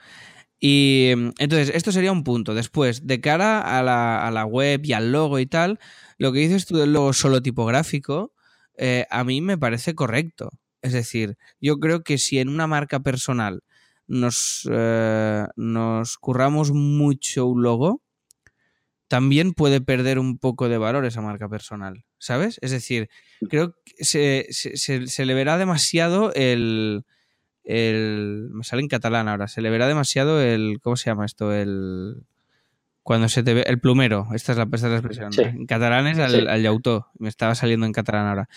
Y 0.61 1.13
mm, 1.17 1.29
entonces, 1.39 1.71
esto 1.75 1.93
sería 1.93 2.13
un 2.13 2.25
punto. 2.25 2.55
Después, 2.55 3.07
de 3.07 3.21
cara 3.21 3.61
a 3.61 3.83
la, 3.83 4.27
a 4.27 4.31
la 4.31 4.45
web 4.47 4.81
y 4.85 4.93
al 4.93 5.13
logo 5.13 5.39
y 5.39 5.47
tal, 5.47 5.79
lo 6.19 6.33
que 6.33 6.39
dices 6.41 6.67
tú 6.67 6.77
del 6.77 6.93
logo 6.93 7.13
solo 7.13 7.43
tipográfico, 7.43 8.33
eh, 8.77 9.07
a 9.11 9.25
mí 9.25 9.41
me 9.41 9.59
parece 9.59 9.95
correcto. 9.95 10.51
Es 10.83 10.93
decir, 10.93 11.37
yo 11.61 11.77
creo 11.79 12.03
que 12.03 12.19
si 12.19 12.39
en 12.39 12.49
una 12.49 12.67
marca 12.67 13.01
personal 13.01 13.63
nos, 14.07 14.69
eh, 14.71 15.47
nos 15.57 16.19
curramos 16.19 16.73
mucho 16.73 17.47
un 17.47 17.63
logo, 17.63 18.03
también 19.09 19.53
puede 19.53 19.81
perder 19.81 20.19
un 20.19 20.39
poco 20.39 20.69
de 20.69 20.79
valor 20.79 21.05
esa 21.05 21.21
marca 21.21 21.49
personal, 21.49 22.05
¿sabes? 22.19 22.59
Es 22.63 22.71
decir, 22.71 23.09
creo 23.49 23.75
que 23.85 24.05
se, 24.05 24.47
se- 24.51 24.77
se- 24.77 25.07
se 25.07 25.27
le 25.27 25.35
verá 25.35 25.59
demasiado 25.59 26.33
el, 26.35 27.05
el... 27.65 28.49
Me 28.53 28.65
sale 28.65 28.83
en 28.83 28.89
catalán 28.89 29.29
ahora, 29.29 29.49
se 29.49 29.63
le 29.63 29.71
verá 29.71 29.87
demasiado 29.89 30.41
el... 30.41 30.79
¿Cómo 30.83 30.97
se 30.97 31.11
llama 31.11 31.27
esto? 31.27 31.53
El... 31.53 32.25
Cuando 33.05 33.29
se 33.29 33.43
te 33.45 33.55
ve... 33.55 33.63
El 33.69 33.79
plumero, 33.79 34.27
esta 34.35 34.51
es 34.53 34.59
la, 34.59 34.65
esta 34.65 34.77
es 34.77 34.83
la 34.93 34.97
expresión. 34.97 35.33
Sí. 35.33 35.43
En 35.43 35.67
catalán 35.67 36.07
es 36.09 36.19
al, 36.19 36.31
Sí. 36.33 36.47
al 36.49 36.63
llautó, 36.63 37.07
me 37.19 37.29
estaba 37.29 37.55
saliendo 37.55 37.87
en 37.87 37.93
catalán 37.93 38.27
ahora. 38.27 38.49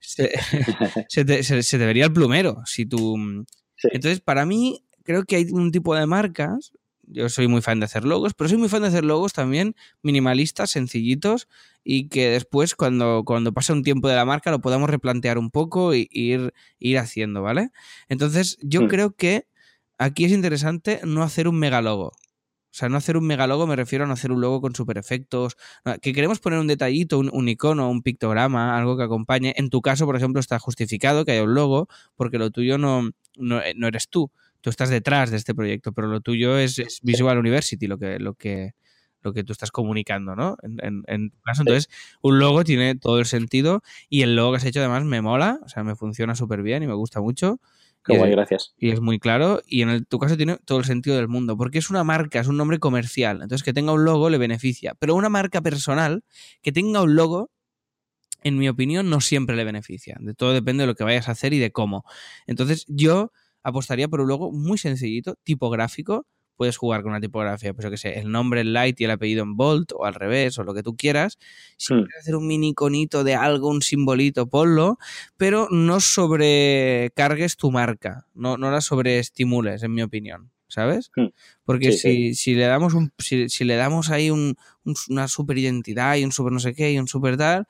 Se, 0.00 0.30
se 1.08 1.24
te, 1.26 1.42
se- 1.42 1.62
se 1.62 1.78
te 1.78 1.84
vería 1.86 2.04
el 2.06 2.12
plumero 2.12 2.62
si 2.64 2.86
tú... 2.86 3.16
Sí. 3.76 3.88
Entonces, 3.92 4.20
para 4.20 4.46
mí, 4.46 4.84
creo 5.02 5.24
que 5.24 5.36
hay 5.36 5.46
un 5.50 5.70
tipo 5.72 5.94
de 5.94 6.06
marcas. 6.06 6.72
Yo 7.08 7.28
soy 7.28 7.46
muy 7.46 7.62
fan 7.62 7.78
de 7.78 7.84
hacer 7.84 8.04
logos, 8.04 8.32
pero 8.34 8.48
soy 8.48 8.58
muy 8.58 8.68
fan 8.68 8.82
de 8.82 8.88
hacer 8.88 9.04
logos 9.04 9.32
también 9.32 9.76
minimalistas, 10.02 10.70
sencillitos, 10.70 11.46
y 11.84 12.08
que 12.08 12.28
después, 12.30 12.74
cuando, 12.74 13.22
cuando 13.24 13.52
pase 13.52 13.72
un 13.72 13.82
tiempo 13.84 14.08
de 14.08 14.16
la 14.16 14.24
marca, 14.24 14.50
lo 14.50 14.60
podamos 14.60 14.88
replantear 14.90 15.38
un 15.38 15.50
poco 15.52 15.94
y 15.94 16.08
ir, 16.10 16.52
ir 16.80 16.98
haciendo, 16.98 17.42
¿vale? 17.42 17.70
Entonces, 18.08 18.56
yo 18.60 18.82
Hmm. 18.82 18.88
creo 18.88 19.14
que 19.14 19.46
aquí 19.98 20.24
es 20.24 20.32
interesante 20.32 21.00
no 21.04 21.22
hacer 21.22 21.46
un 21.48 21.58
megalogo. 21.58 22.12
O 22.76 22.78
sea, 22.78 22.90
no 22.90 22.98
hacer 22.98 23.16
un 23.16 23.26
megalogo, 23.26 23.66
me 23.66 23.74
refiero 23.74 24.04
a 24.04 24.06
no 24.06 24.12
hacer 24.12 24.30
un 24.30 24.42
logo 24.42 24.60
con 24.60 24.74
super 24.74 24.98
efectos. 24.98 25.56
Que 26.02 26.12
queremos 26.12 26.40
poner 26.40 26.58
un 26.58 26.66
detallito, 26.66 27.18
un, 27.18 27.30
un 27.32 27.48
icono, 27.48 27.88
un 27.88 28.02
pictograma, 28.02 28.76
algo 28.76 28.98
que 28.98 29.04
acompañe. 29.04 29.54
En 29.56 29.70
tu 29.70 29.80
caso, 29.80 30.04
por 30.04 30.14
ejemplo, 30.14 30.40
está 30.40 30.58
justificado 30.58 31.24
que 31.24 31.32
haya 31.32 31.42
un 31.42 31.54
logo, 31.54 31.88
porque 32.16 32.36
lo 32.36 32.50
tuyo 32.50 32.76
no, 32.76 33.12
no, 33.38 33.62
no 33.76 33.86
eres 33.86 34.10
tú. 34.10 34.30
tú 34.60 34.68
estás 34.68 34.90
detrás 34.90 35.30
de 35.30 35.38
este 35.38 35.54
proyecto, 35.54 35.92
pero 35.92 36.08
lo 36.08 36.20
tuyo 36.20 36.58
es, 36.58 36.78
es 36.78 37.00
Visual 37.02 37.38
University, 37.38 37.86
lo 37.86 37.96
que, 37.96 38.18
lo 38.18 38.34
que, 38.34 38.74
lo 39.22 39.32
que 39.32 39.42
tú 39.42 39.52
estás 39.52 39.70
comunicando, 39.70 40.36
¿no? 40.36 40.58
En, 40.62 41.02
en, 41.06 41.32
caso, 41.46 41.62
entonces, 41.62 41.88
un 42.20 42.38
logo 42.38 42.62
tiene 42.62 42.94
todo 42.94 43.20
el 43.20 43.24
sentido 43.24 43.82
y 44.10 44.20
el 44.20 44.36
logo 44.36 44.50
que 44.52 44.56
has 44.58 44.64
hecho 44.66 44.80
además 44.80 45.04
me 45.04 45.22
mola, 45.22 45.60
o 45.64 45.68
sea, 45.70 45.82
me 45.82 45.96
funciona 45.96 46.34
súper 46.34 46.60
bien 46.60 46.82
y 46.82 46.86
me 46.86 46.94
gusta 46.94 47.22
mucho. 47.22 47.58
Qué 48.06 48.16
guay, 48.16 48.30
gracias. 48.30 48.74
Y 48.78 48.90
es 48.90 49.00
muy 49.00 49.18
claro. 49.18 49.62
Y 49.66 49.82
en 49.82 50.04
tu 50.04 50.18
caso 50.18 50.36
tiene 50.36 50.58
todo 50.64 50.78
el 50.78 50.84
sentido 50.84 51.16
del 51.16 51.28
mundo, 51.28 51.56
porque 51.56 51.78
es 51.78 51.90
una 51.90 52.04
marca, 52.04 52.40
es 52.40 52.46
un 52.46 52.56
nombre 52.56 52.78
comercial. 52.78 53.42
Entonces, 53.42 53.62
que 53.62 53.72
tenga 53.72 53.92
un 53.92 54.04
logo 54.04 54.30
le 54.30 54.38
beneficia. 54.38 54.94
Pero 54.98 55.14
una 55.14 55.28
marca 55.28 55.60
personal 55.60 56.22
que 56.62 56.72
tenga 56.72 57.02
un 57.02 57.16
logo, 57.16 57.50
en 58.42 58.58
mi 58.58 58.68
opinión, 58.68 59.10
no 59.10 59.20
siempre 59.20 59.56
le 59.56 59.64
beneficia. 59.64 60.16
De 60.20 60.34
todo 60.34 60.52
depende 60.52 60.82
de 60.82 60.86
lo 60.86 60.94
que 60.94 61.04
vayas 61.04 61.28
a 61.28 61.32
hacer 61.32 61.52
y 61.52 61.58
de 61.58 61.72
cómo. 61.72 62.04
Entonces, 62.46 62.84
yo 62.88 63.32
apostaría 63.62 64.08
por 64.08 64.20
un 64.20 64.28
logo 64.28 64.52
muy 64.52 64.78
sencillito, 64.78 65.34
tipográfico, 65.42 66.26
puedes 66.56 66.76
jugar 66.76 67.02
con 67.02 67.10
una 67.10 67.20
tipografía, 67.20 67.72
pues 67.74 67.84
yo 67.84 67.90
que 67.90 67.96
sé, 67.96 68.18
el 68.18 68.30
nombre 68.30 68.62
en 68.62 68.72
light 68.72 69.00
y 69.00 69.04
el 69.04 69.10
apellido 69.10 69.42
en 69.42 69.56
bold 69.56 69.88
o 69.94 70.04
al 70.04 70.14
revés 70.14 70.58
o 70.58 70.64
lo 70.64 70.74
que 70.74 70.82
tú 70.82 70.96
quieras. 70.96 71.38
Si 71.76 71.94
hmm. 71.94 71.98
quieres 71.98 72.20
hacer 72.20 72.36
un 72.36 72.46
mini 72.46 72.70
iconito 72.70 73.24
de 73.24 73.34
algo, 73.34 73.68
un 73.68 73.82
simbolito, 73.82 74.48
ponlo, 74.48 74.98
pero 75.36 75.68
no 75.70 76.00
sobrecargues 76.00 77.56
tu 77.56 77.70
marca, 77.70 78.26
no, 78.34 78.56
no 78.56 78.70
la 78.70 78.80
sobreestimules, 78.80 79.82
en 79.82 79.94
mi 79.94 80.02
opinión. 80.02 80.50
¿Sabes? 80.68 81.12
Hmm. 81.14 81.28
Porque 81.64 81.92
si, 81.92 82.34
si, 82.34 82.56
le 82.56 82.64
damos 82.64 82.92
un, 82.94 83.12
si, 83.18 83.48
si 83.48 83.64
le 83.64 83.76
damos 83.76 84.10
ahí 84.10 84.30
un, 84.30 84.56
una 85.08 85.28
super 85.28 85.56
identidad 85.56 86.16
y 86.16 86.24
un 86.24 86.32
super 86.32 86.52
no 86.52 86.58
sé 86.58 86.74
qué 86.74 86.90
y 86.90 86.98
un 86.98 87.06
super 87.06 87.36
tal, 87.36 87.68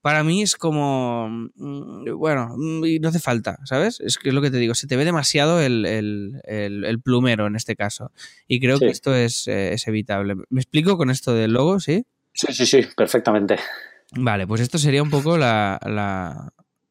para 0.00 0.22
mí 0.22 0.42
es 0.42 0.56
como, 0.56 1.28
mm, 1.28 2.16
bueno, 2.16 2.54
mm, 2.56 2.84
y 2.84 2.98
no 3.00 3.08
hace 3.08 3.18
falta, 3.18 3.58
¿sabes? 3.64 4.00
Es 4.00 4.16
que 4.16 4.28
es 4.28 4.34
lo 4.34 4.40
que 4.40 4.50
te 4.50 4.58
digo, 4.58 4.74
se 4.74 4.86
te 4.86 4.96
ve 4.96 5.04
demasiado 5.04 5.60
el, 5.60 7.00
plumero 7.02 7.46
en 7.46 7.56
este 7.56 7.76
caso. 7.76 8.12
Y 8.46 8.60
creo 8.60 8.78
que 8.78 8.88
esto 8.88 9.14
es, 9.14 9.48
eh, 9.48 9.72
es, 9.72 9.86
evitable. 9.88 10.36
¿Me 10.50 10.60
explico 10.60 10.96
con 10.96 11.10
esto 11.10 11.34
del 11.34 11.52
logo, 11.52 11.80
sí? 11.80 12.06
Sí, 12.32 12.52
sí, 12.52 12.66
sí, 12.66 12.86
perfectamente. 12.96 13.56
Vale, 14.12 14.46
pues 14.46 14.60
esto 14.60 14.78
sería 14.78 15.02
un 15.02 15.10
poco 15.10 15.36
la, 15.36 15.78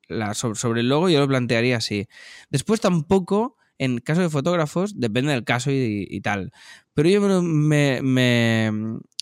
la, 0.09 0.33
sobre, 0.33 0.81
el 0.81 0.89
logo, 0.89 1.09
yo 1.09 1.19
lo 1.19 1.27
plantearía 1.27 1.77
así. 1.77 2.07
Después 2.49 2.81
tampoco, 2.81 3.57
en 3.77 3.99
caso 3.99 4.21
de 4.21 4.29
fotógrafos, 4.29 4.99
depende 4.99 5.31
del 5.31 5.45
caso 5.45 5.71
y, 5.71 6.19
tal. 6.21 6.51
Pero 6.93 7.09
yo 7.09 7.41
me, 7.41 8.01
me, 8.01 8.69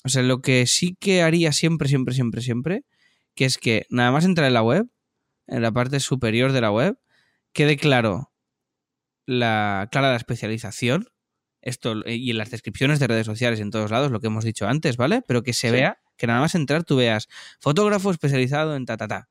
O 0.04 0.10
sea, 0.10 0.24
lo 0.24 0.42
que 0.42 0.66
sí 0.66 0.98
que 1.00 1.22
haría 1.22 1.52
siempre, 1.52 1.88
siempre, 1.88 2.16
siempre, 2.16 2.42
siempre 2.42 2.84
que 3.36 3.46
es 3.46 3.58
que 3.58 3.86
nada 3.90 4.12
más 4.12 4.26
entrar 4.26 4.48
en 4.48 4.54
la 4.54 4.64
web, 4.64 4.88
en 5.48 5.62
la 5.62 5.72
parte 5.72 6.00
superior 6.00 6.52
de 6.52 6.62
la 6.62 6.72
web, 6.72 6.98
quede 7.54 7.78
claro 7.78 8.32
la, 9.26 9.88
clara 9.92 10.10
la 10.10 10.16
especialización, 10.16 11.10
esto 11.62 12.04
y 12.06 12.32
en 12.32 12.38
las 12.38 12.52
descripciones 12.52 13.00
de 13.00 13.08
redes 13.08 13.26
sociales 13.26 13.60
en 13.60 13.72
todos 13.72 13.92
lados, 13.92 14.12
lo 14.12 14.20
que 14.20 14.28
hemos 14.28 14.44
dicho 14.44 14.68
antes, 14.68 14.98
¿vale? 14.98 15.22
Pero 15.28 15.44
que 15.44 15.54
se 15.54 15.72
vea, 15.72 16.00
que 16.16 16.28
nada 16.28 16.40
más 16.40 16.56
entrar 16.56 16.84
tú 16.84 16.96
veas 16.96 17.28
fotógrafo 17.60 18.12
especializado 18.12 18.76
en 18.76 18.86
ta 18.86 18.98
ta 18.98 19.08
ta. 19.08 19.30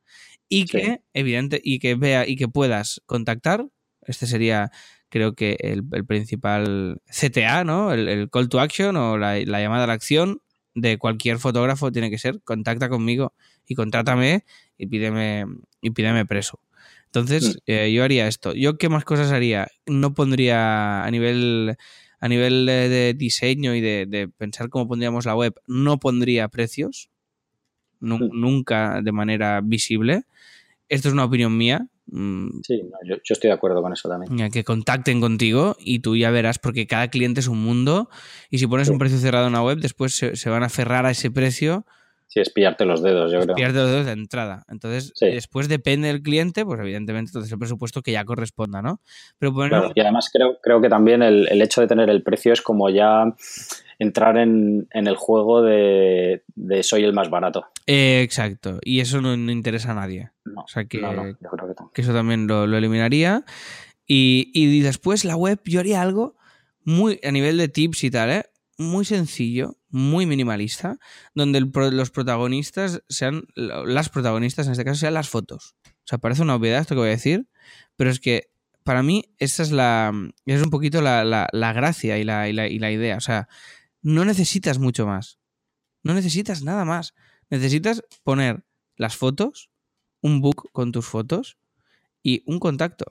Y 0.49 0.67
que, 0.67 1.01
evidente, 1.15 1.61
y 1.63 1.79
que 1.79 1.95
vea 1.95 2.27
y 2.27 2.37
que 2.37 2.49
puedas 2.49 3.01
contactar. 3.07 3.67
Este 4.03 4.27
sería, 4.27 4.71
creo 5.09 5.35
que, 5.35 5.57
el, 5.61 5.87
principal 6.07 7.01
CTA, 7.07 7.65
¿no? 7.65 7.93
El, 7.93 8.29
call 8.31 8.49
to 8.49 8.61
action 8.61 8.97
o 8.97 9.17
la, 9.17 9.39
la 9.41 9.61
llamada 9.61 9.85
a 9.85 9.87
la 9.87 9.95
acción 9.95 10.43
de 10.75 10.99
cualquier 10.99 11.39
fotógrafo 11.39 11.93
tiene 11.93 12.11
que 12.11 12.19
ser 12.19 12.41
contacta 12.43 12.89
conmigo 12.89 13.33
y 13.67 13.75
contrátame 13.75 14.45
y 14.77 14.87
pídeme, 14.87 15.47
y 15.81 15.91
pídeme 15.91 16.27
preso. 16.27 16.61
Entonces, 17.07 17.57
mm. 17.57 17.59
eh, 17.67 17.93
yo 17.93 18.03
haría 18.03 18.27
esto. 18.27 18.55
¿Yo 18.55 18.77
qué 18.77 18.89
más 18.89 19.05
cosas 19.05 19.31
haría? 19.31 19.69
No 19.87 20.15
pondría 20.15 21.05
a 21.05 21.11
nivel, 21.11 21.77
a 22.19 22.29
nivel 22.29 22.67
de, 22.67 23.15
diseño 23.17 23.75
y 23.75 23.81
de, 23.81 24.29
pensar 24.37 24.69
cómo 24.69 24.89
pondríamos 24.89 25.25
la 25.25 25.37
web, 25.37 25.55
no 25.67 25.99
pondría 25.99 26.49
precios. 26.49 27.11
Mm. 28.01 28.29
Nunca 28.33 29.01
de 29.01 29.13
manera 29.13 29.61
visible. 29.63 30.25
Esto 30.95 31.09
es 31.09 31.15
una 31.15 31.25
opinión 31.25 31.57
mía. 31.57 31.89
Mm. 32.07 32.61
Sí, 32.63 32.83
yo, 33.07 33.17
estoy 33.25 33.49
de 33.49 33.55
acuerdo 33.55 33.83
con 33.83 33.93
eso 33.93 34.09
también. 34.09 34.51
Que 34.51 34.65
contacten 34.65 35.21
contigo 35.21 35.77
y 35.79 36.01
tú 36.01 36.17
ya 36.17 36.31
verás, 36.31 36.59
porque 36.59 36.87
cada 36.87 37.09
cliente 37.09 37.41
es 37.41 37.49
un 37.49 37.63
mundo 37.63 38.09
y 38.51 38.59
si 38.59 38.67
pones 38.67 38.89
un 38.89 38.99
precio 38.99 39.19
cerrado 39.19 39.47
en 39.47 39.53
una 39.53 39.63
web, 39.63 39.79
después 39.79 40.15
se, 40.15 40.37
se, 40.37 40.51
van 40.51 40.63
a 40.63 40.67
aferrar 40.67 41.07
a 41.07 41.11
ese 41.11 41.31
precio 41.31 41.87
Sí, 42.27 42.41
es 42.41 42.51
pillarte 42.51 42.85
los 42.85 43.03
dedos, 43.03 43.31
yo 43.31 43.41
creo. 43.41 43.55
Pillarte 43.55 43.79
los 43.79 43.91
dedos 43.91 44.07
de 44.07 44.13
entrada. 44.13 44.65
Entonces, 44.69 45.13
después 45.21 45.69
depende 45.69 46.09
del 46.09 46.21
cliente, 46.23 46.65
pues 46.65 46.81
evidentemente 46.81 47.31
entonces 47.31 47.53
el 47.53 47.59
presupuesto 47.59 48.03
que 48.03 48.13
ya 48.13 48.25
corresponda, 48.25 48.83
¿no? 48.83 49.01
Pero 49.39 49.55
y 49.95 50.01
además 50.01 50.31
creo, 50.33 50.59
creo 50.61 50.81
que 50.81 50.89
también 50.89 51.23
el, 51.23 51.63
hecho 51.63 51.81
de 51.81 51.87
tener 51.87 52.11
el 52.11 52.23
precio 52.23 52.53
es 52.53 52.61
como 52.61 52.91
ya 52.91 53.25
entrar 53.99 54.37
en, 54.37 54.89
el 54.91 55.17
juego 55.17 55.63
de, 55.63 56.43
soy 56.83 57.05
el 57.05 57.13
más 57.13 57.31
barato. 57.31 57.67
Eh, 57.87 58.23
exacto, 58.23 58.79
y 58.83 59.01
eso 59.01 59.21
no, 59.21 59.35
interesa 59.35 59.93
a 59.93 59.95
nadie. 59.95 60.31
o 60.57 60.67
sea 60.67 60.87
que, 60.87 61.01
que, 61.93 62.03
eso 62.03 62.13
también 62.13 62.49
lo, 62.49 62.65
eliminaría. 62.65 63.45
Y, 64.07 64.51
y 64.53 64.81
después 64.81 65.25
la 65.25 65.37
web, 65.37 65.61
yo 65.65 65.81
haría 65.81 66.03
algo 66.03 66.37
muy 66.85 67.21
a 67.25 67.31
nivel 67.31 67.57
de 67.59 67.69
tips 67.69 68.05
y 68.05 68.11
tal, 68.11 68.31
¿eh? 68.31 68.45
Muy 68.79 69.05
sencillo, 69.05 69.79
muy 69.89 70.27
minimalista, 70.27 70.99
donde 71.35 71.61
los 71.61 72.11
protagonistas 72.11 73.03
sean, 73.09 73.45
las 73.55 74.09
protagonistas 74.09 74.67
en 74.67 74.73
este 74.73 74.85
caso 74.85 75.01
sean 75.01 75.15
las 75.15 75.29
fotos. 75.29 75.77
O 75.87 76.07
sea, 76.07 76.19
parece 76.19 76.43
una 76.43 76.55
obviedad 76.55 76.81
esto 76.81 76.95
que 76.95 77.01
voy 77.01 77.09
a 77.09 77.13
decir, 77.13 77.49
pero 77.97 78.11
es 78.11 78.21
que 78.21 78.51
para 78.83 79.03
mí 79.03 79.25
esa 79.39 79.63
es 79.63 79.73
la, 79.73 80.13
es 80.45 80.63
un 80.63 80.71
poquito 80.71 81.01
la, 81.01 81.25
la, 81.25 81.73
gracia 81.73 82.19
y 82.19 82.25
la, 82.25 82.49
y, 82.49 82.53
y 82.53 82.79
la 82.79 82.91
idea. 82.91 83.17
O 83.17 83.21
sea, 83.21 83.49
no 84.03 84.25
necesitas 84.25 84.79
mucho 84.79 85.07
más. 85.07 85.39
No 86.03 86.13
necesitas 86.13 86.63
nada 86.63 86.85
más. 86.85 87.15
Necesitas 87.49 88.03
poner 88.23 88.65
las 88.97 89.17
fotos, 89.17 89.71
un 90.21 90.41
book 90.41 90.71
con 90.73 90.93
tus 90.93 91.07
fotos 91.07 91.57
y 92.23 92.43
un 92.47 92.59
contacto. 92.59 93.07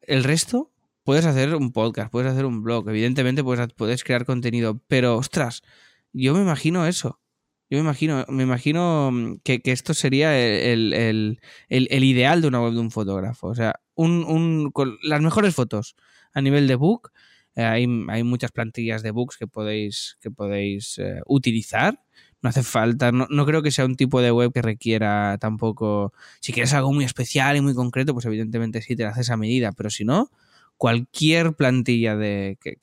El 0.00 0.24
resto 0.24 0.72
puedes 1.06 1.24
hacer 1.24 1.54
un 1.54 1.70
podcast, 1.70 2.10
puedes 2.10 2.32
hacer 2.32 2.44
un 2.44 2.64
blog, 2.64 2.88
evidentemente 2.90 3.44
puedes, 3.44 3.72
puedes 3.74 4.02
crear 4.02 4.26
contenido, 4.26 4.82
pero 4.88 5.16
ostras, 5.16 5.62
yo 6.12 6.34
me 6.34 6.40
imagino 6.40 6.84
eso. 6.84 7.20
Yo 7.70 7.78
me 7.78 7.84
imagino, 7.84 8.24
me 8.28 8.42
imagino 8.42 9.10
mm, 9.12 9.36
que, 9.44 9.60
esto 9.64 9.94
sería 9.94 10.36
el, 10.36 11.38
ideal 11.70 12.42
de 12.42 12.48
una 12.48 12.60
web 12.60 12.72
de 12.72 12.80
un 12.80 12.90
fotógrafo. 12.90 13.46
O 13.46 13.54
sea, 13.54 13.76
un, 13.94 14.70
con 14.72 14.98
las 15.02 15.20
mejores 15.20 15.54
fotos 15.54 15.94
a 16.32 16.40
nivel 16.42 16.66
de 16.66 16.74
book. 16.74 17.12
Eh, 17.54 17.62
hay, 17.62 17.86
muchas 18.24 18.50
plantillas 18.50 19.02
de 19.04 19.12
books 19.12 19.36
que 19.36 19.46
podéis, 19.46 20.18
que 20.20 20.32
podéis 20.32 20.98
eh, 20.98 21.20
utilizar. 21.26 22.02
No 22.42 22.50
hace 22.50 22.64
falta, 22.64 23.12
no, 23.12 23.28
no, 23.30 23.46
creo 23.46 23.62
que 23.62 23.70
sea 23.70 23.84
un 23.84 23.96
tipo 23.96 24.20
de 24.20 24.32
web 24.32 24.52
que 24.52 24.62
requiera 24.62 25.38
tampoco. 25.38 26.12
Si 26.40 26.52
quieres 26.52 26.74
algo 26.74 26.92
muy 26.92 27.04
especial 27.04 27.56
y 27.56 27.60
muy 27.60 27.74
concreto, 27.74 28.12
pues 28.12 28.26
evidentemente 28.26 28.82
sí 28.82 28.96
te 28.96 29.04
lo 29.04 29.10
haces 29.10 29.30
a 29.30 29.36
medida, 29.36 29.72
pero 29.72 29.90
si 29.90 30.04
no, 30.04 30.30
cualquier 30.76 31.54
plantilla 31.54 32.16
de, 32.16 32.58
que, 32.60 32.76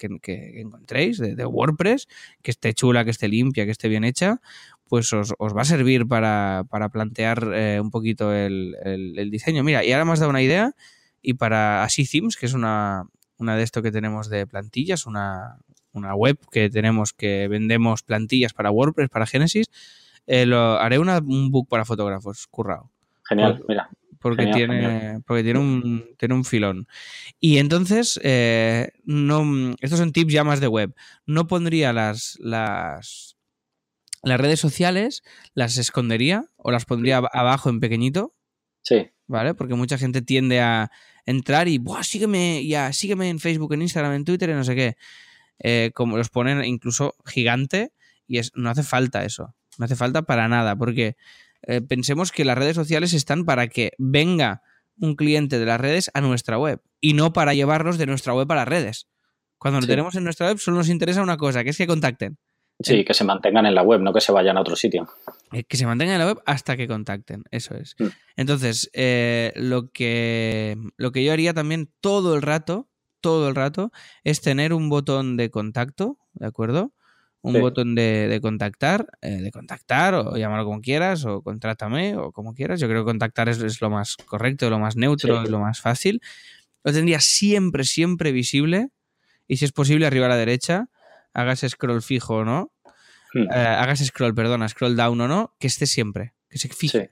encontréis 0.60 1.18
de, 1.18 1.46
WordPress, 1.46 2.08
que 2.42 2.52
esté 2.52 2.74
chula, 2.74 3.06
que 3.06 3.12
esté 3.12 3.28
limpia, 3.28 3.66
que 3.66 3.72
esté 3.72 3.88
bien 3.88 4.04
hecha, 4.04 4.42
pues 4.88 5.14
os, 5.14 5.34
va 5.40 5.62
a 5.62 5.66
servir 5.66 6.08
para, 6.08 6.66
plantear 6.92 7.52
eh, 7.54 7.80
un 7.82 7.92
poquito 7.92 8.34
el, 8.34 9.30
diseño. 9.32 9.64
Mira, 9.64 9.84
y 9.84 9.92
ahora 9.92 10.06
me 10.06 10.12
has 10.12 10.20
dado 10.20 10.30
una 10.30 10.42
idea, 10.42 10.74
y 11.22 11.36
para 11.36 11.84
Así 11.84 12.06
Themes, 12.06 12.36
que 12.36 12.46
es 12.46 12.54
una, 12.54 13.08
una 13.38 13.56
de 13.56 13.64
esto 13.64 13.82
que 13.82 13.92
tenemos 13.92 14.30
de 14.30 14.48
plantillas, 14.48 15.06
una, 15.06 15.58
web 15.94 16.38
que 16.52 16.70
tenemos 16.70 17.14
que 17.14 17.48
vendemos 17.48 18.02
plantillas 18.02 18.54
para 18.54 18.72
WordPress, 18.72 19.10
para 19.10 19.26
Genesis, 19.26 19.68
eh, 20.26 20.46
lo, 20.46 20.80
haré 20.80 20.98
un 21.00 21.52
book 21.52 21.68
para 21.70 21.86
fotógrafos, 21.86 22.48
currado. 22.48 22.90
Genial, 23.24 23.64
mira, 23.68 23.90
porque, 24.24 24.48
tiene, 24.48 25.20
porque 25.28 25.44
tiene, 25.44 25.60
un, 25.60 26.16
tiene 26.18 26.34
un 26.34 26.46
filón. 26.46 26.88
Y 27.42 27.58
entonces, 27.58 28.18
eh, 28.24 28.92
no, 29.04 29.76
estos 29.82 30.00
son 30.00 30.14
tips 30.14 30.32
ya 30.32 30.46
más 30.46 30.62
de 30.62 30.70
web. 30.70 30.96
No 31.26 31.46
pondría 31.46 31.92
las, 31.92 32.38
las, 32.40 33.36
las 34.24 34.40
redes 34.40 34.62
sociales, 34.62 35.24
las 35.54 35.78
escondería 35.78 36.46
o 36.56 36.72
las 36.72 36.86
pondría 36.86 37.18
abajo 37.18 37.70
en 37.70 37.82
pequeñito. 37.82 38.34
Sí. 38.82 39.10
¿Vale? 39.28 39.56
Porque 39.56 39.76
mucha 39.76 39.98
gente 39.98 40.22
tiende 40.22 40.62
a 40.62 40.90
entrar 41.26 41.68
y, 41.68 41.78
Buah, 41.78 42.04
sígueme, 42.04 42.66
ya, 42.66 42.94
sígueme 42.94 43.28
en 43.28 43.40
Facebook, 43.40 43.74
en 43.74 43.82
Instagram, 43.82 44.14
en 44.14 44.24
Twitter, 44.24 44.50
y 44.50 44.54
no 44.54 44.64
sé 44.64 44.74
qué. 44.74 44.96
Eh, 45.60 45.92
como 45.94 46.18
los 46.18 46.30
ponen 46.30 46.64
incluso 46.64 47.16
gigante 47.26 47.92
y 48.26 48.38
es, 48.38 48.52
no 48.56 48.70
hace 48.70 48.84
falta 48.84 49.26
eso. 49.26 49.54
No 49.78 49.84
hace 49.84 49.98
falta 49.98 50.22
para 50.22 50.48
nada, 50.48 50.78
porque 50.78 51.18
eh, 51.68 51.82
pensemos 51.82 52.32
que 52.32 52.46
las 52.46 52.58
redes 52.58 52.76
sociales 52.76 53.14
están 53.14 53.46
para 53.46 53.68
que 53.68 53.92
venga 53.98 54.62
un 55.00 55.16
cliente 55.16 55.60
de 55.60 55.66
las 55.66 55.80
redes 55.80 56.12
a 56.14 56.22
nuestra 56.22 56.58
web 56.58 56.82
y 57.00 57.14
no 57.14 57.34
para 57.34 57.54
llevarlos 57.54 57.98
de 57.98 58.06
nuestra 58.06 58.34
web 58.34 58.52
a 58.52 58.56
las 58.56 58.68
redes. 58.68 59.08
Cuando 59.58 59.80
lo 59.80 59.88
tenemos 59.88 60.16
en 60.16 60.24
nuestra 60.24 60.48
web 60.48 60.58
solo 60.58 60.78
nos 60.78 60.90
interesa 60.90 61.24
una 61.24 61.38
cosa, 61.38 61.64
que 61.64 61.70
es 61.70 61.78
que 61.78 61.88
contacten. 61.88 62.38
Sí, 62.80 63.06
que 63.06 63.14
se 63.14 63.24
mantengan 63.24 63.66
en 63.66 63.76
la 63.76 63.82
web, 63.82 64.02
no 64.02 64.12
que 64.12 64.20
se 64.20 64.32
vayan 64.32 64.58
a 64.58 64.62
otro 64.62 64.76
sitio. 64.76 65.08
Eh, 65.52 65.64
que 65.64 65.78
se 65.78 65.86
mantengan 65.86 66.16
en 66.16 66.20
la 66.20 66.28
web 66.34 66.42
hasta 66.46 66.76
que 66.76 66.88
contacten, 66.88 67.44
eso 67.52 67.76
es. 67.76 67.96
Mm. 68.00 68.08
Entonces, 68.36 68.90
eh, 68.94 69.54
lo, 69.56 69.90
que, 69.92 70.76
lo 70.98 71.12
que 71.12 71.24
yo 71.24 71.32
haría 71.32 71.54
también 71.54 71.92
todo 72.02 72.36
el 72.36 72.42
rato, 72.42 72.90
todo 73.22 73.48
el 73.48 73.56
rato 73.56 73.92
es 74.24 74.42
tener 74.42 74.74
un 74.74 74.90
botón 74.90 75.38
de 75.38 75.50
contacto, 75.50 76.18
¿de 76.34 76.48
acuerdo? 76.48 76.94
Un 77.46 77.54
Sí. 77.56 77.60
botón 77.60 77.94
de, 77.94 78.28
de 78.30 78.40
contactar, 78.42 79.06
eh, 79.22 79.42
de 79.42 79.52
contactar 79.52 80.16
o 80.16 80.36
llamarlo 80.38 80.64
como 80.66 80.80
quieras 80.82 81.26
o 81.26 81.42
contrátame 81.42 82.16
o 82.18 82.32
como 82.32 82.54
quieras. 82.54 82.80
Yo 82.80 82.88
creo 82.88 83.04
que 83.04 83.10
contactar 83.10 83.50
es, 83.50 83.62
es 83.62 83.82
lo 83.82 83.90
más 83.90 84.16
correcto, 84.16 84.70
lo 84.70 84.80
más 84.80 84.96
neutro, 84.96 85.38
Sí. 85.40 85.44
es 85.44 85.50
lo 85.50 85.60
más 85.60 85.82
fácil. 85.82 86.22
Lo 86.86 86.92
tendría 86.94 87.20
siempre, 87.20 87.84
siempre 87.84 88.32
visible 88.32 88.90
y 89.48 89.58
si 89.58 89.66
es 89.66 89.74
posible 89.74 90.06
arriba 90.06 90.26
a 90.28 90.30
la 90.30 90.38
derecha, 90.38 90.88
hagas 91.34 91.66
scroll 91.68 92.02
fijo 92.02 92.38
o 92.38 92.46
no, 92.46 92.72
Hmm. 93.34 93.42
eh, 93.52 93.56
hagas 93.56 94.00
scroll, 94.06 94.34
perdona, 94.34 94.70
scroll 94.70 94.96
down 94.96 95.20
o 95.20 95.28
no, 95.28 95.54
que 95.60 95.68
esté 95.68 95.86
siempre, 95.86 96.34
que 96.50 96.58
se 96.60 96.70
fije. 96.70 97.12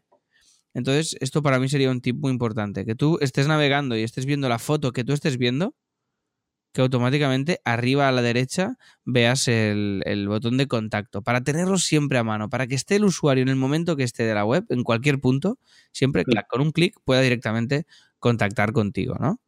Entonces, 0.74 1.18
esto 1.20 1.42
para 1.44 1.60
mí 1.60 1.68
sería 1.68 1.92
un 1.92 2.00
tip 2.00 2.16
muy 2.16 2.32
importante. 2.32 2.86
Que 2.86 2.96
tú 2.96 3.18
estés 3.22 3.48
navegando 3.48 3.98
y 3.98 4.04
estés 4.04 4.26
viendo 4.26 4.48
la 4.48 4.60
foto 4.60 4.94
que 4.94 5.04
tú 5.04 5.12
estés 5.12 5.38
viendo, 5.38 5.76
que 6.74 6.82
automáticamente 6.82 7.60
arriba 7.66 8.08
a 8.08 8.12
la 8.12 8.22
derecha 8.22 8.78
veas 9.06 9.48
el, 9.48 10.02
el 10.06 10.28
botón 10.28 10.58
de 10.58 10.68
contacto. 10.68 11.22
Para 11.22 11.42
tenerlo 11.42 11.78
siempre 11.78 12.18
a 12.18 12.24
mano, 12.24 12.50
para 12.50 12.68
que 12.68 12.76
esté 12.76 12.96
el 12.98 13.06
usuario 13.06 13.42
en 13.44 13.50
el 13.50 13.56
momento 13.58 13.96
que 13.96 14.04
esté 14.04 14.24
de 14.24 14.34
la 14.34 14.46
web, 14.46 14.66
en 14.70 14.84
cualquier 14.84 15.20
punto, 15.20 15.60
siempre 15.92 16.24
con 16.50 16.62
un 16.62 16.72
clic 16.72 16.96
pueda 17.06 17.22
directamente 17.22 17.86
contactar 18.20 18.72
contigo, 18.72 19.16
¿no? 19.20 19.40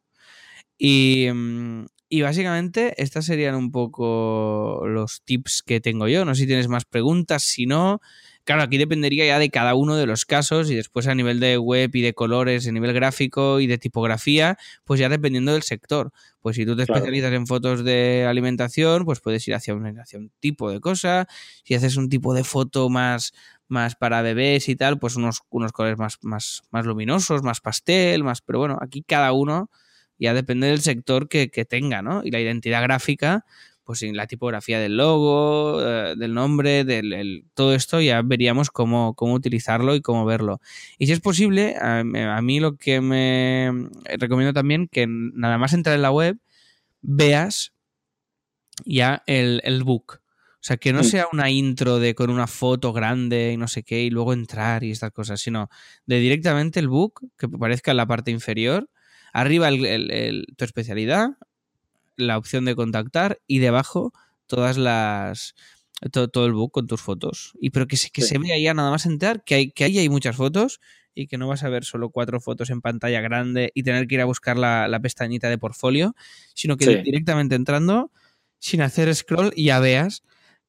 Y, 0.78 1.28
mm, 1.32 1.86
y 2.08 2.22
básicamente 2.22 2.94
estas 3.02 3.26
serían 3.26 3.54
un 3.54 3.70
poco 3.72 4.82
los 4.86 5.22
tips 5.24 5.62
que 5.62 5.80
tengo 5.80 6.08
yo. 6.08 6.24
No 6.24 6.34
sé 6.34 6.42
si 6.42 6.46
tienes 6.46 6.68
más 6.68 6.84
preguntas, 6.84 7.42
si 7.44 7.66
no, 7.66 8.00
claro, 8.44 8.62
aquí 8.62 8.78
dependería 8.78 9.26
ya 9.26 9.38
de 9.38 9.50
cada 9.50 9.74
uno 9.74 9.96
de 9.96 10.06
los 10.06 10.24
casos 10.24 10.70
y 10.70 10.74
después 10.74 11.06
a 11.06 11.14
nivel 11.14 11.40
de 11.40 11.58
web 11.58 11.90
y 11.94 12.02
de 12.02 12.14
colores, 12.14 12.66
a 12.68 12.72
nivel 12.72 12.92
gráfico 12.92 13.60
y 13.60 13.66
de 13.66 13.78
tipografía, 13.78 14.56
pues 14.84 15.00
ya 15.00 15.08
dependiendo 15.08 15.52
del 15.52 15.62
sector. 15.62 16.12
Pues 16.40 16.56
si 16.56 16.66
tú 16.66 16.76
te 16.76 16.84
Claro. 16.84 16.98
especializas 16.98 17.32
en 17.32 17.46
fotos 17.46 17.84
de 17.84 18.26
alimentación, 18.28 19.04
pues 19.04 19.20
puedes 19.20 19.46
ir 19.48 19.54
hacia 19.54 19.74
un, 19.74 19.98
hacia 19.98 20.18
un 20.18 20.30
tipo 20.40 20.70
de 20.70 20.80
cosa. 20.80 21.26
Si 21.64 21.74
haces 21.74 21.96
un 21.96 22.08
tipo 22.08 22.34
de 22.34 22.44
foto 22.44 22.88
más, 22.90 23.32
más 23.68 23.94
para 23.96 24.20
bebés 24.22 24.68
y 24.68 24.76
tal, 24.76 24.98
pues 24.98 25.16
unos, 25.16 25.40
unos 25.50 25.72
colores 25.72 25.98
más, 25.98 26.18
más, 26.22 26.62
más 26.70 26.84
luminosos, 26.86 27.42
más 27.42 27.60
pastel, 27.60 28.24
más. 28.24 28.42
Pero 28.42 28.58
bueno, 28.58 28.78
aquí 28.82 29.02
cada 29.06 29.32
uno 29.32 29.70
ya 30.18 30.34
depende 30.34 30.66
del 30.68 30.80
sector 30.80 31.28
que, 31.28 31.50
que 31.50 31.64
tenga, 31.64 32.02
¿no? 32.02 32.22
Y 32.24 32.30
la 32.30 32.40
identidad 32.40 32.82
gráfica, 32.82 33.44
pues 33.84 34.02
en 34.02 34.16
la 34.16 34.26
tipografía 34.26 34.80
del 34.80 34.96
logo, 34.96 35.80
eh, 35.82 36.14
del 36.16 36.32
nombre, 36.34 36.84
del 36.84 37.12
el- 37.12 37.44
todo 37.54 37.74
esto 37.74 38.00
ya 38.00 38.22
veríamos 38.22 38.70
cómo, 38.70 39.14
cómo 39.14 39.34
utilizarlo 39.34 39.94
y 39.94 40.00
cómo 40.00 40.24
verlo. 40.24 40.60
Y 40.98 41.06
si 41.06 41.12
es 41.12 41.20
posible, 41.20 41.76
a, 41.76 42.00
a 42.00 42.42
mí 42.42 42.60
lo 42.60 42.76
que 42.76 43.00
me 43.00 43.70
recomiendo 44.18 44.52
también 44.52 44.88
que 44.88 45.06
nada 45.08 45.58
más 45.58 45.72
entrar 45.74 45.94
en 45.96 46.02
la 46.02 46.10
web 46.10 46.38
veas 47.02 47.72
ya 48.84 49.22
el, 49.26 49.60
el 49.64 49.84
book. 49.84 50.20
O 50.54 50.66
sea, 50.66 50.78
que 50.78 50.92
no 50.94 51.00
sea 51.04 51.26
una 51.30 51.50
intro 51.50 51.98
de 51.98 52.14
con 52.14 52.30
una 52.30 52.46
foto 52.46 52.92
grande 52.94 53.52
y 53.52 53.56
no 53.58 53.68
sé 53.68 53.82
qué, 53.82 54.02
y 54.02 54.08
luego 54.10 54.32
entrar 54.32 54.82
y 54.82 54.90
estas 54.90 55.10
cosas, 55.12 55.40
sino 55.40 55.68
de 56.06 56.18
directamente 56.20 56.80
el 56.80 56.88
book, 56.88 57.20
que 57.36 57.46
aparezca 57.46 57.90
en 57.90 57.98
la 57.98 58.06
parte 58.06 58.30
inferior, 58.30 58.88
arriba 59.34 59.68
el- 59.68 59.84
el- 59.84 60.10
el- 60.10 60.46
tu 60.56 60.64
especialidad, 60.64 61.30
la 62.16 62.38
opción 62.38 62.64
de 62.64 62.74
contactar 62.76 63.40
y 63.46 63.58
debajo 63.58 64.12
todas 64.46 64.76
las 64.76 65.54
to- 66.12 66.28
todo, 66.28 66.46
el 66.46 66.52
book 66.52 66.72
con 66.72 66.86
tus 66.86 67.00
fotos. 67.00 67.52
Y 67.60 67.70
pero 67.70 67.86
que 67.86 67.96
se, 67.96 68.10
que 68.10 68.22
Sí. 68.22 68.28
se 68.28 68.38
vea 68.38 68.58
ya 68.58 68.74
nada 68.74 68.90
más 68.90 69.06
entrar, 69.06 69.42
que, 69.44 69.54
hay, 69.54 69.70
que 69.70 69.84
ahí 69.84 69.98
hay 69.98 70.08
muchas 70.08 70.36
fotos 70.36 70.80
y 71.14 71.28
que 71.28 71.38
no 71.38 71.46
vas 71.48 71.62
a 71.62 71.68
ver 71.68 71.84
solo 71.84 72.10
cuatro 72.10 72.40
fotos 72.40 72.70
en 72.70 72.80
pantalla 72.80 73.20
grande 73.20 73.70
y 73.74 73.82
tener 73.84 74.06
que 74.06 74.16
ir 74.16 74.20
a 74.20 74.24
buscar 74.24 74.58
la, 74.58 74.88
la 74.88 75.00
pestañita 75.00 75.48
de 75.48 75.58
portfolio, 75.58 76.14
sino 76.54 76.76
que 76.76 76.84
Sí. 76.86 76.96
directamente 77.02 77.54
entrando, 77.54 78.10
sin 78.58 78.82
hacer 78.82 79.14
scroll, 79.14 79.52
ya 79.56 79.78
veas 79.78 80.22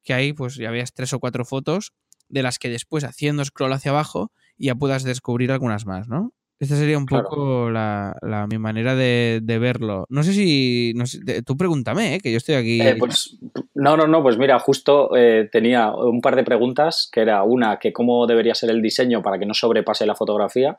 que 0.04 0.14
hay, 0.14 0.32
pues 0.32 0.54
ya 0.54 0.70
veas 0.70 0.92
tres 0.94 1.12
o 1.12 1.18
cuatro 1.20 1.44
fotos 1.44 1.92
de 2.28 2.42
las 2.42 2.58
que 2.58 2.68
después 2.68 3.02
haciendo 3.04 3.44
scroll 3.44 3.72
hacia 3.72 3.90
abajo 3.90 4.32
ya 4.56 4.74
puedas 4.74 5.02
descubrir 5.02 5.50
algunas 5.52 5.84
más, 5.86 6.08
¿no? 6.08 6.32
Esta 6.58 6.74
sería 6.76 6.96
un 6.96 7.04
Claro. 7.04 7.24
poco 7.28 7.70
la, 7.70 8.16
la- 8.22 8.46
mi 8.46 8.56
manera 8.58 8.94
de, 8.94 9.40
de 9.42 9.58
verlo. 9.58 10.06
No 10.08 10.22
sé 10.22 10.32
si. 10.32 10.92
No 10.96 11.04
sé, 11.04 11.20
te- 11.24 11.42
tú 11.42 11.56
pregúntame, 11.56 12.14
¿eh? 12.14 12.20
que 12.20 12.30
yo 12.32 12.38
estoy 12.38 12.54
aquí. 12.54 12.80
Eh, 12.80 12.96
pues, 12.98 13.36
no, 13.74 13.96
no, 13.96 14.06
no, 14.06 14.22
pues 14.22 14.38
mira, 14.38 14.58
justo 14.58 15.14
eh, 15.14 15.48
tenía 15.52 15.92
un 15.94 16.20
par 16.22 16.34
de 16.34 16.44
preguntas, 16.44 17.08
que 17.12 17.20
era 17.20 17.42
una, 17.42 17.78
que 17.78 17.92
cómo 17.92 18.26
debería 18.26 18.54
ser 18.54 18.70
el 18.70 18.80
diseño 18.80 19.22
para 19.22 19.38
que 19.38 19.44
no 19.44 19.52
sobrepase 19.52 20.06
la 20.06 20.14
fotografía, 20.14 20.78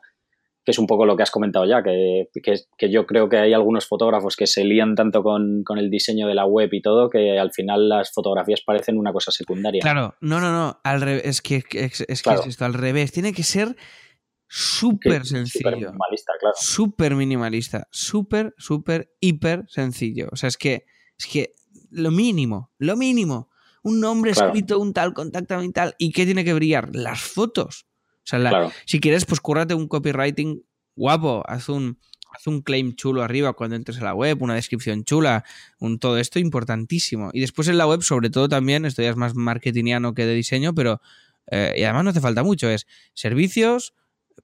que 0.64 0.72
es 0.72 0.78
un 0.80 0.88
poco 0.88 1.06
lo 1.06 1.16
que 1.16 1.22
has 1.22 1.30
comentado 1.30 1.64
ya, 1.64 1.80
que, 1.82 2.26
que, 2.42 2.54
que 2.76 2.90
yo 2.90 3.06
creo 3.06 3.28
que 3.28 3.38
hay 3.38 3.52
algunos 3.52 3.86
fotógrafos 3.86 4.34
que 4.34 4.48
se 4.48 4.64
lían 4.64 4.96
tanto 4.96 5.22
con, 5.22 5.62
con 5.64 5.78
el 5.78 5.90
diseño 5.90 6.26
de 6.26 6.34
la 6.34 6.44
web 6.44 6.70
y 6.72 6.82
todo, 6.82 7.08
que 7.08 7.38
al 7.38 7.52
final 7.52 7.88
las 7.88 8.12
fotografías 8.12 8.62
parecen 8.66 8.98
una 8.98 9.12
cosa 9.12 9.30
secundaria. 9.30 9.80
Claro, 9.80 10.16
no, 10.20 10.40
no, 10.40 10.50
no. 10.52 10.80
Al 10.82 11.00
revés, 11.00 11.22
es 11.24 11.40
que, 11.40 11.62
es, 11.72 12.00
es 12.08 12.22
que 12.22 12.30
Claro. 12.30 12.40
es 12.40 12.48
esto, 12.48 12.64
al 12.64 12.74
revés. 12.74 13.12
Tiene 13.12 13.32
que 13.32 13.44
ser 13.44 13.76
Súper 14.48 15.24
súper 15.24 15.26
sencillo. 15.26 15.70
minimalista, 15.70 16.32
claro. 16.40 16.54
súper 16.58 17.14
minimalista, 17.14 17.88
súper, 17.90 18.54
súper, 18.58 19.12
hiper 19.20 19.64
sencillo. 19.68 20.28
O 20.32 20.36
sea, 20.36 20.48
es 20.48 20.56
que, 20.56 20.86
es 21.18 21.26
que 21.26 21.54
lo 21.90 22.10
mínimo, 22.10 22.70
lo 22.78 22.96
mínimo. 22.96 23.50
Un 23.82 24.00
nombre 24.00 24.32
Claro. 24.32 24.48
escrito, 24.48 24.78
un 24.78 24.92
tal, 24.92 25.12
contáctame 25.14 25.64
y 25.66 25.72
tal. 25.72 25.94
¿Y 25.98 26.12
qué 26.12 26.24
tiene 26.24 26.44
que 26.44 26.54
brillar? 26.54 26.90
Las 26.94 27.20
fotos. 27.20 27.86
O 28.18 28.20
sea, 28.24 28.38
la- 28.38 28.50
Claro, 28.50 28.72
si 28.86 29.00
quieres, 29.00 29.24
pues 29.24 29.40
cúrrate 29.40 29.74
un 29.74 29.86
copywriting 29.88 30.62
guapo, 30.96 31.42
haz 31.46 31.68
un, 31.68 31.98
haz 32.34 32.46
un 32.46 32.60
claim 32.62 32.94
chulo 32.94 33.22
arriba 33.22 33.52
cuando 33.52 33.76
entres 33.76 33.98
a 34.00 34.04
la 34.04 34.14
web, 34.14 34.42
una 34.42 34.54
descripción 34.54 35.04
chula, 35.04 35.44
un 35.78 35.98
todo 35.98 36.18
esto 36.18 36.38
importantísimo. 36.38 37.30
Y 37.32 37.40
después 37.40 37.68
en 37.68 37.78
la 37.78 37.86
web, 37.86 38.02
sobre 38.02 38.30
todo 38.30 38.48
también, 38.48 38.84
esto 38.84 39.02
ya 39.02 39.10
es 39.10 39.16
más 39.16 39.34
marketingiano 39.34 40.12
que 40.14 40.26
de 40.26 40.34
diseño, 40.34 40.74
pero 40.74 41.00
eh, 41.50 41.74
y 41.78 41.82
además 41.84 42.04
no 42.04 42.10
hace 42.10 42.20
falta 42.20 42.42
mucho, 42.42 42.68
es 42.68 42.86
servicios, 43.14 43.94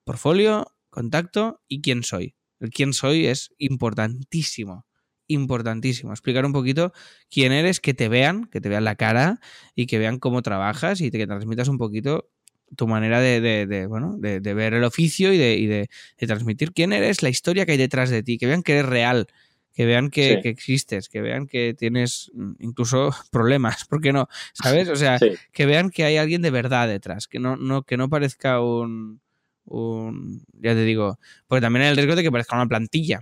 portfolio, 0.05 0.71
contacto 0.89 1.61
y 1.67 1.81
quién 1.81 2.03
soy. 2.03 2.35
El 2.61 2.69
quién 2.69 2.93
soy 2.93 3.27
es 3.27 3.51
importantísimo, 3.57 4.85
importantísimo. 5.27 6.11
Explicar 6.13 6.45
un 6.45 6.53
poquito 6.53 6.93
quién 7.29 7.51
eres, 7.51 7.79
que 7.81 7.93
te 7.93 8.07
vean, 8.07 8.45
que 8.45 8.61
te 8.61 8.69
vean 8.69 8.85
la 8.85 8.95
cara 8.95 9.39
y 9.75 9.87
que 9.87 9.99
vean 9.99 10.19
cómo 10.19 10.41
trabajas 10.41 11.01
y 11.01 11.11
te, 11.11 11.17
que 11.17 11.27
transmitas 11.27 11.67
un 11.67 11.77
poquito 11.77 12.29
tu 12.75 12.87
manera 12.87 13.19
de, 13.19 13.41
de- 13.41 13.65
de, 13.67 13.85
bueno, 13.87 14.15
de, 14.17 14.39
de 14.39 14.53
ver 14.53 14.73
el 14.73 14.83
oficio 14.83 15.33
y, 15.33 15.37
de, 15.37 15.55
y 15.55 15.65
de- 15.67 15.89
de 16.17 16.27
transmitir 16.27 16.71
quién 16.73 16.93
eres, 16.93 17.21
la 17.21 17.29
historia 17.29 17.65
que 17.65 17.73
hay 17.73 17.77
detrás 17.77 18.09
de 18.09 18.23
ti, 18.23 18.37
que 18.37 18.47
vean 18.47 18.63
que 18.63 18.73
eres 18.73 18.85
real, 18.85 19.27
que 19.73 19.85
vean 19.85 20.09
que, 20.09 20.35
Sí. 20.35 20.41
que 20.41 20.49
existes, 20.49 21.09
que 21.09 21.21
vean 21.21 21.45
que 21.47 21.73
tienes 21.77 22.31
mm, 22.33 22.53
incluso 22.59 23.09
problemas, 23.31 23.85
¿por 23.85 24.01
qué 24.01 24.13
no? 24.13 24.27
¿Sabes? 24.53 24.89
O 24.89 24.95
sea, 24.95 25.19
sí, 25.19 25.31
que 25.51 25.65
vean 25.65 25.89
que 25.89 26.05
hay 26.05 26.17
alguien 26.17 26.41
de 26.41 26.49
verdad 26.51 26.87
detrás, 26.87 27.27
que 27.27 27.39
no, 27.39 27.55
no, 27.57 27.83
que 27.83 27.97
no 27.97 28.09
parezca 28.09 28.61
un, 28.61 29.21
un- 29.65 30.43
ya 30.61 30.73
te 30.73 30.83
digo, 30.83 31.19
porque 31.47 31.61
también 31.61 31.83
hay 31.83 31.89
el 31.91 31.95
riesgo 31.97 32.15
de 32.15 32.23
que 32.23 32.31
parezca 32.31 32.55
una 32.55 32.67
plantilla 32.67 33.21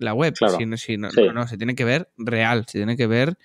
la 0.00 0.12
web. 0.12 0.34
Claro. 0.34 0.56
Si 0.58 0.66
no, 0.66 0.76
si 0.76 0.96
no, 0.96 1.10
Sí. 1.10 1.20
no, 1.26 1.32
no, 1.32 1.46
se 1.48 1.56
tiene 1.56 1.74
que 1.74 1.84
ver 1.84 2.08
real, 2.18 2.64
se 2.68 2.78
tiene 2.78 2.96
que 2.96 3.06
ver, 3.06 3.38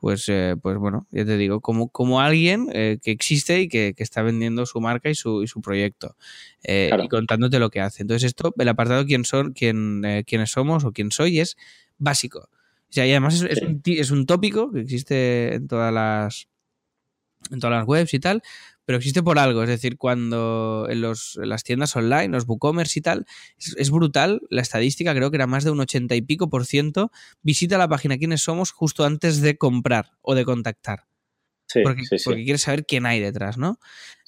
pues, 0.00 0.24
eh, 0.30 0.56
pues 0.60 0.78
bueno, 0.78 1.06
ya 1.10 1.26
te 1.26 1.36
digo, 1.36 1.60
como, 1.60 1.90
como 1.90 2.22
alguien 2.22 2.68
eh, 2.72 2.98
que 3.02 3.10
existe 3.10 3.60
y 3.60 3.68
que, 3.68 3.92
que 3.94 4.02
está 4.02 4.22
vendiendo 4.22 4.64
su 4.64 4.80
marca 4.80 5.10
y 5.10 5.14
su, 5.14 5.42
y 5.42 5.46
su 5.46 5.60
proyecto 5.60 6.16
eh, 6.62 6.86
Claro. 6.88 7.04
y 7.04 7.08
contándote 7.08 7.58
lo 7.58 7.68
que 7.68 7.82
hace. 7.82 8.00
Entonces 8.02 8.28
esto, 8.28 8.54
el 8.58 8.68
apartado 8.68 9.04
quién 9.04 9.26
son, 9.26 9.52
quién, 9.52 10.02
quiénes 10.26 10.50
somos 10.52 10.84
o 10.86 10.92
quién 10.92 11.10
soy 11.12 11.38
es 11.40 11.58
básico. 11.98 12.48
O 12.48 12.92
sea, 12.92 13.06
y 13.06 13.10
además 13.10 13.34
es, 13.34 13.42
es 13.42 13.58
Sí. 13.58 13.64
un, 13.66 13.82
ti- 13.82 13.98
es 14.00 14.10
un 14.10 14.24
tópico 14.24 14.72
que 14.72 14.80
existe 14.80 15.54
en 15.54 15.68
todas 15.68 15.92
las 15.92 16.48
en 17.50 17.58
todas 17.58 17.78
las 17.78 17.86
webs 17.88 18.12
y 18.14 18.20
tal, 18.20 18.42
pero 18.90 18.98
existe 18.98 19.22
por 19.22 19.38
algo. 19.38 19.62
Es 19.62 19.68
decir, 19.68 19.96
cuando 19.98 20.88
en, 20.90 21.00
los, 21.00 21.38
en 21.40 21.48
las 21.48 21.62
tiendas 21.62 21.94
online, 21.94 22.26
los 22.30 22.42
WooCommerce 22.48 22.98
y 22.98 23.02
tal, 23.02 23.24
es, 23.56 23.76
es 23.78 23.88
brutal 23.92 24.40
la 24.50 24.62
estadística, 24.62 25.14
creo 25.14 25.30
que 25.30 25.36
era 25.36 25.46
más 25.46 25.62
de 25.62 25.70
un 25.70 25.78
80 25.78 26.16
y 26.16 26.22
pico 26.22 26.50
por 26.50 26.66
ciento, 26.66 27.12
visita 27.40 27.78
la 27.78 27.86
página 27.86 28.18
quiénes 28.18 28.40
somos 28.42 28.72
justo 28.72 29.04
antes 29.04 29.40
de 29.42 29.56
comprar 29.56 30.10
o 30.22 30.34
de 30.34 30.44
contactar. 30.44 31.04
sí, 31.68 31.82
porque, 31.84 32.04
sí, 32.04 32.18
sí, 32.18 32.24
porque 32.24 32.42
quieres 32.42 32.62
saber 32.62 32.84
quién 32.84 33.06
hay 33.06 33.20
detrás, 33.20 33.58
¿no? 33.58 33.78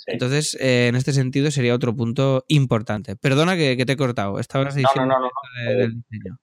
Entonces, 0.06 0.56
eh, 0.60 0.86
en 0.86 0.94
este 0.94 1.12
sentido 1.12 1.50
sería 1.50 1.74
otro 1.74 1.96
punto 1.96 2.44
importante. 2.46 3.16
Perdona 3.16 3.56
que, 3.56 3.76
que 3.76 3.84
te 3.84 3.94
he 3.94 3.96
cortado. 3.96 4.38
Estabas 4.38 4.76
No, 4.76 4.80
diciendo 4.82 5.06
no, 5.12 5.18
no, 5.18 5.26
no. 5.26 5.70
de- 5.72 5.76
del 5.76 5.94
diseño. 6.08 6.38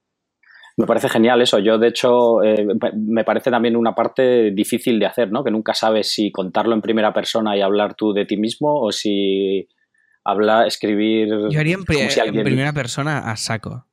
Me 0.79 0.85
parece 0.87 1.09
genial 1.09 1.41
eso. 1.41 1.59
Yo, 1.59 1.77
de 1.77 1.89
hecho, 1.89 2.41
eh, 2.41 2.65
me 2.95 3.23
parece 3.25 3.51
también 3.51 3.75
una 3.75 3.93
parte 3.93 4.51
difícil 4.51 4.97
de 4.97 5.05
hacer, 5.07 5.29
¿no? 5.31 5.43
Que 5.43 5.51
nunca 5.51 5.73
sabes 5.73 6.11
si 6.13 6.31
contarlo 6.31 6.73
en 6.73 6.81
primera 6.81 7.11
persona 7.13 7.57
y 7.57 7.61
hablar 7.61 7.95
tú 7.95 8.13
de 8.13 8.25
ti 8.25 8.37
mismo 8.37 8.79
o 8.81 8.91
si 8.93 9.67
hablar, 10.23 10.67
escribir. 10.67 11.27
Yo 11.49 11.59
haría 11.59 11.75
en, 11.75 11.83
pri- 11.83 12.07
primera 12.43 12.71
persona 12.71 13.29
a 13.29 13.35
saco. 13.35 13.85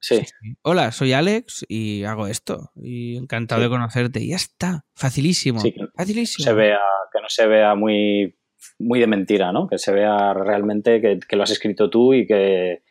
Sí, 0.00 0.20
Hola, 0.62 0.90
soy 0.90 1.12
Alex 1.12 1.64
y 1.68 2.02
hago 2.04 2.26
esto. 2.26 2.70
Y 2.76 3.16
encantado 3.18 3.60
de 3.60 3.68
conocerte. 3.68 4.20
Y 4.20 4.30
ya 4.30 4.36
está. 4.36 4.84
Facilísimo. 4.96 5.62
Que 5.62 5.74
Facilísimo. 5.94 6.44
se 6.44 6.54
vea, 6.54 6.80
que 7.12 7.20
no 7.20 7.28
se 7.28 7.46
vea 7.46 7.74
muy, 7.74 8.36
muy 8.78 8.98
de 9.00 9.06
mentira, 9.06 9.52
¿no? 9.52 9.68
Que 9.68 9.78
se 9.78 9.92
vea 9.92 10.32
realmente 10.34 11.00
que, 11.00 11.20
que 11.20 11.36
lo 11.36 11.42
has 11.44 11.50
escrito 11.50 11.88
tú 11.90 12.14
y 12.14 12.26
que, 12.26 12.82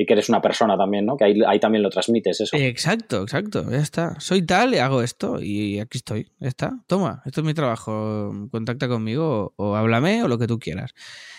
y 0.00 0.06
que 0.06 0.12
eres 0.12 0.28
una 0.28 0.40
persona 0.40 0.78
también, 0.78 1.04
¿no? 1.04 1.16
Que 1.16 1.24
ahí, 1.24 1.40
ahí 1.46 1.58
también 1.58 1.82
lo 1.82 1.90
transmites 1.90 2.40
eso. 2.40 2.56
Exacto, 2.56 3.22
exacto, 3.22 3.68
ya 3.68 3.78
está. 3.78 4.18
Soy 4.20 4.42
tal 4.42 4.72
y 4.72 4.78
hago 4.78 5.02
esto 5.02 5.42
y 5.42 5.80
aquí 5.80 5.98
estoy, 5.98 6.30
ya 6.38 6.48
está. 6.48 6.78
Toma, 6.86 7.20
esto 7.26 7.40
es 7.40 7.46
mi 7.46 7.52
trabajo, 7.52 8.32
contacta 8.52 8.86
conmigo 8.86 9.52
o, 9.56 9.70
o 9.70 9.74
háblame 9.74 10.22
o 10.22 10.28
lo 10.28 10.38
que 10.38 10.46
tú 10.46 10.60
quieras. 10.60 10.94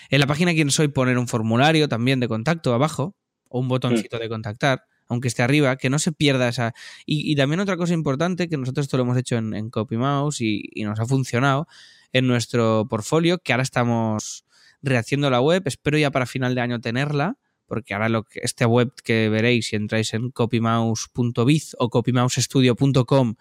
En 0.10 0.19
la 0.19 0.28
página 0.28 0.54
Quién 0.54 0.72
Soy 0.72 0.89
poner 0.89 1.17
un 1.17 1.30
formulario 1.30 1.88
también 1.88 2.19
de 2.19 2.28
contacto 2.28 2.74
abajo 2.74 3.15
o 3.48 3.60
un 3.62 3.69
botoncito 3.69 4.17
Mm. 4.17 4.19
de 4.19 4.30
contactar, 4.30 4.84
aunque 5.08 5.30
esté 5.30 5.41
arriba, 5.41 5.78
que 5.78 5.89
no 5.89 5.98
se 5.98 6.12
pierda 6.12 6.50
esa... 6.50 6.74
Y, 7.06 7.32
y 7.32 7.36
también 7.36 7.62
otra 7.62 7.78
cosa 7.78 7.93
importante, 7.93 8.50
que 8.50 8.58
nosotros 8.58 8.86
esto 8.88 8.98
lo 8.98 9.04
hemos 9.04 9.17
hecho 9.17 9.38
en, 9.38 9.54
en 9.56 9.69
CopyMouse 9.69 10.41
y, 10.41 10.63
y 10.74 10.84
nos 10.84 11.00
ha 11.00 11.06
funcionado 11.06 11.65
en 12.12 12.28
nuestro 12.28 12.88
portfolio, 12.89 13.38
que 13.38 13.54
ahora 13.54 13.63
estamos 13.63 14.43
rehaciendo 14.82 15.30
la 15.30 15.39
web, 15.41 15.63
espero 15.65 15.98
ya 15.98 16.12
para 16.12 16.26
final 16.26 16.56
de 16.56 16.62
año 16.62 16.82
tenerla, 16.82 17.38
porque 17.69 17.93
ahora 17.93 18.10
lo 18.10 18.23
que, 18.23 18.41
esta 18.43 18.67
web 18.67 18.91
que 19.03 19.29
veréis 19.29 19.67
si 19.67 19.77
entráis 19.77 20.13
en 20.13 20.32
copymouse.biz 20.32 21.75
o 21.79 21.89
copymousestudio.com 21.89 23.36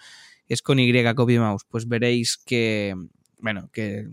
es 0.46 0.62
con 0.62 0.78
Y 0.78 1.14
copymouse, 1.14 1.66
pues 1.68 1.88
veréis 1.88 2.36
que, 2.36 2.94
bueno, 3.38 3.70
que 3.72 4.06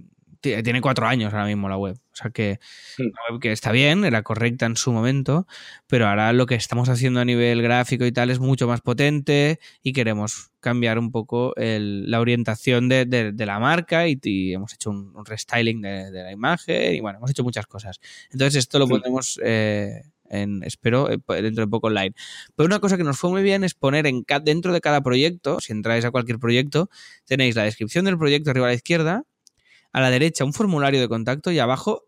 tiene 0.63 0.81
cuatro 0.81 1.07
años 1.07 1.33
ahora 1.33 1.45
mismo 1.45 1.67
la 1.69 1.77
web. 1.77 1.95
O 2.13 2.15
sea 2.15 2.31
que 2.31 2.59
Mm. 2.97 3.03
una 3.03 3.21
web 3.31 3.41
que 3.41 3.51
está 3.51 3.71
bien, 3.71 4.05
era 4.05 4.21
correcta 4.23 4.65
en 4.65 4.77
su 4.77 4.91
momento, 4.91 5.47
pero 5.87 6.07
ahora 6.07 6.31
lo 6.33 6.45
que 6.45 6.55
estamos 6.55 6.87
haciendo 6.89 7.19
a 7.19 7.25
nivel 7.25 7.61
gráfico 7.61 8.05
y 8.05 8.11
tal 8.11 8.29
es 8.29 8.39
mucho 8.39 8.67
más 8.67 8.81
potente 8.81 9.59
y 9.83 9.91
queremos 9.93 10.51
cambiar 10.59 10.97
un 10.97 11.11
poco 11.11 11.53
el- 11.57 12.09
la 12.09 12.19
orientación 12.21 12.87
de, 12.89 13.05
de- 13.05 13.31
de 13.33 13.45
la 13.45 13.59
marca 13.59 14.07
y, 14.07 14.17
y 14.23 14.53
hemos 14.53 14.73
hecho 14.73 14.89
un, 14.91 15.11
un 15.15 15.25
restyling 15.25 15.81
de, 15.81 16.11
de 16.11 16.23
la 16.23 16.31
imagen 16.31 16.95
y 16.95 16.99
bueno, 17.01 17.17
hemos 17.19 17.31
hecho 17.31 17.43
muchas 17.43 17.67
cosas. 17.67 17.99
Entonces 18.31 18.55
esto 18.59 18.79
lo 18.79 18.85
Mm. 18.87 18.89
pondremos 18.89 19.39
eh, 19.43 20.03
en, 20.27 20.63
espero, 20.63 21.11
eh, 21.11 21.19
dentro 21.41 21.65
de 21.65 21.69
poco 21.69 21.85
online. 21.87 22.15
Pero 22.55 22.65
una 22.65 22.79
cosa 22.79 22.97
que 22.97 23.03
nos 23.03 23.19
fue 23.19 23.29
muy 23.29 23.43
bien 23.43 23.63
es 23.63 23.75
poner 23.75 24.07
en 24.07 24.23
dentro 24.43 24.73
de 24.73 24.81
cada 24.81 25.01
proyecto, 25.01 25.59
si 25.59 25.71
entráis 25.71 26.03
a 26.03 26.09
cualquier 26.11 26.39
proyecto, 26.39 26.89
tenéis 27.25 27.55
la 27.55 27.61
descripción 27.63 28.05
del 28.05 28.17
proyecto 28.17 28.49
arriba 28.49 28.65
a 28.65 28.69
la 28.69 28.73
izquierda, 28.75 29.23
a 29.95 30.01
la 30.01 30.09
derecha 30.09 30.43
un 30.43 30.51
formulario 30.51 30.99
de 30.99 31.07
contacto 31.07 31.51
y 31.51 31.59
abajo 31.59 32.03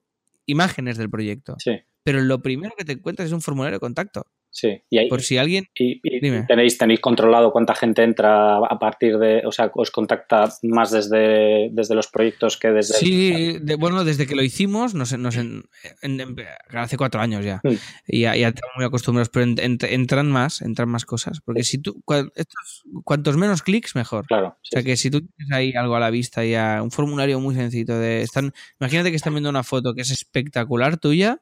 imágenes 0.45 0.97
del 0.97 1.09
proyecto. 1.09 1.55
Sí, 1.57 1.71
Pero 2.03 2.19
lo 2.19 2.41
primero 2.41 2.73
que 2.77 2.83
te 2.83 2.91
encuentras 2.91 3.27
es 3.27 3.31
un 3.31 3.41
formulario 3.41 3.77
de 3.77 3.79
contacto. 3.79 4.27
Sí. 4.59 4.81
Y, 4.89 4.97
ahí, 4.97 5.07
Por 5.07 5.21
si 5.21 5.37
alguien... 5.37 5.65
y- 5.75 5.99
y 6.03 6.19
Dime. 6.19 6.43
tenéis, 6.47 6.77
tenéis 6.79 6.99
controlado 6.99 7.51
cuánta 7.51 7.75
gente 7.75 8.01
entra 8.03 8.57
a 8.57 8.79
partir 8.79 9.19
de, 9.19 9.43
o 9.45 9.51
sea, 9.51 9.69
os 9.75 9.91
contacta 9.91 10.49
más 10.63 10.89
desde, 10.91 11.69
desde 11.71 11.93
los 11.93 12.07
proyectos 12.07 12.57
que 12.57 12.69
desde... 12.69 12.95
Sí, 12.95 13.57
de- 13.61 13.75
bueno, 13.75 14.03
desde 14.03 14.25
que 14.25 14.35
lo 14.35 14.41
hicimos, 14.41 14.95
nos, 14.95 15.15
nos 15.17 15.35
en- 15.37 15.65
en- 16.01 16.19
en- 16.21 16.35
hace 16.73 16.97
cuatro 16.97 17.21
años 17.21 17.45
ya, 17.45 17.61
Mm. 17.63 17.73
y 18.07 18.21
ya, 18.21 18.35
ya 18.35 18.47
estamos 18.47 18.73
muy 18.75 18.85
acostumbrados, 18.85 19.29
pero 19.29 19.43
en- 19.45 19.59
en- 19.59 19.77
entran 19.81 20.31
más, 20.31 20.61
entran 20.63 20.89
más 20.89 21.05
cosas, 21.05 21.39
porque 21.45 21.63
si 21.63 21.77
tú, 21.77 22.01
cua- 22.05 22.31
estos- 22.35 22.83
cuantos 23.03 23.37
menos 23.37 23.61
clics, 23.61 23.95
mejor. 23.95 24.25
Claro, 24.25 24.47
O 24.59 24.65
sea 24.69 24.81
que 24.81 24.97
si 24.97 25.11
tú 25.11 25.21
tienes 25.21 25.53
ahí 25.53 25.73
algo 25.75 25.95
a 25.95 25.99
la 25.99 26.09
vista 26.09 26.43
ya, 26.43 26.81
un 26.81 26.89
formulario 26.91 27.39
muy 27.39 27.53
sencillo 27.53 27.97
de 27.99 28.21
están, 28.23 28.53
imagínate 28.79 29.11
que 29.11 29.15
están 29.17 29.33
viendo 29.33 29.49
una 29.49 29.63
foto 29.63 29.93
que 29.93 30.01
es 30.01 30.09
espectacular 30.11 30.97
tuya 30.97 31.39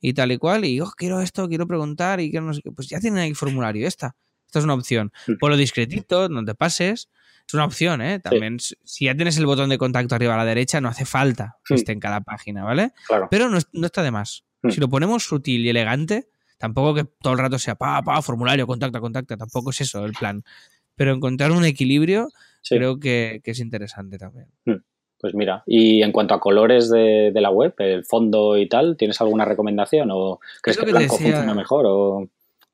y 0.00 0.12
tal 0.14 0.32
y 0.32 0.38
cual, 0.38 0.64
y 0.64 0.80
oh, 0.80 0.90
quiero 0.96 1.20
esto, 1.20 1.48
quiero 1.48 1.66
preguntar 1.66 2.20
y 2.20 2.30
quiero 2.30 2.46
no 2.46 2.54
sé 2.54 2.62
qué, 2.62 2.70
pues 2.72 2.88
ya 2.88 3.00
tienen 3.00 3.18
ahí 3.20 3.30
el 3.30 3.36
formulario, 3.36 3.86
esta, 3.86 4.16
esta 4.46 4.58
es 4.60 4.64
una 4.64 4.74
opción. 4.74 5.12
Mm. 5.26 5.32
Ponlo 5.38 5.56
discretito, 5.56 6.28
no 6.28 6.44
te 6.44 6.54
pases, 6.54 7.08
es 7.46 7.54
una 7.54 7.64
opción, 7.64 8.02
¿eh? 8.02 8.20
También, 8.20 8.58
si 8.60 9.06
ya 9.06 9.14
tienes 9.14 9.38
el 9.38 9.46
botón 9.46 9.70
de 9.70 9.78
contacto 9.78 10.14
arriba 10.14 10.34
a 10.34 10.36
la 10.36 10.44
derecha, 10.44 10.80
no 10.80 10.88
hace 10.88 11.04
falta 11.04 11.56
que 11.64 11.74
Mm. 11.74 11.76
esté 11.76 11.92
en 11.92 12.00
cada 12.00 12.20
página, 12.20 12.62
¿vale? 12.64 12.92
claro. 13.06 13.28
Pero 13.30 13.48
no, 13.48 13.58
no 13.72 13.86
está 13.86 14.02
de 14.02 14.10
más. 14.10 14.44
Mm. 14.62 14.70
Si 14.70 14.80
lo 14.80 14.88
ponemos 14.88 15.24
sutil 15.24 15.64
y 15.64 15.68
elegante, 15.70 16.28
tampoco 16.58 16.94
que 16.94 17.04
todo 17.04 17.32
el 17.32 17.38
rato 17.38 17.58
sea 17.58 17.74
pa, 17.74 18.02
pa, 18.02 18.20
formulario, 18.22 18.66
contacta, 18.66 19.00
contacta, 19.00 19.36
tampoco 19.36 19.70
es 19.70 19.80
eso 19.80 20.04
el 20.04 20.12
plan. 20.12 20.42
Pero 20.96 21.12
encontrar 21.12 21.52
un 21.52 21.64
equilibrio 21.64 22.28
creo 22.68 22.98
que, 22.98 23.40
que 23.44 23.52
es 23.52 23.60
interesante 23.60 24.18
también. 24.18 24.48
Pues 25.20 25.34
mira, 25.34 25.64
y 25.66 26.02
en 26.02 26.12
cuanto 26.12 26.34
a 26.34 26.40
colores 26.40 26.88
de, 26.90 27.32
de 27.34 27.40
la 27.40 27.50
web, 27.50 27.74
el 27.78 28.04
fondo 28.04 28.56
y 28.56 28.68
tal, 28.68 28.96
¿tienes 28.96 29.20
alguna 29.20 29.44
recomendación? 29.44 30.10
¿O 30.12 30.38
crees 30.62 30.76
Es 30.76 30.80
lo 30.80 30.86
que, 30.86 30.92
que 30.92 30.98
blanco 30.98 31.14
decía- 31.16 31.32
funciona 31.32 31.54
mejor? 31.54 31.84
O... 31.88 32.28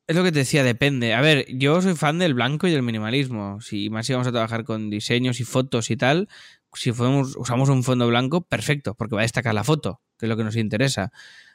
Es 0.07 0.15
lo 0.15 0.23
que 0.23 0.31
te 0.31 0.39
decía, 0.39 0.63
depende. 0.63 1.15
A 1.15 1.21
ver, 1.21 1.47
yo 1.49 1.81
soy 1.81 1.95
fan 1.95 2.19
del 2.19 2.35
blanco 2.35 2.67
y 2.67 2.71
del 2.71 2.83
minimalismo. 2.83 3.59
Si 3.61 3.89
más 3.89 4.05
si 4.05 4.13
vamos 4.13 4.27
a 4.27 4.31
trabajar 4.31 4.63
con 4.63 4.91
diseños 4.91 5.39
y 5.39 5.43
fotos 5.43 5.89
y 5.89 5.97
tal, 5.97 6.29
si 6.73 6.91
podemos- 6.91 7.35
usamos 7.35 7.69
un 7.69 7.83
fondo 7.83 8.07
blanco, 8.07 8.41
perfecto, 8.41 8.93
porque 8.93 9.15
va 9.15 9.21
a 9.21 9.23
destacar 9.23 9.55
la 9.55 9.63
foto, 9.63 10.01
que 10.19 10.27
es 10.27 10.29
lo 10.29 10.37
que 10.37 10.43
nos 10.43 10.55
interesa. 10.55 11.11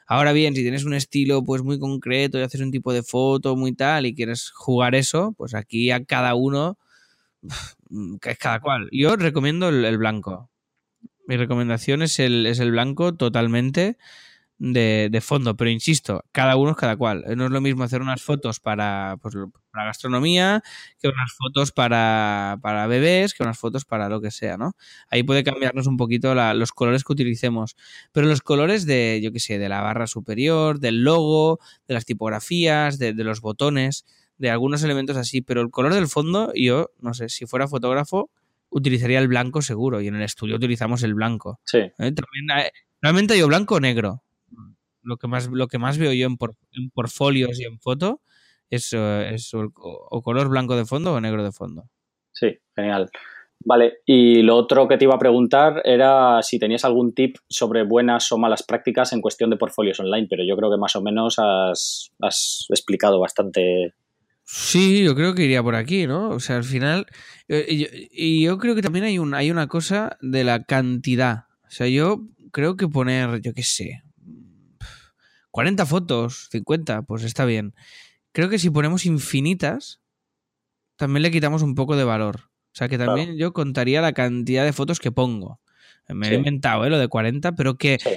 Ahora 0.07 0.33
bien, 0.33 0.53
si 0.55 0.61
tienes 0.63 0.83
un 0.83 0.93
estilo 0.93 1.41
pues 1.45 1.63
muy 1.63 1.79
concreto 1.79 2.37
y 2.37 2.41
haces 2.41 2.59
un 2.59 2.71
tipo 2.71 2.91
de 2.91 3.03
foto 3.03 3.55
muy 3.55 3.71
tal 3.71 4.05
y 4.05 4.13
quieres 4.13 4.51
jugar 4.51 4.93
eso, 4.95 5.33
pues 5.37 5.53
aquí 5.55 5.89
a 5.91 6.03
cada 6.03 6.35
uno 6.35 6.77
que 8.21 8.31
es 8.31 8.37
cada 8.37 8.59
cual. 8.59 8.89
Yo 8.91 9.15
recomiendo 9.15 9.69
el, 9.69 9.85
el 9.85 9.97
blanco. 9.97 10.49
Mi 11.31 11.37
recomendación 11.37 12.01
es 12.01 12.19
el, 12.19 12.45
es 12.45 12.59
el 12.59 12.71
blanco 12.71 13.15
totalmente 13.15 13.97
de, 14.57 15.07
de 15.09 15.21
fondo, 15.21 15.55
pero 15.55 15.69
insisto, 15.69 16.25
cada 16.33 16.57
uno 16.57 16.71
es 16.71 16.75
cada 16.75 16.97
cual. 16.97 17.23
No 17.37 17.45
es 17.45 17.51
lo 17.51 17.61
mismo 17.61 17.85
hacer 17.85 18.01
unas 18.01 18.21
fotos 18.21 18.59
para, 18.59 19.15
pues, 19.21 19.35
para 19.71 19.85
gastronomía 19.85 20.61
que 20.99 21.07
unas 21.07 21.31
fotos 21.31 21.71
para, 21.71 22.59
para 22.61 22.85
bebés, 22.87 23.33
que 23.33 23.43
unas 23.43 23.57
fotos 23.57 23.85
para 23.85 24.09
lo 24.09 24.19
que 24.19 24.29
sea, 24.29 24.57
¿no? 24.57 24.73
Ahí 25.09 25.23
puede 25.23 25.45
cambiarnos 25.45 25.87
un 25.87 25.95
poquito 25.95 26.35
los 26.35 26.73
colores 26.73 27.05
que 27.05 27.13
utilicemos. 27.13 27.77
Pero 28.11 28.27
los 28.27 28.41
colores 28.41 28.85
de, 28.85 29.21
yo 29.23 29.31
qué 29.31 29.39
sé, 29.39 29.57
de 29.57 29.69
la 29.69 29.79
barra 29.79 30.07
superior, 30.07 30.79
del 30.81 31.01
logo, 31.01 31.61
de 31.87 31.93
las 31.93 32.03
tipografías, 32.03 32.99
de, 32.99 33.13
de 33.13 33.23
los 33.23 33.39
botones, 33.39 34.03
de 34.37 34.49
algunos 34.49 34.83
elementos 34.83 35.15
así. 35.15 35.39
Pero 35.41 35.61
el 35.61 35.69
color 35.69 35.93
del 35.93 36.09
fondo, 36.09 36.51
yo, 36.55 36.91
no 36.99 37.13
sé, 37.13 37.29
si 37.29 37.45
fuera 37.45 37.69
fotógrafo, 37.69 38.29
utilizaría 38.71 39.19
el 39.19 39.27
blanco 39.27 39.61
seguro. 39.61 40.01
Y 40.01 40.07
en 40.07 40.15
el 40.15 40.23
estudio 40.23 40.55
utilizamos 40.55 41.03
el 41.03 41.13
blanco. 41.13 41.59
Sí, 41.65 41.77
¿eh? 41.77 41.91
También 41.97 42.51
hay- 42.51 42.69
realmente 43.01 43.37
yo 43.37 43.47
blanco 43.47 43.75
o 43.75 43.79
negro. 43.79 44.23
Lo 45.03 45.17
que 45.17 45.27
más, 45.27 45.47
lo 45.51 45.67
que 45.67 45.77
más 45.77 45.97
veo 45.97 46.13
yo 46.13 46.25
en, 46.27 46.37
por, 46.37 46.55
en 46.73 46.89
portfolios 46.91 47.59
y 47.59 47.65
en 47.65 47.79
foto 47.79 48.21
es, 48.69 48.93
eh, 48.93 49.31
es 49.33 49.53
o, 49.53 49.71
o 49.75 50.21
color 50.21 50.47
blanco 50.49 50.75
de 50.75 50.85
fondo 50.85 51.13
o 51.13 51.21
negro 51.21 51.43
de 51.43 51.51
fondo. 51.51 51.83
sí, 52.31 52.57
genial. 52.75 53.09
Vale, 53.63 53.99
y 54.07 54.41
lo 54.41 54.55
otro 54.57 54.87
que 54.87 54.97
te 54.97 55.05
iba 55.05 55.13
a 55.13 55.19
preguntar 55.19 55.83
era 55.85 56.41
si 56.41 56.57
tenías 56.57 56.83
algún 56.83 57.13
tip 57.13 57.35
sobre 57.47 57.83
buenas 57.83 58.31
o 58.31 58.39
malas 58.39 58.63
prácticas 58.63 59.13
en 59.13 59.21
cuestión 59.21 59.51
de 59.51 59.57
portfolios 59.57 59.99
online, 59.99 60.25
pero 60.27 60.43
yo 60.43 60.55
creo 60.57 60.71
que 60.71 60.77
más 60.79 60.95
o 60.95 61.01
menos 61.03 61.35
has, 61.37 62.09
has 62.21 62.65
explicado 62.69 63.19
bastante. 63.19 63.93
Sí, 64.43 65.03
yo 65.03 65.15
creo 65.15 65.33
que 65.33 65.43
iría 65.45 65.63
por 65.63 65.75
aquí, 65.75 66.07
¿no? 66.07 66.29
O 66.29 66.39
sea, 66.39 66.57
al 66.57 66.63
final. 66.63 67.05
eh, 67.47 67.65
Y 67.69 67.77
yo, 67.79 67.87
y 68.11 68.41
yo 68.43 68.57
creo 68.57 68.75
que 68.75 68.81
también 68.81 69.05
hay, 69.05 69.17
un, 69.19 69.33
hay 69.33 69.49
una 69.51 69.67
cosa 69.67 70.17
de 70.21 70.43
la 70.43 70.63
cantidad. 70.63 71.45
O 71.65 71.69
sea, 71.71 71.87
yo 71.87 72.27
creo 72.51 72.75
que 72.75 72.87
poner, 72.87 73.39
yo 73.41 73.53
qué 73.53 73.63
sé, 73.63 74.03
40 75.51 75.85
fotos, 75.85 76.47
50, 76.51 77.01
pues 77.03 77.23
está 77.23 77.45
bien. 77.45 77.73
Creo 78.33 78.49
que 78.49 78.59
si 78.59 78.69
ponemos 78.69 79.05
infinitas, 79.05 80.01
también 80.95 81.23
le 81.23 81.31
quitamos 81.31 81.61
un 81.61 81.75
poco 81.75 81.95
de 81.95 82.03
valor. 82.03 82.49
O 82.73 82.73
sea, 82.75 82.87
que 82.87 82.97
también 82.97 83.37
yo 83.37 83.51
contaría 83.51 84.01
la 84.01 84.13
cantidad 84.13 84.63
de 84.63 84.71
fotos 84.73 84.99
que 84.99 85.11
pongo. 85.11 85.59
Me 86.07 86.27
Sí. 86.27 86.33
he 86.33 86.37
inventado, 86.37 86.85
¿eh? 86.85 86.89
Lo 86.89 86.97
de 86.99 87.07
40, 87.09 87.53
pero 87.53 87.77
que, 87.77 87.97
Sí, 88.01 88.09